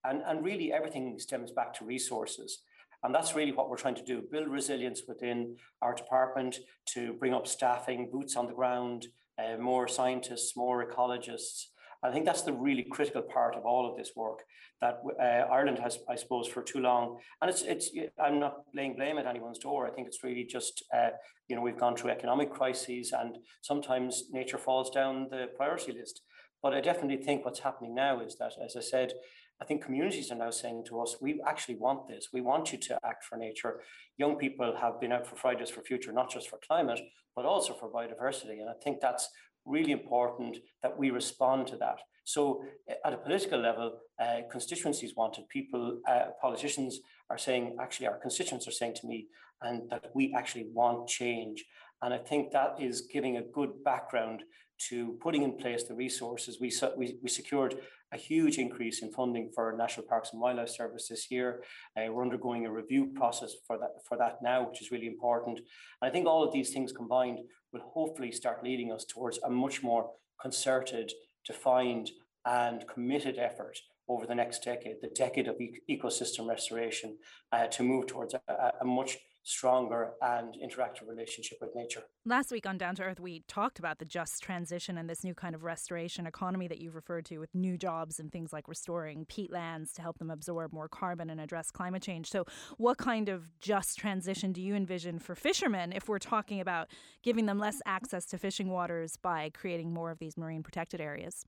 And, 0.06 0.22
and 0.26 0.44
really 0.44 0.74
everything 0.74 1.18
stems 1.20 1.52
back 1.52 1.74
to 1.76 1.86
resources. 1.86 2.60
And 3.04 3.14
that's 3.14 3.36
really 3.36 3.52
what 3.52 3.70
we're 3.70 3.78
trying 3.78 3.96
to 3.96 4.04
do, 4.04 4.24
build 4.32 4.48
resilience 4.48 5.02
within 5.08 5.58
our 5.82 5.94
department 5.94 6.60
to 6.94 7.14
bring 7.14 7.34
up 7.34 7.48
staffing, 7.48 8.10
boots 8.10 8.38
on 8.38 8.48
the 8.48 8.54
ground, 8.54 9.08
uh, 9.38 9.58
more 9.58 9.88
scientists, 9.88 10.56
more 10.56 10.86
ecologists, 10.86 11.66
I 12.04 12.12
think 12.12 12.26
that's 12.26 12.42
the 12.42 12.54
really 12.54 12.84
critical 12.84 13.22
part 13.22 13.56
of 13.56 13.66
all 13.66 13.90
of 13.90 13.98
this 13.98 14.12
work 14.16 14.44
that 14.82 15.02
uh, 15.20 15.24
Ireland 15.52 15.80
has, 15.80 16.00
I 16.10 16.16
suppose, 16.16 16.48
for 16.48 16.62
too 16.62 16.80
long. 16.80 17.20
And 17.42 17.50
it's, 17.50 17.62
it's, 17.62 17.92
I'm 18.22 18.40
not 18.40 18.64
laying 18.76 18.96
blame 18.96 19.18
at 19.18 19.26
anyone's 19.26 19.60
door. 19.60 19.88
I 19.88 19.92
think 19.92 20.08
it's 20.08 20.24
really 20.24 20.44
just, 20.44 20.84
uh, 20.94 21.12
you 21.48 21.56
know, 21.56 21.62
we've 21.62 21.78
gone 21.78 21.96
through 21.96 22.12
economic 22.12 22.52
crises 22.52 23.14
and 23.18 23.38
sometimes 23.62 24.26
nature 24.32 24.58
falls 24.58 24.90
down 24.90 25.28
the 25.32 25.48
priority 25.56 25.94
list. 25.94 26.22
But 26.62 26.74
I 26.74 26.82
definitely 26.82 27.24
think 27.24 27.46
what's 27.46 27.60
happening 27.60 27.96
now 27.96 28.22
is 28.22 28.36
that, 28.38 28.54
as 28.64 28.76
I 28.76 28.82
said, 28.82 29.14
I 29.62 29.66
think 29.66 29.84
communities 29.84 30.32
are 30.32 30.36
now 30.38 30.50
saying 30.50 30.86
to 30.90 31.00
us, 31.00 31.18
we 31.22 31.42
actually 31.48 31.76
want 31.76 32.08
this. 32.08 32.30
We 32.34 32.42
want 32.42 32.74
you 32.74 32.80
to 32.80 33.00
act 33.06 33.24
for 33.24 33.38
nature. 33.38 33.82
Young 34.18 34.36
people 34.36 34.76
have 34.80 35.00
been 35.00 35.12
out 35.14 35.26
for 35.26 35.36
Fridays 35.36 35.70
for 35.70 35.82
Future, 35.82 36.12
not 36.12 36.30
just 36.30 36.50
for 36.50 36.60
climate, 36.68 37.00
but 37.36 37.46
also 37.46 37.74
for 37.74 37.90
biodiversity. 37.90 38.60
And 38.60 38.70
I 38.70 38.74
think 38.84 39.00
that's 39.00 39.30
really 39.66 39.92
important 39.92 40.58
that 40.82 40.98
we 40.98 41.10
respond 41.10 41.68
to 41.68 41.78
that. 41.78 42.00
So, 42.26 42.64
eh, 42.88 42.96
at 43.06 43.14
a 43.14 43.18
political 43.18 43.60
level, 43.60 44.00
uh, 44.20 44.42
constituencies 44.52 45.16
wanted 45.16 45.48
people, 45.50 46.00
uh, 46.08 46.28
politicians 46.42 47.00
are 47.30 47.38
saying, 47.38 47.76
actually, 47.82 48.08
our 48.08 48.18
constituents 48.18 48.68
are 48.68 48.72
saying 48.72 48.96
to 48.96 49.08
me, 49.08 49.28
and 49.62 49.90
that 49.90 50.12
we 50.14 50.34
actually 50.36 50.68
want 50.74 51.08
change. 51.08 51.66
And 52.02 52.14
I 52.14 52.18
think 52.18 52.52
that 52.52 52.76
is 52.80 53.02
giving 53.02 53.38
a 53.38 53.42
good 53.42 53.84
background 53.84 54.44
to 54.90 55.18
putting 55.22 55.44
in 55.44 55.58
place 55.58 55.84
the 55.84 55.94
resources. 55.94 56.60
We, 56.60 56.72
we, 56.98 57.18
we 57.22 57.30
secured 57.30 57.78
a 58.14 58.18
huge 58.18 58.58
increase 58.58 59.02
in 59.02 59.12
funding 59.12 59.50
for 59.54 59.76
National 59.78 60.06
Parks 60.06 60.30
and 60.32 60.42
Wildlife 60.42 60.70
Service 60.70 61.08
this 61.08 61.32
year. 61.32 61.64
Uh, 61.98 62.12
we're 62.12 62.24
undergoing 62.24 62.66
a 62.66 62.72
review 62.72 63.12
process 63.16 63.54
for 63.66 63.78
that, 63.80 63.92
for 64.08 64.18
that 64.18 64.38
now, 64.42 64.68
which 64.68 64.82
is 64.82 64.92
really 64.92 65.08
important. 65.08 65.58
And 65.58 66.10
I 66.10 66.12
think 66.12 66.28
all 66.28 66.44
of 66.44 66.54
these 66.54 66.72
things 66.72 66.92
combined 66.92 67.40
will 67.72 67.82
hopefully 67.82 68.32
start 68.32 68.64
leading 68.64 68.92
us 68.92 69.06
towards 69.06 69.40
a 69.44 69.50
much 69.50 69.82
more 69.82 70.12
concerted, 70.42 71.12
defined, 71.46 72.12
and 72.46 72.86
committed 72.88 73.38
effort 73.38 73.80
over 74.10 74.26
the 74.26 74.36
next 74.36 74.64
decade, 74.64 74.98
the 75.02 75.08
decade 75.08 75.48
of 75.48 75.56
ecosystem 75.90 76.48
restoration, 76.48 77.18
uh, 77.52 77.68
to 77.68 77.84
move 77.84 78.06
towards 78.08 78.34
a, 78.34 78.42
a 78.82 78.86
much 78.86 79.18
stronger 79.44 80.12
and 80.22 80.56
interactive 80.56 81.08
relationship 81.08 81.58
with 81.62 81.76
nature. 81.76 82.04
Last 82.26 82.52
week 82.52 82.66
on 82.66 82.78
Down 82.78 82.96
to 82.96 83.04
Earth, 83.04 83.20
we 83.20 83.44
talked 83.48 83.78
about 83.78 84.00
the 84.00 84.06
just 84.06 84.42
transition 84.42 84.98
and 84.98 85.10
this 85.10 85.24
new 85.24 85.34
kind 85.34 85.54
of 85.54 85.64
restoration 85.64 86.26
economy 86.26 86.68
that 86.70 86.80
you've 86.80 86.96
referred 86.96 87.26
to 87.26 87.40
with 87.40 87.54
new 87.54 87.78
jobs 87.78 88.20
and 88.20 88.32
things 88.32 88.54
like 88.54 88.68
restoring 88.68 89.26
peatlands 89.26 89.94
to 89.94 90.02
help 90.02 90.18
them 90.20 90.32
absorb 90.32 90.72
more 90.72 90.88
carbon 90.88 91.30
and 91.30 91.42
address 91.42 91.72
climate 91.72 92.02
change. 92.02 92.30
So, 92.30 92.46
what 92.78 92.98
kind 92.98 93.28
of 93.28 93.60
just 93.60 93.98
transition 93.98 94.54
do 94.54 94.62
you 94.62 94.76
envision 94.76 95.20
for 95.20 95.36
fishermen 95.36 95.92
if 95.92 96.08
we're 96.08 96.20
talking 96.20 96.62
about 96.62 96.88
giving 97.22 97.46
them 97.46 97.60
less 97.60 97.82
access 97.86 98.26
to 98.28 98.38
fishing 98.38 98.70
waters 98.70 99.18
by 99.18 99.52
creating 99.54 99.94
more 99.94 100.12
of 100.12 100.20
these 100.20 100.38
marine 100.38 100.64
protected 100.64 101.02
areas? 101.02 101.46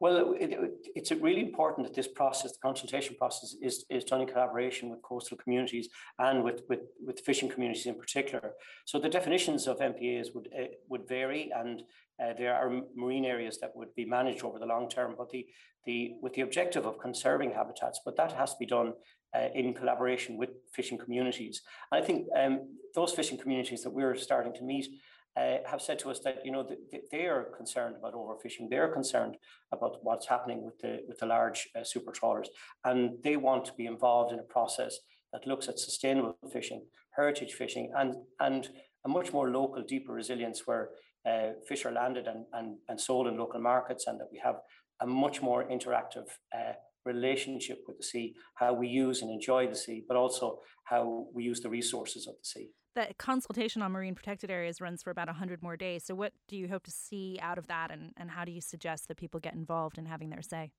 Well, 0.00 0.34
it, 0.34 0.52
it, 0.52 0.70
it's 0.94 1.12
really 1.12 1.40
important 1.40 1.86
that 1.86 1.94
this 1.94 2.08
process, 2.08 2.52
the 2.52 2.58
consultation 2.62 3.16
process, 3.16 3.54
is, 3.60 3.84
is 3.90 4.04
done 4.04 4.20
in 4.20 4.26
collaboration 4.26 4.90
with 4.90 5.02
coastal 5.02 5.36
communities 5.36 5.88
and 6.18 6.42
with, 6.42 6.62
with, 6.68 6.80
with 7.04 7.20
fishing 7.20 7.48
communities 7.48 7.86
in 7.86 7.94
particular. 7.94 8.52
So 8.84 8.98
the 8.98 9.08
definitions 9.08 9.66
of 9.66 9.78
MPAs 9.78 10.34
would 10.34 10.48
uh, 10.58 10.64
would 10.88 11.08
vary, 11.08 11.50
and 11.54 11.82
uh, 12.22 12.32
there 12.36 12.54
are 12.54 12.82
marine 12.94 13.24
areas 13.24 13.58
that 13.60 13.74
would 13.74 13.94
be 13.94 14.04
managed 14.04 14.44
over 14.44 14.58
the 14.58 14.66
long 14.66 14.88
term, 14.88 15.14
but 15.16 15.30
the 15.30 15.46
the 15.84 16.12
with 16.22 16.34
the 16.34 16.42
objective 16.42 16.86
of 16.86 16.98
conserving 16.98 17.52
habitats. 17.52 18.00
But 18.04 18.16
that 18.16 18.32
has 18.32 18.52
to 18.52 18.58
be 18.58 18.66
done 18.66 18.94
uh, 19.34 19.48
in 19.54 19.74
collaboration 19.74 20.36
with 20.36 20.50
fishing 20.72 20.98
communities. 20.98 21.62
And 21.90 22.02
I 22.02 22.06
think 22.06 22.28
um, 22.36 22.68
those 22.94 23.12
fishing 23.12 23.38
communities 23.38 23.82
that 23.82 23.90
we're 23.90 24.16
starting 24.16 24.52
to 24.54 24.62
meet 24.62 24.86
uh, 25.36 25.56
have 25.66 25.80
said 25.80 25.98
to 25.98 26.10
us 26.10 26.20
that 26.20 26.44
you 26.44 26.52
know 26.52 26.64
th- 26.64 27.04
they 27.10 27.26
are 27.26 27.44
concerned 27.56 27.96
about 27.96 28.14
overfishing. 28.14 28.68
They're 28.68 28.92
concerned 28.92 29.36
about 29.72 29.98
what's 30.02 30.26
happening 30.26 30.62
with 30.64 30.78
the 30.78 31.00
with 31.08 31.18
the 31.18 31.26
large 31.26 31.68
uh, 31.74 31.84
super 31.84 32.12
trawlers, 32.12 32.50
and 32.84 33.22
they 33.22 33.36
want 33.36 33.64
to 33.66 33.72
be 33.74 33.86
involved 33.86 34.32
in 34.32 34.38
a 34.38 34.42
process 34.54 34.98
that 35.32 35.46
looks 35.46 35.68
at 35.68 35.78
sustainable 35.78 36.36
fishing, 36.52 36.82
heritage 37.16 37.54
fishing, 37.54 37.92
and 37.96 38.14
and 38.40 38.68
a 39.04 39.08
much 39.08 39.32
more 39.32 39.50
local, 39.50 39.82
deeper 39.82 40.12
resilience 40.12 40.66
where 40.66 40.90
uh, 41.26 41.50
fish 41.66 41.84
are 41.84 41.92
landed 41.92 42.26
and, 42.26 42.44
and 42.52 42.76
and 42.88 43.00
sold 43.00 43.26
in 43.26 43.38
local 43.38 43.60
markets, 43.60 44.06
and 44.06 44.20
that 44.20 44.28
we 44.30 44.38
have 44.38 44.56
a 45.00 45.06
much 45.06 45.40
more 45.40 45.64
interactive 45.64 46.26
uh, 46.54 46.74
relationship 47.04 47.82
with 47.86 47.96
the 47.96 48.04
sea, 48.04 48.34
how 48.54 48.72
we 48.72 48.86
use 48.86 49.22
and 49.22 49.30
enjoy 49.30 49.66
the 49.66 49.74
sea, 49.74 50.04
but 50.06 50.16
also 50.16 50.60
how 50.84 51.26
we 51.32 51.42
use 51.42 51.60
the 51.60 51.68
resources 51.68 52.26
of 52.26 52.34
the 52.34 52.44
sea. 52.44 52.70
The 52.94 53.08
consultation 53.18 53.80
on 53.80 53.92
marine 53.92 54.14
protected 54.14 54.50
areas 54.50 54.80
runs 54.80 55.02
for 55.02 55.10
about 55.10 55.28
100 55.28 55.62
more 55.62 55.76
days. 55.76 56.04
So, 56.04 56.14
what 56.14 56.32
do 56.46 56.56
you 56.56 56.68
hope 56.68 56.84
to 56.84 56.90
see 56.90 57.38
out 57.40 57.56
of 57.56 57.66
that, 57.68 57.90
and, 57.90 58.12
and 58.18 58.30
how 58.30 58.44
do 58.44 58.52
you 58.52 58.60
suggest 58.60 59.08
that 59.08 59.16
people 59.16 59.40
get 59.40 59.54
involved 59.54 59.96
in 59.96 60.06
having 60.06 60.28
their 60.28 60.42
say? 60.42 60.72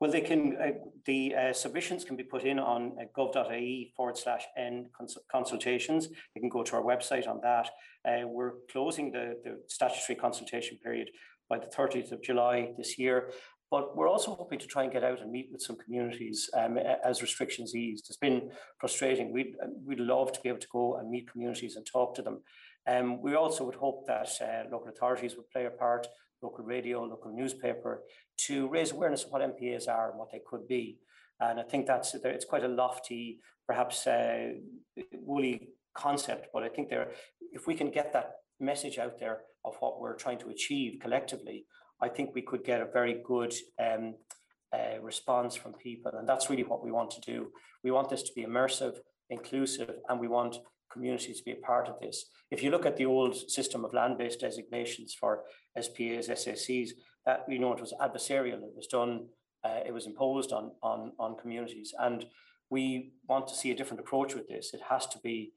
Well, 0.00 0.10
they 0.10 0.20
can. 0.20 0.56
Uh, 0.56 0.70
the 1.04 1.34
uh, 1.34 1.52
submissions 1.52 2.04
can 2.04 2.16
be 2.16 2.24
put 2.24 2.44
in 2.44 2.58
on 2.58 2.96
uh, 3.00 3.04
gov.ie 3.16 3.92
forward 3.96 4.16
slash 4.16 4.44
n 4.56 4.90
consultations. 5.30 6.08
You 6.34 6.40
can 6.40 6.48
go 6.48 6.62
to 6.62 6.76
our 6.76 6.82
website 6.82 7.28
on 7.28 7.40
that. 7.42 7.70
Uh, 8.06 8.26
we're 8.26 8.54
closing 8.70 9.12
the, 9.12 9.36
the 9.44 9.60
statutory 9.66 10.16
consultation 10.16 10.78
period 10.82 11.10
by 11.48 11.58
the 11.58 11.66
30th 11.66 12.12
of 12.12 12.22
July 12.22 12.72
this 12.76 12.98
year. 12.98 13.30
But 13.70 13.96
we're 13.96 14.08
also 14.08 14.34
hoping 14.34 14.58
to 14.60 14.66
try 14.66 14.84
and 14.84 14.92
get 14.92 15.04
out 15.04 15.20
and 15.20 15.30
meet 15.30 15.50
with 15.52 15.60
some 15.60 15.76
communities 15.76 16.48
um, 16.54 16.78
as 16.78 17.20
restrictions 17.20 17.74
eased. 17.74 18.06
It's 18.08 18.16
been 18.16 18.50
frustrating. 18.78 19.30
We'd, 19.30 19.56
we'd 19.84 20.00
love 20.00 20.32
to 20.32 20.40
be 20.40 20.48
able 20.48 20.60
to 20.60 20.68
go 20.72 20.96
and 20.96 21.10
meet 21.10 21.30
communities 21.30 21.76
and 21.76 21.84
talk 21.84 22.14
to 22.14 22.22
them. 22.22 22.40
Um, 22.86 23.20
we 23.20 23.34
also 23.34 23.64
would 23.64 23.74
hope 23.74 24.06
that 24.06 24.30
uh, 24.40 24.70
local 24.72 24.88
authorities 24.88 25.36
would 25.36 25.50
play 25.50 25.66
a 25.66 25.70
part, 25.70 26.06
local 26.40 26.64
radio, 26.64 27.04
local 27.04 27.30
newspaper, 27.30 28.02
to 28.46 28.68
raise 28.68 28.92
awareness 28.92 29.24
of 29.24 29.32
what 29.32 29.42
MPAs 29.42 29.86
are 29.88 30.10
and 30.10 30.18
what 30.18 30.30
they 30.32 30.40
could 30.48 30.66
be. 30.66 30.98
And 31.40 31.60
I 31.60 31.62
think 31.64 31.86
that's 31.86 32.14
it's 32.14 32.44
quite 32.46 32.64
a 32.64 32.68
lofty, 32.68 33.40
perhaps 33.66 34.06
uh, 34.06 34.52
woolly 35.12 35.68
concept, 35.94 36.48
but 36.52 36.62
I 36.62 36.68
think 36.68 36.88
there, 36.88 37.10
if 37.52 37.66
we 37.66 37.74
can 37.74 37.90
get 37.90 38.12
that 38.12 38.36
message 38.60 38.98
out 38.98 39.18
there 39.18 39.40
of 39.64 39.76
what 39.80 40.00
we're 40.00 40.16
trying 40.16 40.38
to 40.38 40.48
achieve 40.48 41.00
collectively, 41.00 41.66
I 42.00 42.08
think 42.08 42.34
we 42.34 42.42
could 42.42 42.64
get 42.64 42.80
a 42.80 42.86
very 42.86 43.22
good 43.26 43.54
um, 43.78 44.14
uh, 44.72 45.00
response 45.02 45.54
from 45.56 45.72
people. 45.74 46.12
And 46.14 46.28
that's 46.28 46.50
really 46.50 46.64
what 46.64 46.84
we 46.84 46.92
want 46.92 47.10
to 47.12 47.20
do. 47.20 47.50
We 47.82 47.90
want 47.90 48.08
this 48.08 48.22
to 48.24 48.32
be 48.34 48.44
immersive, 48.44 48.98
inclusive, 49.30 49.96
and 50.08 50.20
we 50.20 50.28
want 50.28 50.58
communities 50.92 51.38
to 51.38 51.44
be 51.44 51.52
a 51.52 51.66
part 51.66 51.88
of 51.88 52.00
this. 52.00 52.26
If 52.50 52.62
you 52.62 52.70
look 52.70 52.86
at 52.86 52.96
the 52.96 53.06
old 53.06 53.34
system 53.50 53.84
of 53.84 53.92
land-based 53.92 54.40
designations 54.40 55.14
for 55.18 55.44
SPAs, 55.78 56.28
SACs, 56.28 56.90
that 57.26 57.44
you 57.48 57.58
know 57.58 57.72
it 57.72 57.80
was 57.80 57.94
adversarial. 58.00 58.62
It 58.62 58.76
was 58.76 58.86
done. 58.86 59.26
Uh, 59.64 59.80
it 59.86 59.92
was 59.92 60.06
imposed 60.06 60.52
on 60.52 60.72
on 60.82 61.12
on 61.18 61.36
communities, 61.36 61.92
and 61.98 62.24
we 62.70 63.12
want 63.28 63.48
to 63.48 63.54
see 63.54 63.70
a 63.70 63.76
different 63.76 64.00
approach 64.00 64.34
with 64.34 64.48
this. 64.48 64.72
It 64.72 64.80
has 64.88 65.06
to 65.08 65.18
be. 65.18 65.52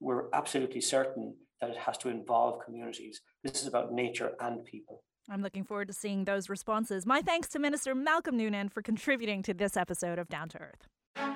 We're 0.00 0.24
absolutely 0.32 0.80
certain 0.80 1.36
that 1.60 1.70
it 1.70 1.76
has 1.76 1.98
to 1.98 2.08
involve 2.08 2.64
communities. 2.64 3.20
This 3.42 3.62
is 3.62 3.68
about 3.68 3.92
nature 3.92 4.32
and 4.40 4.64
people. 4.64 5.04
I'm 5.30 5.40
looking 5.40 5.64
forward 5.64 5.88
to 5.88 5.94
seeing 5.94 6.24
those 6.24 6.50
responses. 6.50 7.06
My 7.06 7.22
thanks 7.22 7.48
to 7.50 7.58
Minister 7.58 7.94
Malcolm 7.94 8.36
Noonan 8.36 8.68
for 8.68 8.82
contributing 8.82 9.42
to 9.44 9.54
this 9.54 9.74
episode 9.74 10.18
of 10.18 10.28
Down 10.28 10.50
to 10.50 10.58
Earth. 10.60 10.86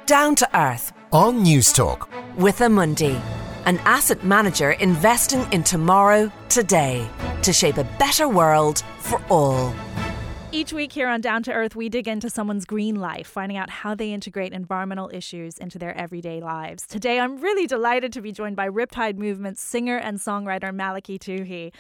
Down 0.05 0.35
to 0.35 0.59
Earth 0.59 0.93
on 1.11 1.43
Newstalk 1.43 2.07
with 2.37 2.59
Amundi, 2.59 3.19
an 3.65 3.79
asset 3.79 4.23
manager 4.23 4.73
investing 4.73 5.51
in 5.53 5.65
tomorrow 5.65 6.31
today 6.51 7.09
to 7.43 7.51
shape 7.51 7.79
a 7.79 7.85
better 7.99 8.29
world 8.29 8.85
for 8.99 9.23
all. 9.31 9.75
Each 10.53 10.73
week 10.73 10.93
here 10.93 11.09
on 11.09 11.23
Down 11.23 11.43
to 11.45 11.53
Earth, 11.53 11.75
we 11.75 11.89
dig 11.89 12.07
into 12.09 12.29
someone's 12.29 12.67
green 12.67 12.97
life, 12.97 13.27
finding 13.27 13.57
out 13.57 13.71
how 13.71 13.95
they 13.95 14.13
integrate 14.13 14.53
environmental 14.53 15.11
issues 15.15 15.57
into 15.57 15.79
their 15.79 15.97
everyday 15.97 16.41
lives. 16.43 16.87
Today, 16.87 17.21
I'm 17.21 17.39
really 17.39 17.67
delighted 17.67 18.13
to 18.15 18.21
be 18.21 18.33
joined 18.33 18.57
by 18.57 18.69
Riptide 18.69 19.17
Movement 19.17 19.59
singer 19.59 19.97
and 19.97 20.19
songwriter 20.19 20.75
Malachy 20.75 21.19
Tuohy. 21.19 21.73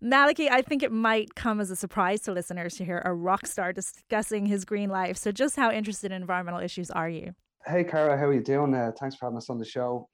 Malachy, 0.00 0.50
I 0.50 0.62
think 0.62 0.82
it 0.82 0.92
might 0.92 1.34
come 1.34 1.60
as 1.60 1.70
a 1.70 1.76
surprise 1.76 2.20
to 2.22 2.32
listeners 2.32 2.74
to 2.76 2.84
hear 2.84 3.02
a 3.04 3.14
rock 3.14 3.46
star 3.46 3.72
discussing 3.72 4.46
his 4.46 4.64
green 4.64 4.90
life. 4.90 5.16
So, 5.16 5.32
just 5.32 5.56
how 5.56 5.70
interested 5.70 6.12
in 6.12 6.20
environmental 6.20 6.60
issues 6.60 6.90
are 6.90 7.08
you? 7.08 7.34
Hey, 7.66 7.82
Cara, 7.82 8.16
how 8.16 8.26
are 8.26 8.32
you 8.32 8.42
doing? 8.42 8.74
Uh, 8.74 8.92
thanks 8.98 9.16
for 9.16 9.26
having 9.26 9.38
us 9.38 9.50
on 9.50 9.58
the 9.58 9.64
show. 9.64 10.08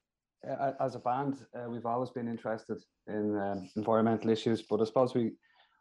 Uh, 0.48 0.72
as 0.80 0.94
a 0.94 0.98
band, 0.98 1.44
uh, 1.54 1.68
we've 1.68 1.86
always 1.86 2.10
been 2.10 2.28
interested 2.28 2.78
in 3.08 3.36
um, 3.38 3.68
environmental 3.76 4.30
issues, 4.30 4.62
but 4.62 4.80
I 4.80 4.84
suppose 4.84 5.14
we 5.14 5.32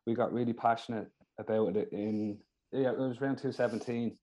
we 0.05 0.13
got 0.13 0.33
really 0.33 0.53
passionate 0.53 1.07
about 1.39 1.75
it 1.75 1.89
in 1.91 2.37
yeah 2.71 2.91
it 2.91 2.97
was 2.97 3.17
around 3.19 3.37
2017. 3.37 4.17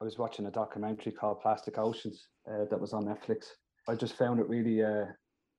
I 0.00 0.04
was 0.04 0.18
watching 0.18 0.46
a 0.46 0.50
documentary 0.50 1.12
called 1.12 1.40
Plastic 1.40 1.78
Oceans 1.78 2.28
uh, 2.50 2.64
that 2.70 2.80
was 2.80 2.92
on 2.92 3.04
Netflix. 3.04 3.46
I 3.88 3.94
just 3.94 4.16
found 4.16 4.40
it 4.40 4.48
really 4.48 4.82
uh, 4.82 5.06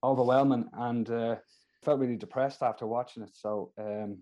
overwhelming 0.03 0.69
and 0.73 1.09
uh, 1.09 1.35
felt 1.83 1.99
really 1.99 2.15
depressed 2.15 2.63
after 2.63 2.87
watching 2.87 3.23
it. 3.23 3.31
So 3.33 3.71
um, 3.77 4.17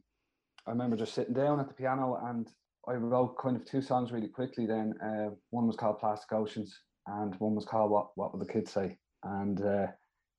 I 0.67 0.71
remember 0.71 0.95
just 0.95 1.13
sitting 1.13 1.33
down 1.33 1.59
at 1.59 1.67
the 1.67 1.73
piano 1.73 2.19
and 2.25 2.47
I 2.87 2.93
wrote 2.93 3.37
kind 3.37 3.55
of 3.55 3.65
two 3.65 3.81
songs 3.81 4.11
really 4.11 4.27
quickly. 4.27 4.65
Then 4.65 4.93
uh, 5.03 5.29
one 5.49 5.67
was 5.67 5.75
called 5.75 5.99
Plastic 5.99 6.31
Oceans 6.33 6.77
and 7.07 7.35
one 7.35 7.55
was 7.55 7.65
called 7.65 7.91
What 7.91 8.09
What 8.15 8.31
Will 8.31 8.39
the 8.39 8.51
Kids 8.51 8.71
Say? 8.71 8.97
And 9.23 9.61
uh, 9.61 9.87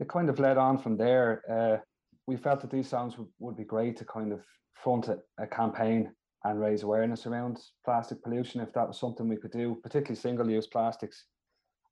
it 0.00 0.08
kind 0.08 0.28
of 0.28 0.38
led 0.38 0.58
on 0.58 0.78
from 0.78 0.96
there. 0.96 1.42
Uh, 1.50 1.82
we 2.26 2.36
felt 2.36 2.60
that 2.60 2.70
these 2.70 2.88
songs 2.88 3.18
would, 3.18 3.28
would 3.38 3.56
be 3.56 3.64
great 3.64 3.96
to 3.98 4.04
kind 4.04 4.32
of 4.32 4.40
front 4.74 5.08
a, 5.08 5.18
a 5.38 5.46
campaign 5.46 6.12
and 6.44 6.60
raise 6.60 6.82
awareness 6.82 7.26
around 7.26 7.58
plastic 7.84 8.22
pollution 8.22 8.60
if 8.60 8.72
that 8.72 8.88
was 8.88 8.98
something 8.98 9.28
we 9.28 9.36
could 9.36 9.52
do, 9.52 9.78
particularly 9.82 10.16
single-use 10.16 10.66
plastics. 10.66 11.24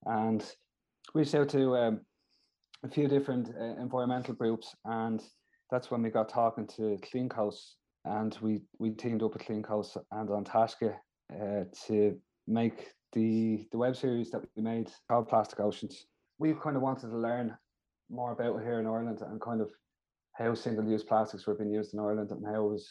And 0.07 0.45
reached 1.15 1.35
out 1.35 1.49
to 1.51 1.77
um, 1.77 2.01
a 2.83 2.89
few 2.89 3.09
different 3.09 3.55
uh, 3.59 3.81
environmental 3.81 4.35
groups, 4.35 4.75
and 4.85 5.23
that's 5.71 5.91
when 5.91 6.03
we 6.03 6.11
got 6.11 6.29
talking 6.29 6.67
to 6.77 6.99
Clean 7.11 7.29
Coast, 7.29 7.77
and 8.05 8.37
we 8.41 8.63
we 8.79 8.91
teamed 8.91 9.23
up 9.23 9.35
with 9.35 9.45
Clean 9.45 9.63
Coast 9.63 9.97
and 10.13 10.29
An 10.29 10.45
Taisce 10.45 10.95
uh, 11.33 11.65
to 11.87 12.19
make 12.47 12.93
the 13.13 13.67
the 13.73 13.79
web 13.79 13.97
series 13.97 14.31
that 14.31 14.43
we 14.57 14.63
made 14.63 14.91
called 15.09 15.29
Plastic 15.29 15.61
Oceans. 15.61 16.07
We 16.39 16.55
kind 16.55 16.77
of 16.77 16.83
wanted 16.83 17.11
to 17.11 17.19
learn 17.19 17.57
more 18.11 18.33
about 18.33 18.63
here 18.63 18.81
in 18.81 18.87
Ireland 18.87 19.21
and 19.21 19.41
kind 19.41 19.61
of 19.61 19.71
how 20.33 20.55
single-use 20.55 21.05
plastics 21.05 21.47
were 21.47 21.55
being 21.55 21.71
used 21.71 21.93
in 21.93 22.01
Ireland 22.01 22.31
and 22.31 22.45
how 22.47 22.67
it 22.67 22.71
was 22.73 22.89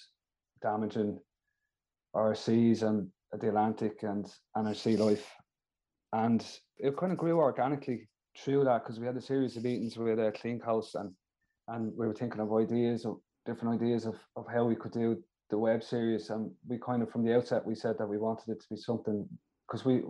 damaging 0.61 1.19
our 2.13 2.35
seas 2.35 2.83
and 2.83 3.07
the 3.31 3.47
Atlantic 3.47 4.03
and 4.03 4.31
and 4.55 4.67
our 4.67 4.75
sea 4.75 4.97
life. 4.97 5.27
And 6.13 6.45
it 6.77 6.97
kind 6.97 7.11
of 7.11 7.17
grew 7.17 7.39
organically 7.39 8.07
through 8.43 8.63
that 8.65 8.83
because 8.83 8.99
we 8.99 9.05
had 9.05 9.15
a 9.17 9.21
series 9.21 9.57
of 9.57 9.63
meetings 9.63 9.97
with 9.97 10.19
uh, 10.19 10.31
Clean 10.31 10.59
Coast 10.59 10.95
and 10.95 11.11
and 11.67 11.91
we 11.95 12.07
were 12.07 12.13
thinking 12.13 12.41
of 12.41 12.53
ideas 12.53 13.05
of 13.05 13.17
different 13.45 13.81
ideas 13.81 14.05
of, 14.05 14.15
of 14.35 14.45
how 14.51 14.63
we 14.65 14.75
could 14.75 14.91
do 14.91 15.17
the 15.49 15.57
web 15.57 15.83
series. 15.83 16.29
And 16.29 16.51
we 16.67 16.77
kind 16.77 17.01
of 17.01 17.09
from 17.09 17.23
the 17.23 17.35
outset 17.35 17.65
we 17.65 17.75
said 17.75 17.97
that 17.97 18.07
we 18.07 18.17
wanted 18.17 18.49
it 18.49 18.59
to 18.61 18.69
be 18.69 18.77
something 18.77 19.27
because 19.67 19.85
we 19.85 20.01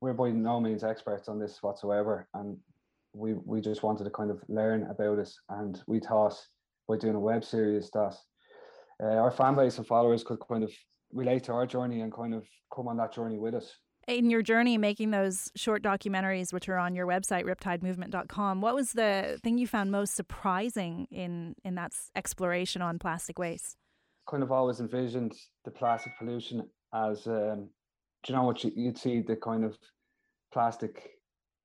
we're 0.00 0.12
by 0.12 0.30
no 0.30 0.60
means 0.60 0.84
experts 0.84 1.28
on 1.28 1.38
this 1.38 1.62
whatsoever. 1.62 2.28
And 2.34 2.56
we 3.12 3.34
we 3.34 3.60
just 3.60 3.82
wanted 3.82 4.04
to 4.04 4.10
kind 4.10 4.30
of 4.30 4.42
learn 4.48 4.88
about 4.90 5.18
it. 5.18 5.32
And 5.48 5.80
we 5.86 6.00
thought 6.00 6.34
by 6.88 6.96
doing 6.96 7.14
a 7.14 7.20
web 7.20 7.44
series 7.44 7.90
that 7.92 8.14
uh, 9.02 9.16
our 9.16 9.30
fan 9.30 9.54
base 9.54 9.78
and 9.78 9.86
followers 9.86 10.24
could 10.24 10.38
kind 10.48 10.64
of 10.64 10.72
relate 11.12 11.44
to 11.44 11.52
our 11.52 11.66
journey 11.66 12.00
and 12.00 12.12
kind 12.12 12.34
of 12.34 12.44
come 12.74 12.88
on 12.88 12.96
that 12.96 13.14
journey 13.14 13.38
with 13.38 13.54
us 13.54 13.78
in 14.06 14.30
your 14.30 14.42
journey 14.42 14.78
making 14.78 15.10
those 15.10 15.50
short 15.56 15.82
documentaries 15.82 16.52
which 16.52 16.68
are 16.68 16.78
on 16.78 16.94
your 16.94 17.06
website 17.06 17.44
riptidemovement.com 17.44 18.60
what 18.60 18.74
was 18.74 18.92
the 18.92 19.38
thing 19.42 19.58
you 19.58 19.66
found 19.66 19.90
most 19.90 20.14
surprising 20.14 21.06
in 21.10 21.54
in 21.64 21.74
that 21.74 21.92
exploration 22.14 22.82
on 22.82 22.98
plastic 22.98 23.38
waste? 23.38 23.76
Kind 24.28 24.42
of 24.42 24.52
always 24.52 24.80
envisioned 24.80 25.34
the 25.64 25.70
plastic 25.70 26.16
pollution 26.18 26.68
as 26.94 27.26
um, 27.26 27.68
do 28.22 28.32
you 28.32 28.36
know 28.36 28.44
what 28.44 28.62
you, 28.64 28.72
would 28.76 28.98
see 28.98 29.20
the 29.20 29.36
kind 29.36 29.64
of 29.64 29.76
plastic 30.52 31.10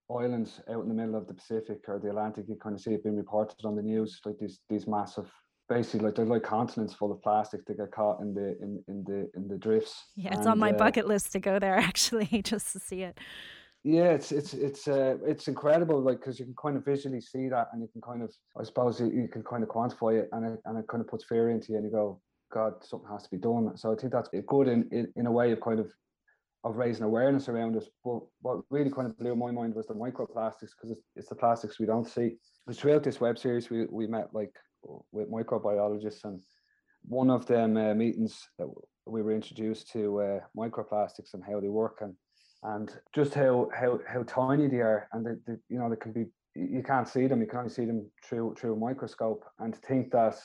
islands 0.09 0.61
out 0.69 0.83
in 0.83 0.89
the 0.89 0.95
middle 0.95 1.15
of 1.15 1.27
the 1.27 1.33
Pacific 1.33 1.79
or 1.87 1.99
the 1.99 2.09
Atlantic 2.09 2.45
you 2.47 2.55
kind 2.55 2.75
of 2.75 2.81
see 2.81 2.91
it 2.91 3.03
being 3.03 3.17
reported 3.17 3.63
on 3.65 3.75
the 3.75 3.81
news 3.81 4.19
like 4.25 4.37
these 4.39 4.59
these 4.69 4.87
massive 4.87 5.31
basically 5.69 6.05
like 6.05 6.15
they're 6.15 6.25
like 6.25 6.43
continents 6.43 6.93
full 6.93 7.11
of 7.11 7.21
plastic 7.21 7.65
that 7.65 7.77
get 7.77 7.91
caught 7.91 8.19
in 8.21 8.33
the 8.33 8.57
in, 8.61 8.83
in 8.87 9.03
the 9.03 9.29
in 9.35 9.47
the 9.47 9.57
drifts. 9.57 10.07
Yeah, 10.15 10.29
it's 10.29 10.39
and, 10.39 10.49
on 10.49 10.59
my 10.59 10.71
uh, 10.71 10.77
bucket 10.77 11.07
list 11.07 11.31
to 11.33 11.39
go 11.39 11.59
there 11.59 11.75
actually, 11.77 12.41
just 12.43 12.73
to 12.73 12.79
see 12.79 13.03
it. 13.03 13.17
Yeah, 13.83 14.11
it's 14.11 14.31
it's 14.31 14.53
it's 14.53 14.87
uh, 14.87 15.15
it's 15.25 15.47
incredible, 15.47 16.01
like 16.01 16.19
because 16.19 16.39
you 16.39 16.45
can 16.45 16.55
kind 16.61 16.75
of 16.75 16.83
visually 16.83 17.21
see 17.21 17.47
that, 17.47 17.69
and 17.71 17.81
you 17.81 17.87
can 17.87 18.01
kind 18.01 18.21
of, 18.21 18.33
I 18.59 18.63
suppose, 18.63 18.99
you, 18.99 19.07
you 19.07 19.29
can 19.31 19.43
kind 19.43 19.63
of 19.63 19.69
quantify 19.69 20.21
it, 20.21 20.29
and 20.33 20.45
it 20.45 20.59
and 20.65 20.77
it 20.77 20.85
kind 20.89 20.99
of 20.99 21.07
puts 21.07 21.23
fear 21.23 21.49
into 21.49 21.71
you, 21.71 21.77
and 21.77 21.85
you 21.85 21.91
go, 21.91 22.19
God, 22.51 22.73
something 22.83 23.09
has 23.09 23.23
to 23.23 23.29
be 23.29 23.37
done. 23.37 23.77
So 23.77 23.93
I 23.93 23.95
think 23.95 24.11
that's 24.11 24.29
good 24.47 24.67
in 24.67 24.89
in, 24.91 25.13
in 25.15 25.27
a 25.27 25.31
way 25.31 25.51
of 25.51 25.61
kind 25.61 25.79
of 25.79 25.89
of 26.65 26.75
raising 26.75 27.05
awareness 27.05 27.47
around 27.47 27.77
it. 27.77 27.85
But 28.03 28.19
what 28.41 28.59
really 28.69 28.91
kind 28.91 29.07
of 29.07 29.17
blew 29.17 29.33
my 29.35 29.51
mind 29.51 29.75
was 29.75 29.87
the 29.87 29.93
microplastics 29.93 30.71
because 30.75 30.91
it's, 30.91 31.01
it's 31.15 31.29
the 31.29 31.35
plastics 31.35 31.79
we 31.79 31.85
don't 31.85 32.05
see. 32.05 32.35
Because 32.65 32.81
throughout 32.81 33.03
this 33.03 33.21
web 33.21 33.37
series, 33.37 33.69
we 33.69 33.85
we 33.89 34.07
met 34.07 34.33
like 34.33 34.51
with 35.11 35.31
microbiologists, 35.31 36.23
and 36.23 36.41
one 37.03 37.29
of 37.29 37.45
them 37.45 37.77
uh, 37.77 37.93
meetings 37.93 38.47
that 38.57 38.67
we 39.05 39.21
were 39.21 39.33
introduced 39.33 39.91
to 39.91 40.21
uh, 40.21 40.39
microplastics 40.57 41.33
and 41.33 41.43
how 41.43 41.59
they 41.59 41.69
work, 41.69 41.99
and 42.01 42.13
and 42.63 42.95
just 43.13 43.33
how 43.33 43.69
how 43.73 43.99
how 44.07 44.23
tiny 44.23 44.67
they 44.67 44.77
are, 44.77 45.07
and 45.13 45.25
they, 45.25 45.31
they, 45.47 45.57
you 45.69 45.79
know 45.79 45.89
they 45.89 45.95
can 45.95 46.11
be 46.11 46.25
you 46.55 46.83
can't 46.83 47.07
see 47.07 47.27
them, 47.27 47.41
you 47.41 47.47
can 47.47 47.59
only 47.59 47.69
see 47.69 47.85
them 47.85 48.09
through 48.23 48.55
through 48.57 48.73
a 48.73 48.77
microscope, 48.77 49.45
and 49.59 49.73
to 49.73 49.79
think 49.81 50.11
that 50.11 50.37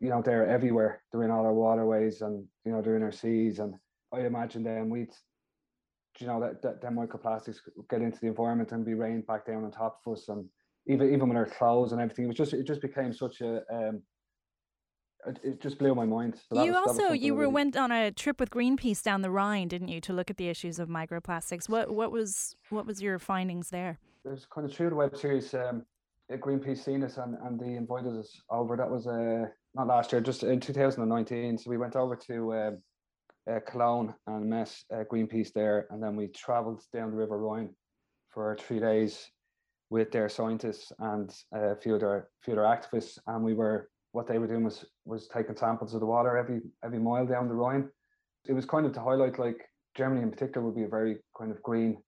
you 0.00 0.08
know 0.08 0.22
they're 0.22 0.46
everywhere, 0.46 1.02
they're 1.10 1.24
in 1.24 1.30
all 1.30 1.44
our 1.44 1.54
waterways, 1.54 2.22
and 2.22 2.44
you 2.64 2.72
know 2.72 2.80
they're 2.80 2.96
in 2.96 3.02
our 3.02 3.12
seas, 3.12 3.58
and 3.58 3.74
I 4.12 4.20
imagine 4.20 4.62
then 4.62 4.88
we'd 4.88 5.12
you 6.20 6.26
know 6.26 6.40
that, 6.40 6.62
that, 6.62 6.80
that 6.80 6.92
microplastics 6.92 7.58
get 7.88 8.02
into 8.02 8.18
the 8.20 8.26
environment 8.26 8.72
and 8.72 8.84
be 8.84 8.94
rained 8.94 9.26
back 9.26 9.46
down 9.46 9.64
on 9.64 9.70
top 9.70 9.98
of 10.04 10.12
us 10.12 10.28
and 10.28 10.44
even 10.88 11.12
even 11.12 11.28
with 11.28 11.36
our 11.36 11.46
clothes 11.46 11.92
and 11.92 12.00
everything. 12.00 12.24
It 12.24 12.28
was 12.28 12.36
just 12.36 12.52
it 12.54 12.66
just 12.66 12.80
became 12.80 13.12
such 13.12 13.40
a 13.40 13.62
um, 13.72 14.02
it, 15.26 15.38
it 15.42 15.60
just 15.60 15.78
blew 15.78 15.94
my 15.94 16.06
mind. 16.06 16.40
So 16.52 16.62
you 16.62 16.72
was, 16.72 16.88
also 16.88 17.12
you 17.12 17.34
were 17.34 17.42
really... 17.42 17.52
went 17.52 17.76
on 17.76 17.92
a 17.92 18.10
trip 18.10 18.40
with 18.40 18.50
Greenpeace 18.50 19.02
down 19.02 19.22
the 19.22 19.30
Rhine, 19.30 19.68
didn't 19.68 19.88
you, 19.88 20.00
to 20.02 20.12
look 20.12 20.30
at 20.30 20.36
the 20.36 20.48
issues 20.48 20.78
of 20.78 20.88
microplastics? 20.88 21.68
What 21.68 21.90
what 21.90 22.10
was 22.10 22.56
what 22.70 22.86
was 22.86 23.02
your 23.02 23.18
findings 23.18 23.70
there? 23.70 23.98
There's 24.24 24.46
kind 24.46 24.68
of 24.68 24.74
through 24.74 24.90
the 24.90 24.96
web 24.96 25.16
series. 25.16 25.54
Um, 25.54 25.84
Greenpeace 26.30 26.84
seen 26.84 27.02
us 27.02 27.16
and, 27.16 27.38
and 27.42 27.58
they 27.58 27.74
invited 27.74 28.14
us 28.14 28.38
over. 28.50 28.76
That 28.76 28.90
was 28.90 29.06
uh, 29.06 29.46
not 29.74 29.86
last 29.86 30.12
year, 30.12 30.20
just 30.20 30.42
in 30.42 30.60
2019. 30.60 31.56
So 31.56 31.70
we 31.70 31.78
went 31.78 31.96
over 31.96 32.14
to 32.16 32.54
um, 32.54 32.82
uh, 33.50 33.60
Cologne 33.66 34.14
and 34.26 34.44
met 34.44 34.76
uh, 34.92 35.04
Greenpeace 35.10 35.54
there, 35.54 35.86
and 35.88 36.02
then 36.02 36.16
we 36.16 36.28
travelled 36.28 36.82
down 36.92 37.12
the 37.12 37.16
River 37.16 37.38
Rhine 37.38 37.70
for 38.28 38.58
three 38.60 38.78
days 38.78 39.30
with 39.90 40.10
their 40.10 40.28
scientists 40.28 40.92
and 40.98 41.34
a 41.52 41.76
few 41.76 41.94
of 41.94 42.00
their 42.00 42.28
few 42.42 42.52
of 42.52 42.58
their 42.58 42.66
activists, 42.66 43.18
and 43.26 43.44
we 43.44 43.54
were 43.54 43.88
what 44.12 44.26
they 44.26 44.38
were 44.38 44.46
doing 44.46 44.64
was 44.64 44.84
was 45.04 45.28
taking 45.28 45.56
samples 45.56 45.94
of 45.94 46.00
the 46.00 46.06
water 46.06 46.36
every 46.36 46.60
every 46.84 46.98
mile 46.98 47.26
down 47.26 47.48
the 47.48 47.54
Rhine. 47.54 47.88
It 48.46 48.52
was 48.52 48.66
kind 48.66 48.86
of 48.86 48.92
to 48.92 49.00
highlight 49.00 49.38
like 49.38 49.68
Germany 49.96 50.22
in 50.22 50.30
particular 50.30 50.66
would 50.66 50.76
be 50.76 50.84
a 50.84 50.88
very 50.88 51.18
kind 51.38 51.50
of 51.50 51.62
green 51.62 51.98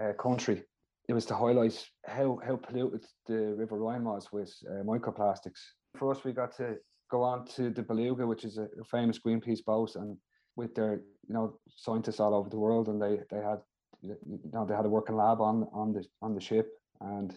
uh, 0.00 0.12
country. 0.20 0.62
It 1.08 1.12
was 1.12 1.26
to 1.26 1.34
highlight 1.34 1.84
how 2.06 2.38
how 2.46 2.56
polluted 2.56 3.04
the 3.26 3.54
River 3.54 3.78
Rhine 3.78 4.04
was 4.04 4.32
with 4.32 4.54
uh, 4.68 4.82
microplastics. 4.84 5.60
For 5.98 6.10
us, 6.10 6.24
we 6.24 6.32
got 6.32 6.56
to 6.56 6.76
go 7.10 7.22
on 7.22 7.46
to 7.56 7.70
the 7.70 7.82
Beluga, 7.82 8.26
which 8.26 8.44
is 8.44 8.58
a, 8.58 8.64
a 8.80 8.84
famous 8.90 9.18
Greenpeace 9.18 9.64
boat, 9.64 9.96
and 9.96 10.16
with 10.56 10.74
their 10.74 11.02
you 11.28 11.34
know 11.34 11.58
scientists 11.68 12.20
all 12.20 12.34
over 12.34 12.48
the 12.50 12.58
world, 12.58 12.88
and 12.88 13.00
they 13.00 13.20
they 13.30 13.42
had 13.42 13.58
you 14.00 14.16
know 14.52 14.64
they 14.66 14.74
had 14.74 14.86
a 14.86 14.88
working 14.88 15.16
lab 15.16 15.40
on 15.40 15.68
on 15.72 15.92
the 15.92 16.04
on 16.22 16.34
the 16.34 16.40
ship 16.40 16.68
and 17.00 17.34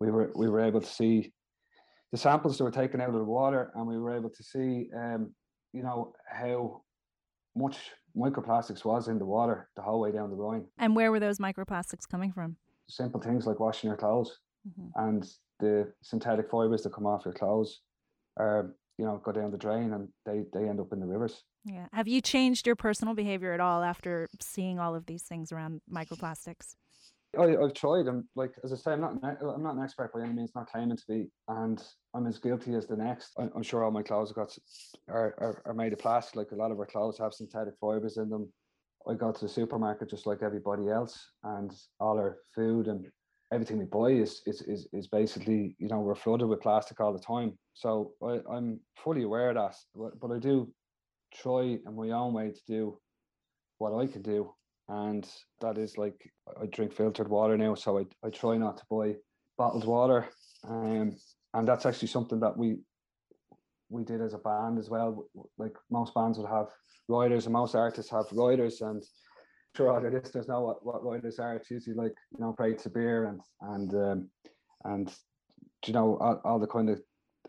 we 0.00 0.10
were 0.10 0.32
we 0.34 0.48
were 0.48 0.60
able 0.60 0.80
to 0.80 0.86
see 0.86 1.32
the 2.12 2.18
samples 2.18 2.58
that 2.58 2.64
were 2.64 2.70
taken 2.70 3.00
out 3.00 3.08
of 3.08 3.14
the 3.14 3.24
water, 3.24 3.72
and 3.74 3.86
we 3.86 3.98
were 3.98 4.16
able 4.16 4.30
to 4.30 4.42
see, 4.42 4.88
um, 4.96 5.34
you 5.72 5.82
know, 5.82 6.12
how 6.30 6.82
much 7.56 7.76
microplastics 8.16 8.84
was 8.84 9.08
in 9.08 9.18
the 9.18 9.24
water 9.24 9.68
the 9.76 9.82
whole 9.82 10.00
way 10.00 10.12
down 10.12 10.30
the 10.30 10.36
Rhine. 10.36 10.64
And 10.78 10.94
where 10.94 11.10
were 11.10 11.20
those 11.20 11.38
microplastics 11.38 12.08
coming 12.08 12.32
from? 12.32 12.56
Simple 12.88 13.20
things 13.20 13.46
like 13.46 13.58
washing 13.58 13.88
your 13.88 13.96
clothes, 13.96 14.38
mm-hmm. 14.68 15.08
and 15.08 15.28
the 15.60 15.92
synthetic 16.02 16.50
fibers 16.50 16.82
that 16.82 16.92
come 16.92 17.06
off 17.06 17.24
your 17.24 17.34
clothes 17.34 17.80
are, 18.36 18.74
you 18.98 19.04
know, 19.04 19.20
go 19.24 19.32
down 19.32 19.50
the 19.50 19.58
drain, 19.58 19.92
and 19.92 20.08
they 20.26 20.44
they 20.52 20.68
end 20.68 20.80
up 20.80 20.92
in 20.92 21.00
the 21.00 21.06
rivers. 21.06 21.42
Yeah. 21.64 21.86
Have 21.92 22.08
you 22.08 22.20
changed 22.20 22.66
your 22.66 22.76
personal 22.76 23.14
behavior 23.14 23.52
at 23.52 23.60
all 23.60 23.82
after 23.82 24.28
seeing 24.40 24.78
all 24.78 24.94
of 24.94 25.06
these 25.06 25.22
things 25.22 25.50
around 25.50 25.80
microplastics? 25.90 26.76
I, 27.38 27.62
I've 27.62 27.74
tried. 27.74 28.06
I'm 28.06 28.28
like, 28.34 28.52
as 28.64 28.72
I 28.72 28.76
say, 28.76 28.92
I'm 28.92 29.00
not, 29.00 29.14
I'm 29.22 29.62
not 29.62 29.76
an 29.76 29.82
expert 29.82 30.12
by 30.12 30.22
any 30.22 30.32
means, 30.32 30.52
not 30.54 30.70
claiming 30.70 30.96
to 30.96 31.04
be, 31.08 31.28
and 31.48 31.82
I'm 32.14 32.26
as 32.26 32.38
guilty 32.38 32.74
as 32.74 32.86
the 32.86 32.96
next. 32.96 33.32
I'm, 33.38 33.50
I'm 33.54 33.62
sure 33.62 33.84
all 33.84 33.90
my 33.90 34.02
clothes 34.02 34.32
got 34.32 34.56
are, 35.08 35.34
are, 35.38 35.62
are 35.66 35.74
made 35.74 35.92
of 35.92 35.98
plastic. 35.98 36.36
Like 36.36 36.52
a 36.52 36.56
lot 36.56 36.70
of 36.70 36.78
our 36.78 36.86
clothes 36.86 37.18
have 37.18 37.32
synthetic 37.32 37.74
fibers 37.80 38.16
in 38.16 38.28
them. 38.28 38.52
I 39.08 39.14
go 39.14 39.32
to 39.32 39.40
the 39.40 39.48
supermarket 39.48 40.10
just 40.10 40.26
like 40.26 40.42
everybody 40.42 40.88
else, 40.88 41.18
and 41.42 41.72
all 42.00 42.18
our 42.18 42.38
food 42.54 42.88
and 42.88 43.06
everything 43.52 43.78
we 43.78 43.84
buy 43.84 44.08
is 44.08 44.40
is 44.46 44.62
is, 44.62 44.88
is 44.92 45.06
basically 45.08 45.76
you 45.78 45.88
know 45.88 46.00
we're 46.00 46.14
flooded 46.14 46.48
with 46.48 46.62
plastic 46.62 47.00
all 47.00 47.12
the 47.12 47.18
time. 47.18 47.58
So 47.74 48.12
I, 48.22 48.40
I'm 48.50 48.80
fully 48.96 49.24
aware 49.24 49.50
of 49.50 49.56
that, 49.56 49.76
but, 49.94 50.18
but 50.20 50.34
I 50.34 50.38
do 50.38 50.72
try 51.34 51.78
in 51.86 51.96
my 51.96 52.10
own 52.10 52.32
way 52.32 52.50
to 52.50 52.60
do 52.66 52.98
what 53.78 53.94
I 53.94 54.06
can 54.06 54.22
do 54.22 54.54
and 54.88 55.28
that 55.60 55.78
is 55.78 55.96
like 55.96 56.30
I 56.60 56.66
drink 56.66 56.92
filtered 56.92 57.28
water 57.28 57.56
now, 57.56 57.74
so 57.74 57.98
I, 57.98 58.04
I 58.26 58.30
try 58.30 58.56
not 58.56 58.76
to 58.78 58.84
buy 58.90 59.14
bottled 59.56 59.86
water, 59.86 60.28
um, 60.68 61.16
and 61.54 61.66
that's 61.68 61.86
actually 61.86 62.08
something 62.08 62.40
that 62.40 62.56
we 62.56 62.76
we 63.88 64.04
did 64.04 64.20
as 64.20 64.34
a 64.34 64.38
band 64.38 64.78
as 64.78 64.90
well. 64.90 65.26
Like 65.58 65.74
most 65.90 66.14
bands 66.14 66.38
would 66.38 66.48
have 66.48 66.68
riders, 67.08 67.46
and 67.46 67.52
most 67.52 67.74
artists 67.74 68.10
have 68.10 68.26
riders, 68.32 68.80
and 68.80 69.02
sure 69.76 69.90
all 69.90 70.00
the 70.00 70.10
listeners 70.10 70.48
know 70.48 70.60
what, 70.60 70.84
what 70.84 71.04
riders 71.04 71.38
are. 71.38 71.56
It's 71.56 71.70
usually 71.70 71.96
like 71.96 72.14
you 72.32 72.44
know, 72.44 72.52
crates 72.52 72.86
of 72.86 72.94
beer 72.94 73.26
and 73.26 73.40
and 73.62 73.94
um, 73.94 74.28
and 74.84 75.14
you 75.86 75.92
know 75.92 76.18
all, 76.20 76.40
all 76.44 76.58
the 76.58 76.66
kind 76.66 76.90
of 76.90 77.00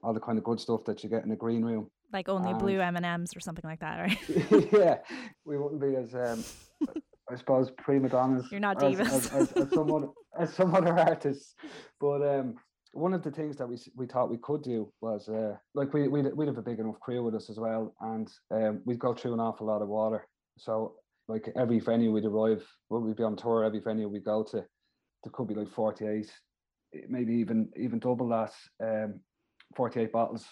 all 0.04 0.14
the 0.14 0.20
kind 0.20 0.38
of 0.38 0.44
good 0.44 0.60
stuff 0.60 0.84
that 0.86 1.04
you 1.04 1.10
get 1.10 1.26
in 1.26 1.32
a 1.32 1.36
green 1.36 1.64
room 1.64 1.90
like 2.14 2.30
only 2.30 2.52
and, 2.52 2.60
blue 2.60 2.80
M 2.80 2.96
and 2.96 3.06
M's 3.06 3.36
or 3.36 3.40
something 3.40 3.70
like 3.70 3.82
that, 3.82 4.00
right? 4.00 4.72
yeah, 4.74 4.98
we 5.44 5.58
wouldn't 5.58 5.82
be 5.82 5.96
as 5.96 6.16
um, 6.16 6.44
I 7.32 7.36
suppose 7.36 7.72
prima 7.78 8.10
donnas. 8.10 8.52
You're 8.52 8.60
not 8.60 8.78
divas. 8.78 9.02
As, 9.02 9.12
as, 9.14 9.32
as, 9.34 9.52
as 9.54 9.70
some 9.72 9.92
other, 9.92 10.08
as 10.40 10.54
some 10.54 10.76
other 10.76 10.98
artists, 10.98 11.56
but 12.00 12.22
um, 12.22 12.56
one 12.94 13.14
of 13.14 13.24
the 13.24 13.32
things 13.32 13.58
that 13.58 13.68
we 13.68 13.78
we 13.96 14.06
thought 14.06 14.30
we 14.30 14.38
could 14.38 14.64
do 14.64 14.92
was 15.02 15.28
uh, 15.28 15.56
like 15.74 15.94
we 15.94 16.08
we 16.08 16.22
we'd 16.22 16.48
have 16.48 16.58
a 16.58 16.62
big 16.62 16.80
enough 16.80 17.00
crew 17.00 17.24
with 17.24 17.36
us 17.36 17.50
as 17.50 17.60
well, 17.60 17.94
and 18.02 18.32
um, 18.52 18.82
we'd 18.86 19.00
go 19.00 19.14
through 19.14 19.34
an 19.34 19.40
awful 19.40 19.68
lot 19.68 19.82
of 19.82 19.88
water. 19.88 20.28
So 20.58 20.96
like 21.28 21.52
every 21.56 21.80
venue 21.80 22.12
we'd 22.12 22.26
arrive, 22.26 22.66
well, 22.90 23.02
we'd 23.02 23.18
be 23.18 23.24
on 23.24 23.36
tour. 23.36 23.64
Every 23.64 23.80
venue 23.80 24.08
we 24.08 24.20
go 24.20 24.44
to, 24.44 24.58
there 24.58 25.32
could 25.34 25.48
be 25.48 25.56
like 25.56 25.70
forty 25.70 26.06
eight, 26.06 26.32
maybe 27.10 27.34
even 27.36 27.70
even 27.76 28.00
double 28.00 28.30
that, 28.30 28.54
um, 28.82 29.20
forty 29.76 30.00
eight 30.02 30.12
bottles 30.12 30.46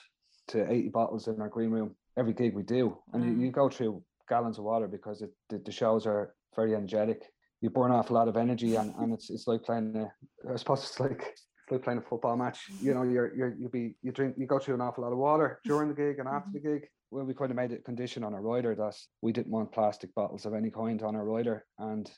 to 0.49 0.69
eighty 0.71 0.89
bottles 0.89 1.27
in 1.27 1.39
our 1.39 1.49
green 1.49 1.69
room 1.69 1.95
every 2.17 2.33
gig 2.33 2.53
we 2.53 2.63
do, 2.63 2.97
and 3.13 3.23
you, 3.23 3.45
you 3.45 3.51
go 3.51 3.69
through 3.69 4.03
gallons 4.29 4.57
of 4.57 4.63
water 4.63 4.87
because 4.87 5.21
it, 5.21 5.31
the, 5.49 5.59
the 5.59 5.71
shows 5.71 6.05
are 6.05 6.33
very 6.55 6.75
energetic. 6.75 7.23
You 7.61 7.69
burn 7.69 7.91
off 7.91 8.09
a 8.09 8.13
lot 8.13 8.27
of 8.27 8.37
energy, 8.37 8.75
and, 8.75 8.93
and 8.95 9.13
it's 9.13 9.29
it's 9.29 9.47
like 9.47 9.63
playing. 9.63 9.95
A, 9.95 10.51
I 10.51 10.57
suppose 10.57 10.83
it's 10.83 10.99
like 10.99 11.21
it's 11.31 11.71
like 11.71 11.83
playing 11.83 11.99
a 11.99 12.01
football 12.01 12.35
match. 12.35 12.59
You 12.81 12.93
know, 12.93 13.03
you're 13.03 13.33
you're 13.35 13.55
you 13.57 13.69
be 13.69 13.95
you 14.01 14.11
drink 14.11 14.35
you 14.37 14.45
go 14.45 14.59
through 14.59 14.75
an 14.75 14.81
awful 14.81 15.03
lot 15.03 15.13
of 15.13 15.17
water 15.17 15.59
during 15.63 15.87
the 15.87 15.95
gig 15.95 16.19
and 16.19 16.27
after 16.27 16.49
the 16.51 16.59
mm-hmm. 16.59 16.73
gig. 16.73 16.87
Well, 17.11 17.25
we 17.25 17.33
kind 17.33 17.51
of 17.51 17.57
made 17.57 17.71
it 17.71 17.79
a 17.79 17.83
condition 17.83 18.23
on 18.23 18.33
our 18.33 18.41
rider 18.41 18.73
that 18.75 18.95
we 19.21 19.31
didn't 19.31 19.51
want 19.51 19.71
plastic 19.71 20.13
bottles 20.15 20.45
of 20.45 20.53
any 20.53 20.71
kind 20.71 21.01
on 21.03 21.15
our 21.15 21.23
rider, 21.23 21.65
and 21.77 22.09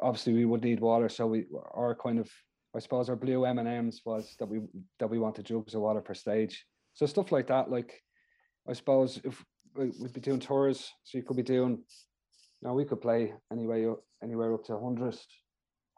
obviously 0.00 0.32
we 0.32 0.44
would 0.44 0.64
need 0.64 0.80
water. 0.80 1.08
So 1.08 1.26
we 1.26 1.44
our 1.74 1.94
kind 1.94 2.18
of 2.18 2.28
I 2.74 2.80
suppose 2.80 3.08
our 3.08 3.16
blue 3.16 3.44
M 3.44 3.58
and 3.58 3.68
M's 3.68 4.02
was 4.04 4.34
that 4.40 4.46
we 4.46 4.60
that 4.98 5.08
we 5.08 5.18
wanted 5.18 5.46
jugs 5.46 5.74
of 5.74 5.82
water 5.82 6.00
per 6.00 6.14
stage, 6.14 6.64
so 6.94 7.06
stuff 7.06 7.30
like 7.30 7.46
that. 7.48 7.70
Like 7.70 8.00
I 8.68 8.72
suppose 8.72 9.20
if 9.22 9.44
we'd 9.76 10.12
be 10.12 10.20
doing 10.20 10.40
tours, 10.40 10.90
so 11.04 11.18
you 11.18 11.24
could 11.24 11.36
be 11.36 11.42
doing. 11.42 11.82
Know, 12.64 12.74
we 12.74 12.84
could 12.84 13.00
play 13.00 13.34
anyway 13.52 13.86
anywhere 14.22 14.54
up 14.54 14.64
to 14.64 14.72
100, 14.76 15.14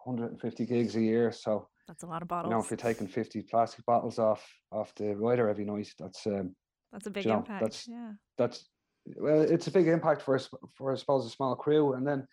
150 0.05 0.67
gigs 0.67 0.97
a 0.97 1.01
year. 1.01 1.31
So 1.31 1.69
that's 1.87 2.03
a 2.03 2.07
lot 2.07 2.23
of 2.23 2.29
bottles. 2.29 2.51
You 2.51 2.57
know, 2.57 2.63
if 2.63 2.71
you're 2.71 2.77
taking 2.77 3.07
50 3.07 3.43
plastic 3.43 3.85
bottles 3.87 4.19
off 4.19 4.45
off 4.73 4.93
the 4.97 5.15
rider 5.15 5.49
every 5.49 5.65
night, 5.65 5.93
that's 5.99 6.27
um, 6.27 6.55
that's 6.93 7.07
a 7.07 7.11
big 7.11 7.25
you 7.25 7.31
know, 7.31 7.39
impact. 7.39 7.63
That's 7.63 7.89
yeah. 7.89 8.13
That's 8.37 8.69
well, 9.17 9.43
it's 9.43 9.69
a 9.69 9.71
big 9.71 9.87
impact 9.87 10.23
for 10.23 10.35
us 10.35 10.49
for 10.77 10.93
I 10.93 10.97
suppose 10.97 11.25
a 11.25 11.31
small 11.31 11.55
crew, 11.55 11.95
and 11.95 12.07
then 12.07 12.27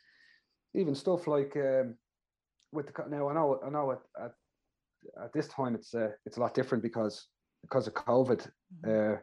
even 0.73 0.95
stuff 0.95 1.27
like 1.27 1.55
um, 1.55 1.95
with 2.71 2.87
the 2.87 2.93
now 3.09 3.29
I 3.29 3.33
know 3.33 3.59
I 3.63 3.69
know 3.69 3.91
at, 3.91 3.99
at, 4.19 4.31
at 5.25 5.33
this 5.33 5.47
time 5.47 5.75
it's 5.75 5.93
uh, 5.93 6.09
it's 6.25 6.37
a 6.37 6.39
lot 6.39 6.55
different 6.55 6.83
because 6.83 7.27
because 7.61 7.87
of 7.87 7.93
COVID. 7.93 8.49
Mm-hmm. 8.85 9.13
Uh, 9.13 9.17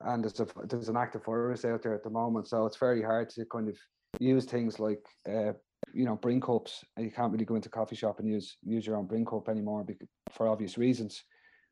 and 0.00 0.24
there's 0.24 0.40
a 0.40 0.46
there's 0.68 0.88
an 0.88 0.96
active 0.96 1.24
virus 1.24 1.64
out 1.64 1.82
there 1.82 1.94
at 1.94 2.02
the 2.02 2.10
moment, 2.10 2.48
so 2.48 2.66
it's 2.66 2.76
very 2.76 3.02
hard 3.02 3.30
to 3.30 3.46
kind 3.46 3.68
of 3.68 3.78
use 4.20 4.44
things 4.44 4.78
like 4.78 5.04
uh, 5.28 5.52
you 5.92 6.04
know 6.04 6.16
bring 6.16 6.40
cups. 6.40 6.84
You 6.98 7.10
can't 7.10 7.32
really 7.32 7.44
go 7.44 7.56
into 7.56 7.68
coffee 7.68 7.96
shop 7.96 8.18
and 8.18 8.28
use 8.28 8.56
use 8.62 8.86
your 8.86 8.96
own 8.96 9.06
bring 9.06 9.24
cup 9.24 9.48
anymore 9.48 9.84
because, 9.84 10.08
for 10.32 10.48
obvious 10.48 10.78
reasons. 10.78 11.22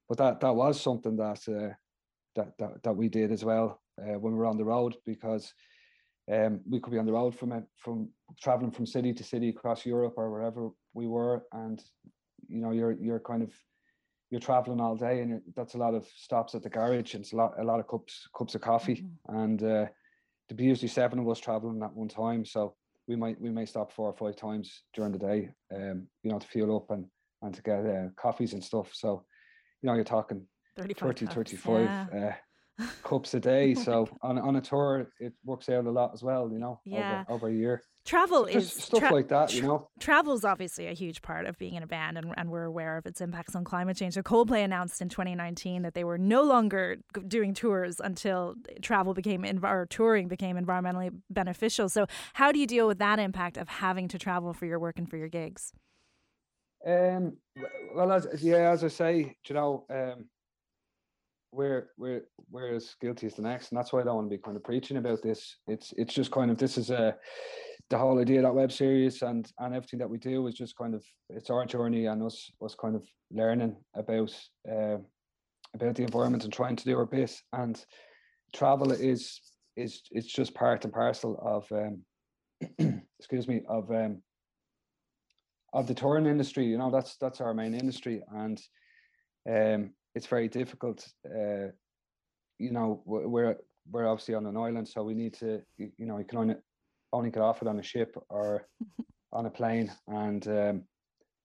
But 0.09 0.19
that 0.19 0.41
that 0.41 0.55
was 0.55 0.81
something 0.81 1.17
that 1.17 1.41
uh, 1.49 1.75
that, 2.37 2.59
that 2.59 2.83
that 2.83 2.97
we 2.97 3.09
did 3.09 3.31
as 3.33 3.45
well 3.45 3.81
uh, 4.01 4.19
when 4.19 4.33
we 4.33 4.39
were 4.39 4.47
on 4.47 4.59
the 4.59 4.65
road 4.65 4.97
because 5.05 5.53
um, 6.33 6.61
we 6.69 6.81
could 6.81 6.93
be 6.93 6.99
on 6.99 7.07
the 7.07 7.13
road 7.13 7.37
from 7.37 7.53
it 7.53 7.65
from 7.77 8.09
traveling 8.41 8.71
from 8.71 8.87
city 8.87 9.13
to 9.13 9.25
city 9.25 9.49
across 9.49 9.85
Europe 9.85 10.15
or 10.17 10.31
wherever 10.31 10.71
we 10.95 11.07
were, 11.07 11.45
and 11.53 11.83
you 12.49 12.61
know 12.61 12.71
you're 12.71 12.93
you're 12.93 13.21
kind 13.21 13.43
of 13.43 13.53
you're 14.31 14.41
traveling 14.41 14.81
all 14.81 14.97
day, 14.97 15.21
and 15.21 15.41
that's 15.55 15.75
a 15.75 15.79
lot 15.79 15.95
of 15.95 16.07
stops 16.17 16.55
at 16.55 16.63
the 16.63 16.71
garage, 16.71 17.15
and 17.15 17.23
it's 17.23 17.33
a 17.33 17.37
lot 17.37 17.53
a 17.59 17.65
lot 17.65 17.81
of 17.81 17.87
cups 17.87 18.29
cups 18.37 18.55
of 18.55 18.63
coffee, 18.63 18.97
mm-hmm. 18.97 19.37
and 19.37 19.63
uh, 19.63 19.87
to 20.49 20.55
be 20.55 20.65
usually 20.65 20.89
seven 20.89 21.19
of 21.19 21.29
us 21.29 21.39
traveling 21.39 21.83
at 21.83 21.95
one 21.95 22.09
time, 22.09 22.45
so 22.45 22.75
we 23.07 23.17
might 23.17 23.41
we 23.41 23.51
may 23.51 23.67
stop 23.67 23.93
four 23.93 24.09
or 24.09 24.15
five 24.15 24.37
times 24.37 24.85
during 24.95 25.13
the 25.13 25.19
day, 25.19 25.51
um, 25.75 26.07
you 26.23 26.31
know, 26.31 26.39
to 26.39 26.47
fuel 26.47 26.77
up 26.77 26.91
and 26.91 27.07
and 27.43 27.55
to 27.55 27.63
get 27.63 27.87
uh, 27.87 28.09
coffees 28.17 28.55
and 28.55 28.65
stuff. 28.65 28.91
So, 28.95 29.25
you 29.83 29.89
know, 29.89 29.95
you're 29.95 30.05
talking 30.05 30.47
30, 30.77 31.27
35 31.27 31.81
yeah. 31.83 32.07
uh, 32.13 32.33
cups 33.03 33.35
a 33.35 33.41
day. 33.41 33.75
So 33.75 34.09
on 34.23 34.39
on 34.39 34.57
a 34.57 34.61
tour, 34.61 35.11
it 35.21 35.33
works 35.45 35.69
out 35.69 35.87
a 35.87 35.91
lot 35.91 36.13
as 36.15 36.23
well. 36.23 36.51
You 36.53 36.59
know, 36.59 36.81
yeah. 36.85 37.25
over, 37.29 37.35
over 37.35 37.49
a 37.49 37.55
year. 37.55 37.83
Travel 38.05 38.45
so 38.45 38.59
is 38.59 38.71
stuff 38.71 39.01
tra- 39.01 39.13
like 39.13 39.29
that. 39.29 39.55
You 39.55 39.63
know, 39.63 39.89
travel 39.99 40.35
is 40.35 40.45
obviously 40.45 40.89
a 40.89 40.93
huge 40.93 41.23
part 41.23 41.47
of 41.47 41.57
being 41.57 41.75
in 41.75 41.83
a 41.83 41.87
band, 41.87 42.19
and, 42.19 42.35
and 42.37 42.51
we're 42.51 42.65
aware 42.65 42.99
of 42.99 43.07
its 43.07 43.23
impacts 43.23 43.57
on 43.57 43.65
climate 43.65 43.97
change. 43.97 44.15
So 44.15 44.23
Coldplay 44.23 44.63
announced 44.63 45.01
in 45.01 45.09
2019 45.09 45.83
that 45.83 45.95
they 45.95 46.05
were 46.05 46.19
no 46.19 46.43
longer 46.43 46.97
doing 47.27 47.55
tours 47.55 48.01
until 48.01 48.57
travel 48.83 49.15
became 49.15 49.43
env- 49.43 49.65
or 49.65 49.87
touring 49.87 50.29
became 50.29 50.57
environmentally 50.57 51.11
beneficial. 51.31 51.89
So 51.89 52.07
how 52.35 52.53
do 52.53 52.59
you 52.59 52.67
deal 52.67 52.87
with 52.87 52.99
that 52.99 53.19
impact 53.19 53.57
of 53.57 53.69
having 53.69 54.09
to 54.09 54.19
travel 54.19 54.53
for 54.53 54.67
your 54.67 54.79
work 54.79 54.99
and 54.99 55.09
for 55.09 55.17
your 55.17 55.29
gigs? 55.29 55.73
Um. 56.87 57.39
Well, 57.95 58.13
as 58.13 58.27
yeah, 58.43 58.71
as 58.71 58.85
I 58.85 58.89
say, 58.89 59.37
you 59.49 59.55
know, 59.55 59.87
um, 59.89 60.27
we're 61.55 61.91
we're 61.97 62.23
we're 62.51 62.75
as 62.75 62.97
guilty 63.01 63.27
as 63.27 63.35
the 63.35 63.43
next, 63.43 63.71
and 63.71 63.79
that's 63.79 63.93
why 63.93 64.01
I 64.01 64.05
don't 64.05 64.17
want 64.17 64.31
to 64.31 64.37
be 64.37 64.43
kind 64.43 64.57
of 64.57 64.65
preaching 64.65 64.97
about 64.97 65.23
this. 65.23 65.57
It's 65.67 65.95
it's 65.97 66.13
just 66.13 66.31
kind 66.31 66.51
of 66.51 66.59
this 66.59 66.77
is 66.77 66.91
a 66.91 67.17
the 67.91 67.99
whole 67.99 68.19
idea 68.19 68.43
that 68.43 68.55
web 68.55 68.73
series 68.73 69.23
and 69.23 69.51
and 69.59 69.75
everything 69.75 69.99
that 70.01 70.11
we 70.11 70.19
do 70.19 70.47
is 70.47 70.55
just 70.55 70.77
kind 70.77 70.95
of 70.95 71.05
it's 71.31 71.51
our 71.51 71.65
journey 71.65 72.07
and 72.07 72.23
us 72.23 72.51
us 72.63 72.75
kind 72.75 72.97
of 72.97 73.07
learning 73.31 73.77
about 73.95 74.35
uh, 74.71 74.97
about 75.75 75.95
the 75.95 76.03
environment 76.03 76.45
and 76.45 76.53
trying 76.53 76.77
to 76.77 76.85
do 76.85 76.99
our 76.99 77.07
best. 77.07 77.43
And 77.53 77.83
travel 78.53 78.93
is 78.93 79.41
is 79.77 80.03
it's 80.11 80.33
just 80.33 80.55
part 80.55 80.85
and 80.85 80.93
parcel 80.93 81.39
of 81.43 81.71
um, 81.73 83.03
excuse 83.19 83.47
me 83.47 83.63
of 83.69 83.91
um, 83.91 84.23
of 85.73 85.87
the 85.87 85.95
touring 85.95 86.27
industry. 86.27 86.65
You 86.65 86.79
know 86.79 86.91
that's 86.91 87.17
that's 87.17 87.41
our 87.41 87.55
main 87.55 87.75
industry 87.75 88.23
and. 88.35 88.61
Um, 89.47 89.91
it's 90.15 90.27
very 90.27 90.49
difficult. 90.49 91.07
Uh, 91.25 91.69
you 92.59 92.71
know, 92.71 93.03
we're 93.05 93.57
we're 93.91 94.09
obviously 94.09 94.35
on 94.35 94.47
an 94.47 94.57
island, 94.57 94.89
so 94.89 95.03
we 95.03 95.15
need 95.15 95.35
to, 95.35 95.61
you 95.77 95.93
know, 95.99 96.19
you 96.19 96.25
can 96.25 96.39
only 96.39 96.55
only 97.13 97.31
get 97.31 97.43
off 97.43 97.63
it 97.63 97.69
on 97.69 97.79
a 97.79 97.83
ship 97.83 98.17
or 98.29 98.67
on 99.33 99.47
a 99.47 99.51
plane, 99.51 99.93
and 100.09 100.47
um, 100.49 100.83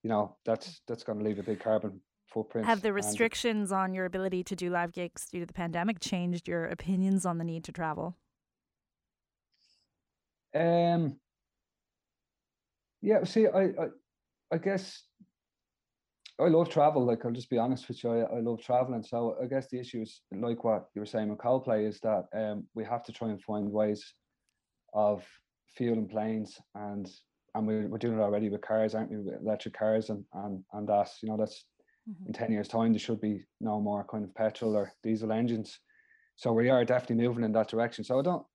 you 0.04 0.10
know 0.10 0.36
that's 0.46 0.82
that's 0.88 1.04
going 1.04 1.20
to 1.20 1.26
leave 1.26 1.40
a 1.40 1.44
big 1.44 1.60
carbon 1.60 2.00
footprint. 2.28 2.68
Have 2.68 2.82
the 2.82 2.94
restrictions 2.94 3.72
and, 3.72 3.80
on 3.80 3.94
your 3.94 4.06
ability 4.06 4.44
to 4.46 4.56
do 4.56 4.70
live 4.70 4.92
gigs 4.94 5.28
due 5.32 5.40
to 5.40 5.46
the 5.46 5.54
pandemic 5.54 6.00
changed 6.00 6.48
your 6.48 6.66
opinions 6.66 7.26
on 7.26 7.38
the 7.38 7.44
need 7.44 7.64
to 7.66 7.72
travel? 7.72 8.16
Um. 10.54 11.20
Yeah. 13.02 13.24
See, 13.24 13.48
I, 13.48 13.62
I, 13.62 13.88
I 14.52 14.58
guess 14.58 15.04
I 16.40 16.48
love 16.48 16.70
travel. 16.70 17.06
Like 17.06 17.26
I'll 17.26 17.32
just 17.32 17.50
be 17.50 17.58
honest 17.58 17.88
with 17.88 18.04
you, 18.04 18.12
I, 18.12 18.38
I 18.38 18.40
love 18.40 18.62
traveling. 18.62 19.04
So 19.04 19.36
I 19.42 19.46
guess 19.46 19.68
the 19.68 19.80
issue 19.80 20.02
is 20.02 20.22
like 20.32 20.64
what 20.64 20.88
you 20.96 21.02
were 21.02 21.06
saying 21.06 21.30
with 21.30 21.40
Coldplay 21.40 21.88
is 21.88 22.00
that 22.02 22.26
um, 22.34 22.66
we 22.76 22.86
have 22.86 23.04
to 23.04 23.12
try 23.12 23.30
and 23.30 23.42
find 23.42 23.70
ways 23.70 24.14
of 24.94 25.26
fueling 25.76 26.08
planes 26.08 26.58
and 26.76 27.10
and 27.56 27.66
we're, 27.66 27.88
we're 27.88 27.98
doing 27.98 28.18
it 28.18 28.22
already 28.22 28.50
with 28.50 28.62
cars, 28.62 28.94
aren't 28.94 29.10
we? 29.10 29.18
With 29.18 29.42
electric 29.42 29.74
cars 29.74 30.10
and 30.10 30.24
and 30.34 30.64
and 30.74 30.88
that 30.88 31.10
you 31.22 31.30
know 31.30 31.38
that's 31.38 31.66
mm-hmm. 32.10 32.28
in 32.28 32.34
ten 32.34 32.52
years' 32.52 32.68
time 32.68 32.94
there 32.94 33.00
should 33.00 33.22
be 33.22 33.46
no 33.60 33.82
more 33.82 34.06
kind 34.10 34.24
of 34.24 34.34
petrol 34.36 34.76
or 34.76 34.94
diesel 35.04 35.32
engines. 35.32 35.80
So 36.36 36.54
we 36.54 36.70
are 36.70 36.86
definitely 36.86 37.26
moving 37.26 37.44
in 37.44 37.52
that 37.54 37.70
direction. 37.70 38.04
So 38.04 38.20
I 38.20 38.22
don't. 38.22 38.46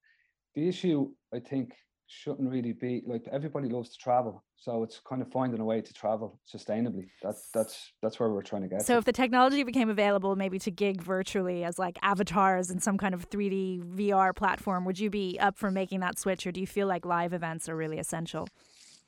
The 0.55 0.69
issue 0.69 1.11
I 1.35 1.41
think 1.41 1.75
shouldn't 2.07 2.51
really 2.51 2.73
be 2.73 3.03
like 3.07 3.27
everybody 3.33 3.69
loves 3.69 3.91
to 3.91 3.99
travel 3.99 4.45
so 4.57 4.83
it's 4.83 5.01
kind 5.07 5.21
of 5.21 5.31
finding 5.31 5.61
a 5.61 5.65
way 5.65 5.83
to 5.83 5.93
travel 5.93 6.41
sustainably. 6.51 7.09
That's 7.23 7.51
that's 7.53 7.93
that's 8.03 8.19
where 8.19 8.31
we're 8.31 8.43
trying 8.43 8.63
to 8.63 8.69
get 8.69 8.81
so 8.83 8.95
to. 8.95 8.99
if 8.99 9.05
the 9.05 9.13
technology 9.13 9.63
became 9.63 9.91
available 9.91 10.37
maybe 10.37 10.59
to 10.61 10.71
gig 10.71 11.03
virtually 11.03 11.65
as 11.65 11.79
like 11.79 11.99
avatars 12.03 12.71
in 12.71 12.81
some 12.81 12.97
kind 12.97 13.13
of 13.15 13.29
3d 13.29 13.85
vr 13.95 14.35
platform 14.35 14.87
would 14.87 14.99
you 14.99 15.11
be 15.11 15.39
up 15.39 15.59
for 15.59 15.71
making 15.71 16.01
that 16.01 16.19
switch 16.19 16.47
or 16.47 16.53
do 16.53 16.61
you 16.61 16.67
feel 16.67 16.87
like 16.87 17.05
live 17.05 17.33
events 17.35 17.69
are 17.69 17.77
really 17.77 17.99
essential? 17.99 18.49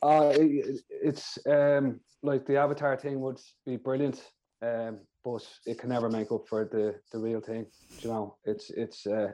Uh 0.03 0.33
it, 0.35 0.81
it's 0.91 1.39
um 1.47 2.01
like 2.23 2.45
the 2.45 2.57
avatar 2.59 2.97
thing 2.97 3.21
would 3.21 3.41
be 3.65 3.77
brilliant 3.77 4.31
um 4.63 4.99
but 5.25 5.43
it 5.65 5.79
can 5.79 5.89
never 5.89 6.11
make 6.11 6.31
up 6.33 6.47
for 6.49 6.65
the 6.65 6.95
the 7.13 7.19
real 7.19 7.41
thing 7.41 7.67
you 8.03 8.11
know? 8.11 8.37
It's 8.45 8.71
it's 8.71 9.07
uh 9.07 9.33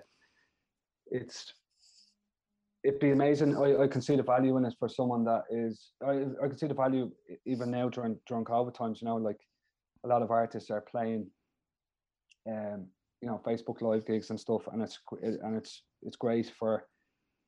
it's 1.11 1.53
it'd 2.85 3.01
be 3.01 3.11
amazing. 3.11 3.57
I, 3.57 3.83
I 3.83 3.87
can 3.87 4.03
see 4.03 4.17
the 4.17 4.23
value 4.23 4.57
in 4.57 4.65
it 4.65 4.75
for 4.79 4.89
someone 4.89 5.25
that 5.25 5.45
is. 5.51 5.93
I, 6.05 6.25
I 6.43 6.49
can 6.49 6.59
see 6.59 6.67
the 6.67 6.75
value 6.75 7.11
even 7.47 7.71
now 7.71 7.89
during 7.89 8.19
during 8.27 8.45
COVID 8.45 8.75
times. 8.75 9.01
You 9.01 9.09
know, 9.09 9.17
like 9.17 9.41
a 10.05 10.09
lot 10.09 10.23
of 10.23 10.31
artists 10.31 10.71
are 10.71 10.81
playing, 10.81 11.29
um, 12.49 12.87
you 13.21 13.29
know, 13.29 13.41
Facebook 13.47 13.81
live 13.83 14.07
gigs 14.07 14.31
and 14.31 14.41
stuff, 14.41 14.63
and 14.73 14.83
it's 14.83 14.99
and 15.23 15.57
it's 15.57 15.83
it's 16.03 16.17
great 16.17 16.53
for 16.59 16.87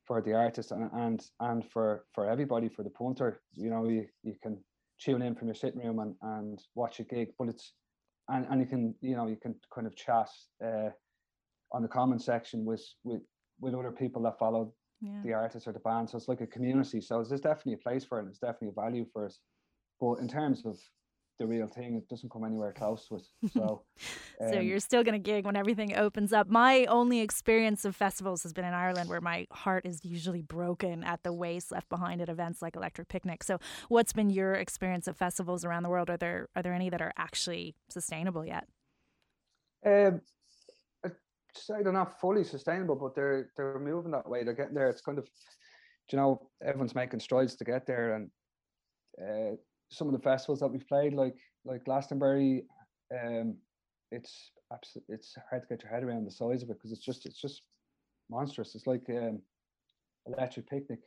for 0.05 0.21
the 0.21 0.33
artist 0.33 0.71
and 0.71 0.89
and 0.93 1.25
and 1.39 1.69
for 1.71 2.05
for 2.13 2.29
everybody 2.29 2.69
for 2.69 2.83
the 2.83 2.89
punter. 2.89 3.41
You 3.53 3.69
know, 3.69 3.87
you 3.87 4.07
you 4.23 4.35
can 4.41 4.63
tune 4.99 5.21
in 5.21 5.35
from 5.35 5.47
your 5.47 5.55
sitting 5.55 5.81
room 5.81 5.99
and 5.99 6.15
and 6.21 6.59
watch 6.75 6.99
a 6.99 7.03
gig, 7.03 7.29
but 7.37 7.49
it's 7.49 7.73
and 8.29 8.45
and 8.49 8.61
you 8.61 8.67
can 8.67 8.95
you 9.01 9.15
know 9.15 9.27
you 9.27 9.37
can 9.37 9.55
kind 9.73 9.87
of 9.87 9.95
chat 9.95 10.29
uh, 10.63 10.89
on 11.73 11.81
the 11.81 11.89
comment 11.89 12.21
section 12.21 12.63
with 12.63 12.85
with 13.03 13.21
with 13.59 13.73
other 13.73 13.91
people 13.91 14.21
that 14.23 14.39
follow 14.39 14.73
yeah. 15.05 15.21
the 15.23 15.33
artist 15.33 15.67
or 15.67 15.71
the 15.71 15.79
band. 15.79 16.09
So 16.09 16.17
it's 16.17 16.27
like 16.27 16.41
a 16.41 16.47
community. 16.47 17.01
So 17.01 17.23
there's 17.23 17.41
definitely 17.41 17.73
a 17.73 17.77
place 17.77 18.03
for 18.03 18.19
it. 18.19 18.23
There's 18.23 18.39
definitely 18.39 18.69
a 18.69 18.81
value 18.81 19.05
for 19.11 19.25
it. 19.25 19.35
But 19.99 20.15
in 20.15 20.27
terms 20.27 20.65
of 20.65 20.77
the 21.37 21.45
real 21.45 21.67
thing, 21.67 21.95
it 21.95 22.07
doesn't 22.07 22.31
come 22.31 22.45
anywhere 22.45 22.71
close 22.71 23.07
to 23.07 23.15
it. 23.15 23.27
So, 23.51 23.83
um, 24.41 24.53
so 24.53 24.59
you're 24.59 24.79
still 24.79 25.03
going 25.03 25.13
to 25.13 25.19
gig 25.19 25.45
when 25.45 25.55
everything 25.55 25.95
opens 25.95 26.31
up. 26.31 26.47
My 26.47 26.85
only 26.85 27.19
experience 27.19 27.85
of 27.85 27.95
festivals 27.95 28.43
has 28.43 28.53
been 28.53 28.65
in 28.65 28.73
Ireland, 28.73 29.09
where 29.09 29.21
my 29.21 29.47
heart 29.51 29.85
is 29.85 30.03
usually 30.03 30.41
broken 30.41 31.03
at 31.03 31.23
the 31.23 31.33
waste 31.33 31.71
left 31.71 31.89
behind 31.89 32.21
at 32.21 32.29
events 32.29 32.61
like 32.61 32.75
Electric 32.75 33.09
Picnic. 33.09 33.43
So, 33.43 33.59
what's 33.89 34.13
been 34.13 34.29
your 34.29 34.53
experience 34.53 35.07
of 35.07 35.17
festivals 35.17 35.65
around 35.65 35.83
the 35.83 35.89
world? 35.89 36.09
Are 36.09 36.17
there 36.17 36.47
are 36.55 36.61
there 36.61 36.73
any 36.73 36.89
that 36.89 37.01
are 37.01 37.13
actually 37.17 37.75
sustainable 37.89 38.45
yet? 38.45 38.67
Um, 39.85 40.21
say 41.57 41.83
they're 41.83 41.91
not 41.91 42.19
fully 42.19 42.43
sustainable, 42.43 42.95
but 42.95 43.15
they're 43.15 43.49
they're 43.55 43.79
moving 43.79 44.11
that 44.11 44.27
way. 44.27 44.43
They're 44.43 44.53
getting 44.53 44.75
there. 44.75 44.89
It's 44.89 45.01
kind 45.01 45.17
of, 45.17 45.27
you 46.11 46.17
know, 46.17 46.49
everyone's 46.63 46.95
making 46.95 47.19
strides 47.19 47.55
to 47.55 47.63
get 47.63 47.85
there. 47.85 48.15
And 48.15 48.29
uh, 49.21 49.55
some 49.89 50.07
of 50.07 50.13
the 50.13 50.19
festivals 50.19 50.59
that 50.59 50.67
we've 50.67 50.87
played, 50.87 51.13
like 51.13 51.35
like 51.65 51.85
Glastonbury, 51.85 52.65
um, 53.13 53.55
it's 54.11 54.51
absolutely 54.73 55.15
it's 55.15 55.35
hard 55.49 55.63
to 55.63 55.67
get 55.67 55.83
your 55.83 55.91
head 55.91 56.03
around 56.03 56.25
the 56.25 56.31
size 56.31 56.63
of 56.63 56.69
it 56.69 56.77
because 56.77 56.91
it's 56.91 57.05
just 57.05 57.25
it's 57.25 57.41
just 57.41 57.61
monstrous. 58.29 58.75
It's 58.75 58.87
like 58.87 59.03
um, 59.09 59.41
Electric 60.25 60.69
Picnic, 60.69 60.99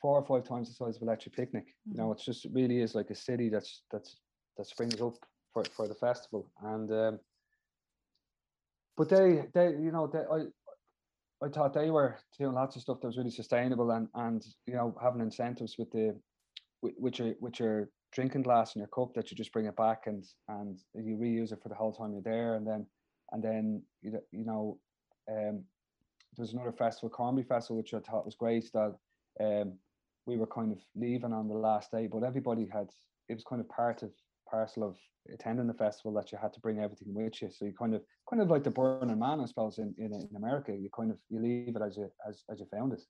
four 0.00 0.18
or 0.18 0.24
five 0.24 0.48
times 0.48 0.68
the 0.68 0.74
size 0.74 0.96
of 0.96 1.02
Electric 1.02 1.34
Picnic. 1.34 1.64
Mm-hmm. 1.64 1.92
You 1.92 1.96
know, 1.98 2.04
mm-hmm. 2.04 2.12
it's 2.12 2.24
just 2.24 2.44
it 2.44 2.52
really 2.54 2.80
is 2.80 2.94
like 2.94 3.10
a 3.10 3.14
city 3.14 3.48
that's 3.48 3.82
that's 3.90 4.16
that 4.58 4.66
springs 4.66 5.00
up 5.00 5.14
for 5.52 5.64
for 5.76 5.88
the 5.88 5.94
festival 5.94 6.50
and. 6.62 6.90
Um, 6.90 7.18
but 8.96 9.08
they 9.08 9.44
they 9.54 9.70
you 9.70 9.90
know 9.92 10.06
they 10.06 10.20
I 10.20 10.46
I 11.44 11.48
thought 11.48 11.74
they 11.74 11.90
were 11.90 12.18
doing 12.38 12.54
lots 12.54 12.76
of 12.76 12.82
stuff 12.82 13.00
that 13.00 13.06
was 13.08 13.18
really 13.18 13.30
sustainable 13.30 13.90
and 13.90 14.08
and 14.14 14.44
you 14.66 14.74
know 14.74 14.96
having 15.02 15.20
incentives 15.20 15.76
with 15.78 15.90
the 15.90 16.18
with 16.82 17.18
your 17.18 17.34
with 17.40 17.58
your 17.58 17.88
drinking 18.12 18.42
glass 18.42 18.74
in 18.74 18.80
your 18.80 18.88
cup 18.88 19.14
that 19.14 19.30
you 19.30 19.36
just 19.36 19.52
bring 19.52 19.66
it 19.66 19.76
back 19.76 20.02
and 20.06 20.24
and 20.48 20.78
you 20.94 21.16
reuse 21.16 21.52
it 21.52 21.62
for 21.62 21.68
the 21.68 21.74
whole 21.74 21.92
time 21.92 22.12
you're 22.12 22.22
there. 22.22 22.54
And 22.56 22.66
then 22.66 22.86
and 23.32 23.42
then 23.42 23.82
you 24.02 24.18
you 24.30 24.44
know 24.44 24.78
um 25.30 25.64
there 26.36 26.44
was 26.44 26.52
another 26.52 26.72
festival 26.72 27.10
Cornbury 27.10 27.44
Festival 27.44 27.76
which 27.76 27.94
I 27.94 28.00
thought 28.00 28.24
was 28.24 28.34
great 28.34 28.70
that 28.72 28.94
um 29.40 29.74
we 30.26 30.36
were 30.36 30.46
kind 30.46 30.72
of 30.72 30.78
leaving 30.94 31.32
on 31.32 31.48
the 31.48 31.54
last 31.54 31.90
day 31.90 32.06
but 32.06 32.22
everybody 32.22 32.68
had 32.72 32.88
it 33.28 33.34
was 33.34 33.44
kind 33.44 33.60
of 33.60 33.68
part 33.68 34.02
of 34.02 34.10
parcel 34.52 34.84
of 34.84 34.96
attending 35.32 35.66
the 35.66 35.74
festival 35.74 36.12
that 36.12 36.30
you 36.30 36.38
had 36.40 36.52
to 36.52 36.60
bring 36.60 36.78
everything 36.78 37.14
with 37.14 37.40
you. 37.40 37.50
So 37.50 37.64
you 37.64 37.72
kind 37.72 37.94
of 37.94 38.02
kind 38.28 38.42
of 38.42 38.50
like 38.50 38.64
the 38.64 38.70
Burning 38.70 39.18
Man, 39.18 39.40
I 39.40 39.46
suppose, 39.46 39.78
in, 39.78 39.94
in, 39.98 40.12
in 40.12 40.36
America. 40.36 40.72
You 40.72 40.90
kind 40.94 41.10
of 41.10 41.18
you 41.28 41.40
leave 41.40 41.74
it 41.76 41.82
as 41.82 41.96
you 41.96 42.10
as, 42.28 42.44
as 42.50 42.60
you 42.60 42.66
found 42.66 42.92
it. 42.92 43.02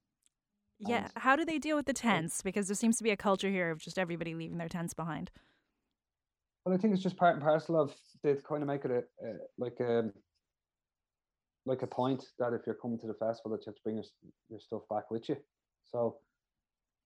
Yeah. 0.79 1.05
And 1.05 1.13
How 1.17 1.37
do 1.37 1.45
they 1.45 1.59
deal 1.59 1.77
with 1.77 1.87
the 1.87 1.93
tents? 1.93 2.43
Because 2.43 2.69
there 2.69 2.75
seems 2.75 2.97
to 2.99 3.05
be 3.05 3.11
a 3.11 3.17
culture 3.17 3.51
here 3.51 3.71
of 3.71 3.81
just 3.81 3.99
everybody 3.99 4.35
leaving 4.35 4.59
their 4.59 4.69
tents 4.69 4.95
behind. 4.95 5.31
Well, 6.65 6.75
I 6.75 6.79
think 6.79 6.95
it's 6.95 7.03
just 7.03 7.17
part 7.17 7.35
and 7.35 7.43
parcel 7.43 7.81
of 7.81 7.93
they 8.23 8.35
kind 8.49 8.63
of 8.63 8.69
make 8.69 8.85
it 8.85 8.91
a, 8.91 8.99
a 9.27 9.33
like 9.59 9.81
a 9.81 9.99
um, 10.01 10.13
like 11.65 11.83
a 11.83 11.87
point 11.87 12.25
that 12.39 12.53
if 12.53 12.63
you're 12.67 12.75
coming 12.75 12.99
to 12.99 13.07
the 13.07 13.15
festival 13.15 13.53
that 13.53 13.65
you 13.65 13.71
have 13.71 13.77
to 13.77 13.83
bring 13.83 13.97
your, 13.97 14.05
your 14.49 14.61
stuff 14.61 14.83
back 14.91 15.11
with 15.11 15.29
you. 15.29 15.37
So 15.85 16.17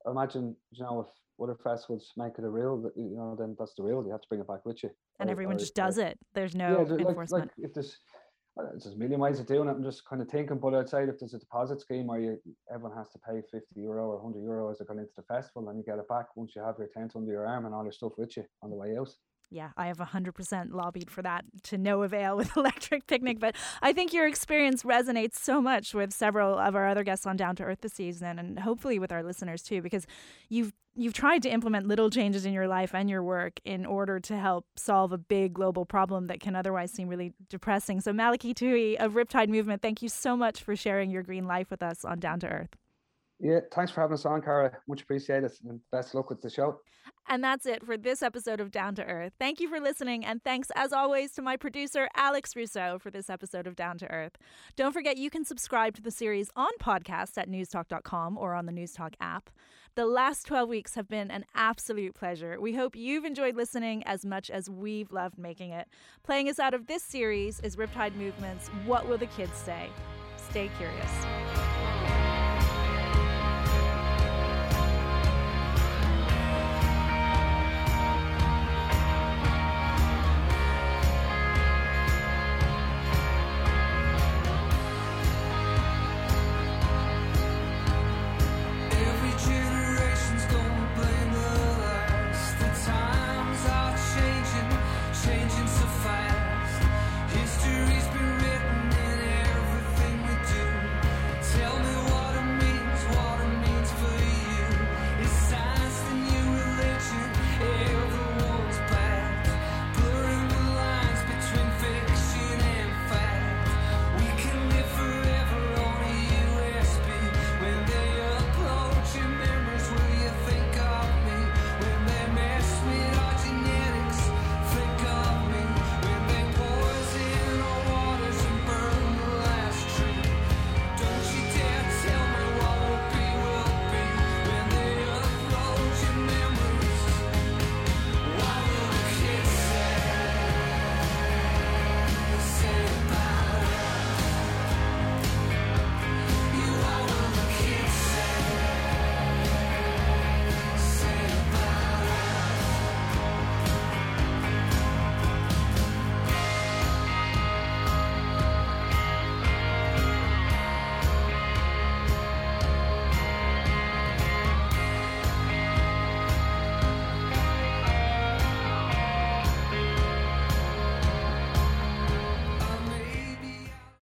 imagine 0.07 0.57
you 0.73 0.85
know 0.85 1.01
if 1.01 1.07
other 1.43 1.57
festivals 1.63 2.13
make 2.17 2.33
it 2.39 2.45
a 2.45 2.49
rule, 2.49 2.91
you 2.97 3.17
know, 3.17 3.37
then 3.39 3.57
that's 3.59 3.75
the 3.75 3.83
rule. 3.83 4.05
You 4.05 4.13
have 4.13 4.23
to 4.23 4.29
bring 4.29 4.41
it 4.41 4.49
back 4.49 4.65
with 4.65 4.83
you. 4.83 4.91
And 5.21 5.29
or, 5.29 5.33
everyone 5.33 5.57
or, 5.57 5.59
just 5.59 5.75
does 5.75 5.99
or, 5.99 6.03
it. 6.03 6.19
There's 6.35 6.55
no 6.55 6.87
yeah, 6.89 7.07
enforcement. 7.07 7.31
Like, 7.31 7.43
like 7.43 7.51
if 7.59 7.75
there's 7.75 7.99
there's 8.57 8.95
a 8.95 8.97
million 8.97 9.21
ways 9.21 9.39
of 9.39 9.47
doing 9.47 9.69
it. 9.69 9.73
I'm 9.73 9.83
just 9.83 10.09
kind 10.09 10.23
of 10.23 10.29
thinking, 10.29 10.59
but 10.59 10.75
outside 10.75 11.11
if 11.11 11.19
there's 11.19 11.35
a 11.35 11.39
deposit 11.39 11.81
scheme 11.81 12.07
where 12.07 12.21
you 12.21 12.39
everyone 12.73 12.97
has 12.97 13.11
to 13.11 13.19
pay 13.19 13.43
50 13.53 13.67
euro 13.77 14.07
or 14.07 14.23
100 14.23 14.43
euro 14.43 14.71
as 14.71 14.79
they 14.79 14.87
go 14.87 14.95
into 14.95 15.11
the 15.17 15.23
festival, 15.23 15.69
and 15.69 15.79
you 15.79 15.85
get 15.85 15.99
it 15.99 16.09
back 16.09 16.35
once 16.37 16.53
you 16.57 16.63
have 16.63 16.77
your 16.79 16.89
tent 16.89 17.13
under 17.15 17.31
your 17.31 17.47
arm 17.47 17.67
and 17.67 17.75
all 17.75 17.83
your 17.83 17.93
stuff 17.93 18.13
with 18.17 18.37
you 18.37 18.45
on 18.63 18.71
the 18.71 18.77
way 18.77 18.97
out 18.97 19.11
yeah, 19.51 19.71
I 19.77 19.87
have 19.87 19.99
100% 19.99 20.73
lobbied 20.73 21.11
for 21.11 21.23
that 21.23 21.45
to 21.65 21.79
no 21.79 22.03
avail 22.03 22.37
with 22.37 22.51
Electric 22.57 23.07
Picnic. 23.07 23.39
But 23.39 23.55
I 23.81 23.93
think 23.93 24.13
your 24.13 24.27
experience 24.27 24.83
resonates 24.83 25.37
so 25.37 25.61
much 25.61 25.95
with 25.95 26.13
several 26.13 26.59
of 26.59 26.75
our 26.75 26.89
other 26.89 27.05
guests 27.05 27.27
on 27.27 27.37
Down 27.37 27.55
to 27.57 27.65
Earth 27.65 27.81
this 27.81 27.93
season, 27.93 28.39
and 28.39 28.59
hopefully 28.59 28.99
with 28.99 29.13
our 29.13 29.23
listeners 29.23 29.63
too, 29.63 29.83
because 29.83 30.07
you've 30.49 30.73
you've 30.99 31.13
tried 31.13 31.43
to 31.43 31.51
implement 31.51 31.87
little 31.87 32.09
changes 32.09 32.47
in 32.47 32.55
your 32.55 32.67
life 32.67 32.95
and 32.95 33.11
your 33.11 33.23
work 33.23 33.61
in 33.67 33.85
order 33.85 34.19
to 34.19 34.37
help 34.37 34.65
solve 34.77 35.13
a 35.13 35.19
big 35.19 35.53
global 35.53 35.85
problem 35.85 36.27
that 36.27 36.41
can 36.41 36.57
otherwise 36.57 36.91
seem 36.91 37.07
really 37.07 37.35
depressing. 37.51 38.01
So 38.01 38.15
Malachy 38.15 38.55
Tuohy 38.55 38.97
of 38.97 39.13
Riptide 39.13 39.49
Movement, 39.49 39.83
thank 39.83 40.01
you 40.01 40.09
so 40.09 40.37
much 40.37 40.63
for 40.63 40.75
sharing 40.75 41.11
your 41.11 41.23
green 41.23 41.47
life 41.47 41.71
with 41.71 41.83
us 41.83 42.03
on 42.03 42.19
Down 42.19 42.41
to 42.41 42.49
Earth. 42.49 42.71
Yeah, 43.39 43.61
thanks 43.73 43.93
for 43.93 44.01
having 44.01 44.15
us 44.15 44.25
on, 44.25 44.41
Cara. 44.41 44.73
Much 44.89 45.03
appreciated. 45.03 45.53
And 45.69 45.81
best 45.93 46.15
luck 46.15 46.31
with 46.31 46.41
the 46.41 46.51
show. 46.51 46.81
And 47.29 47.43
that's 47.43 47.67
it 47.67 47.85
for 47.85 47.97
this 47.97 48.23
episode 48.23 48.61
of 48.61 48.71
Down 48.71 48.95
to 48.95 49.05
Earth. 49.05 49.33
Thank 49.39 49.61
you 49.61 49.69
for 49.69 49.81
listening, 49.81 50.25
and 50.25 50.43
thanks 50.43 50.69
as 50.77 50.93
always 50.93 51.33
to 51.33 51.43
my 51.43 51.57
producer, 51.57 52.09
Alex 52.15 52.55
Russo, 52.55 52.99
for 53.01 53.11
this 53.11 53.29
episode 53.29 53.67
of 53.67 53.75
Down 53.75 53.99
to 53.99 54.11
Earth. 54.11 54.39
Don't 54.77 54.93
forget 54.93 55.17
you 55.17 55.29
can 55.29 55.45
subscribe 55.45 55.95
to 55.97 56.03
the 56.03 56.11
series 56.11 56.51
on 56.55 56.71
podcast 56.81 57.37
at 57.37 57.49
newstalk.com 57.49 58.39
or 58.39 58.55
on 58.55 58.67
the 58.67 58.73
Newstalk 58.73 59.15
app. 59.21 59.51
The 59.97 60.07
last 60.07 60.47
12 60.47 60.69
weeks 60.69 60.95
have 60.95 61.09
been 61.09 61.31
an 61.31 61.45
absolute 61.55 62.15
pleasure. 62.15 62.61
We 62.61 62.75
hope 62.75 62.95
you've 62.95 63.25
enjoyed 63.25 63.57
listening 63.57 64.05
as 64.05 64.25
much 64.25 64.51
as 64.51 64.71
we've 64.71 65.11
loved 65.11 65.39
making 65.39 65.71
it. 65.71 65.89
Playing 66.23 66.49
us 66.49 66.59
out 66.59 66.75
of 66.75 66.87
this 66.87 67.03
series 67.03 67.61
is 67.61 67.77
Riptide 67.77 68.15
Movement's 68.15 68.69
What 68.85 69.09
Will 69.09 69.19
the 69.19 69.27
Kids 69.27 69.57
Say? 69.57 69.89
Stay 70.37 70.71
curious. 70.79 71.96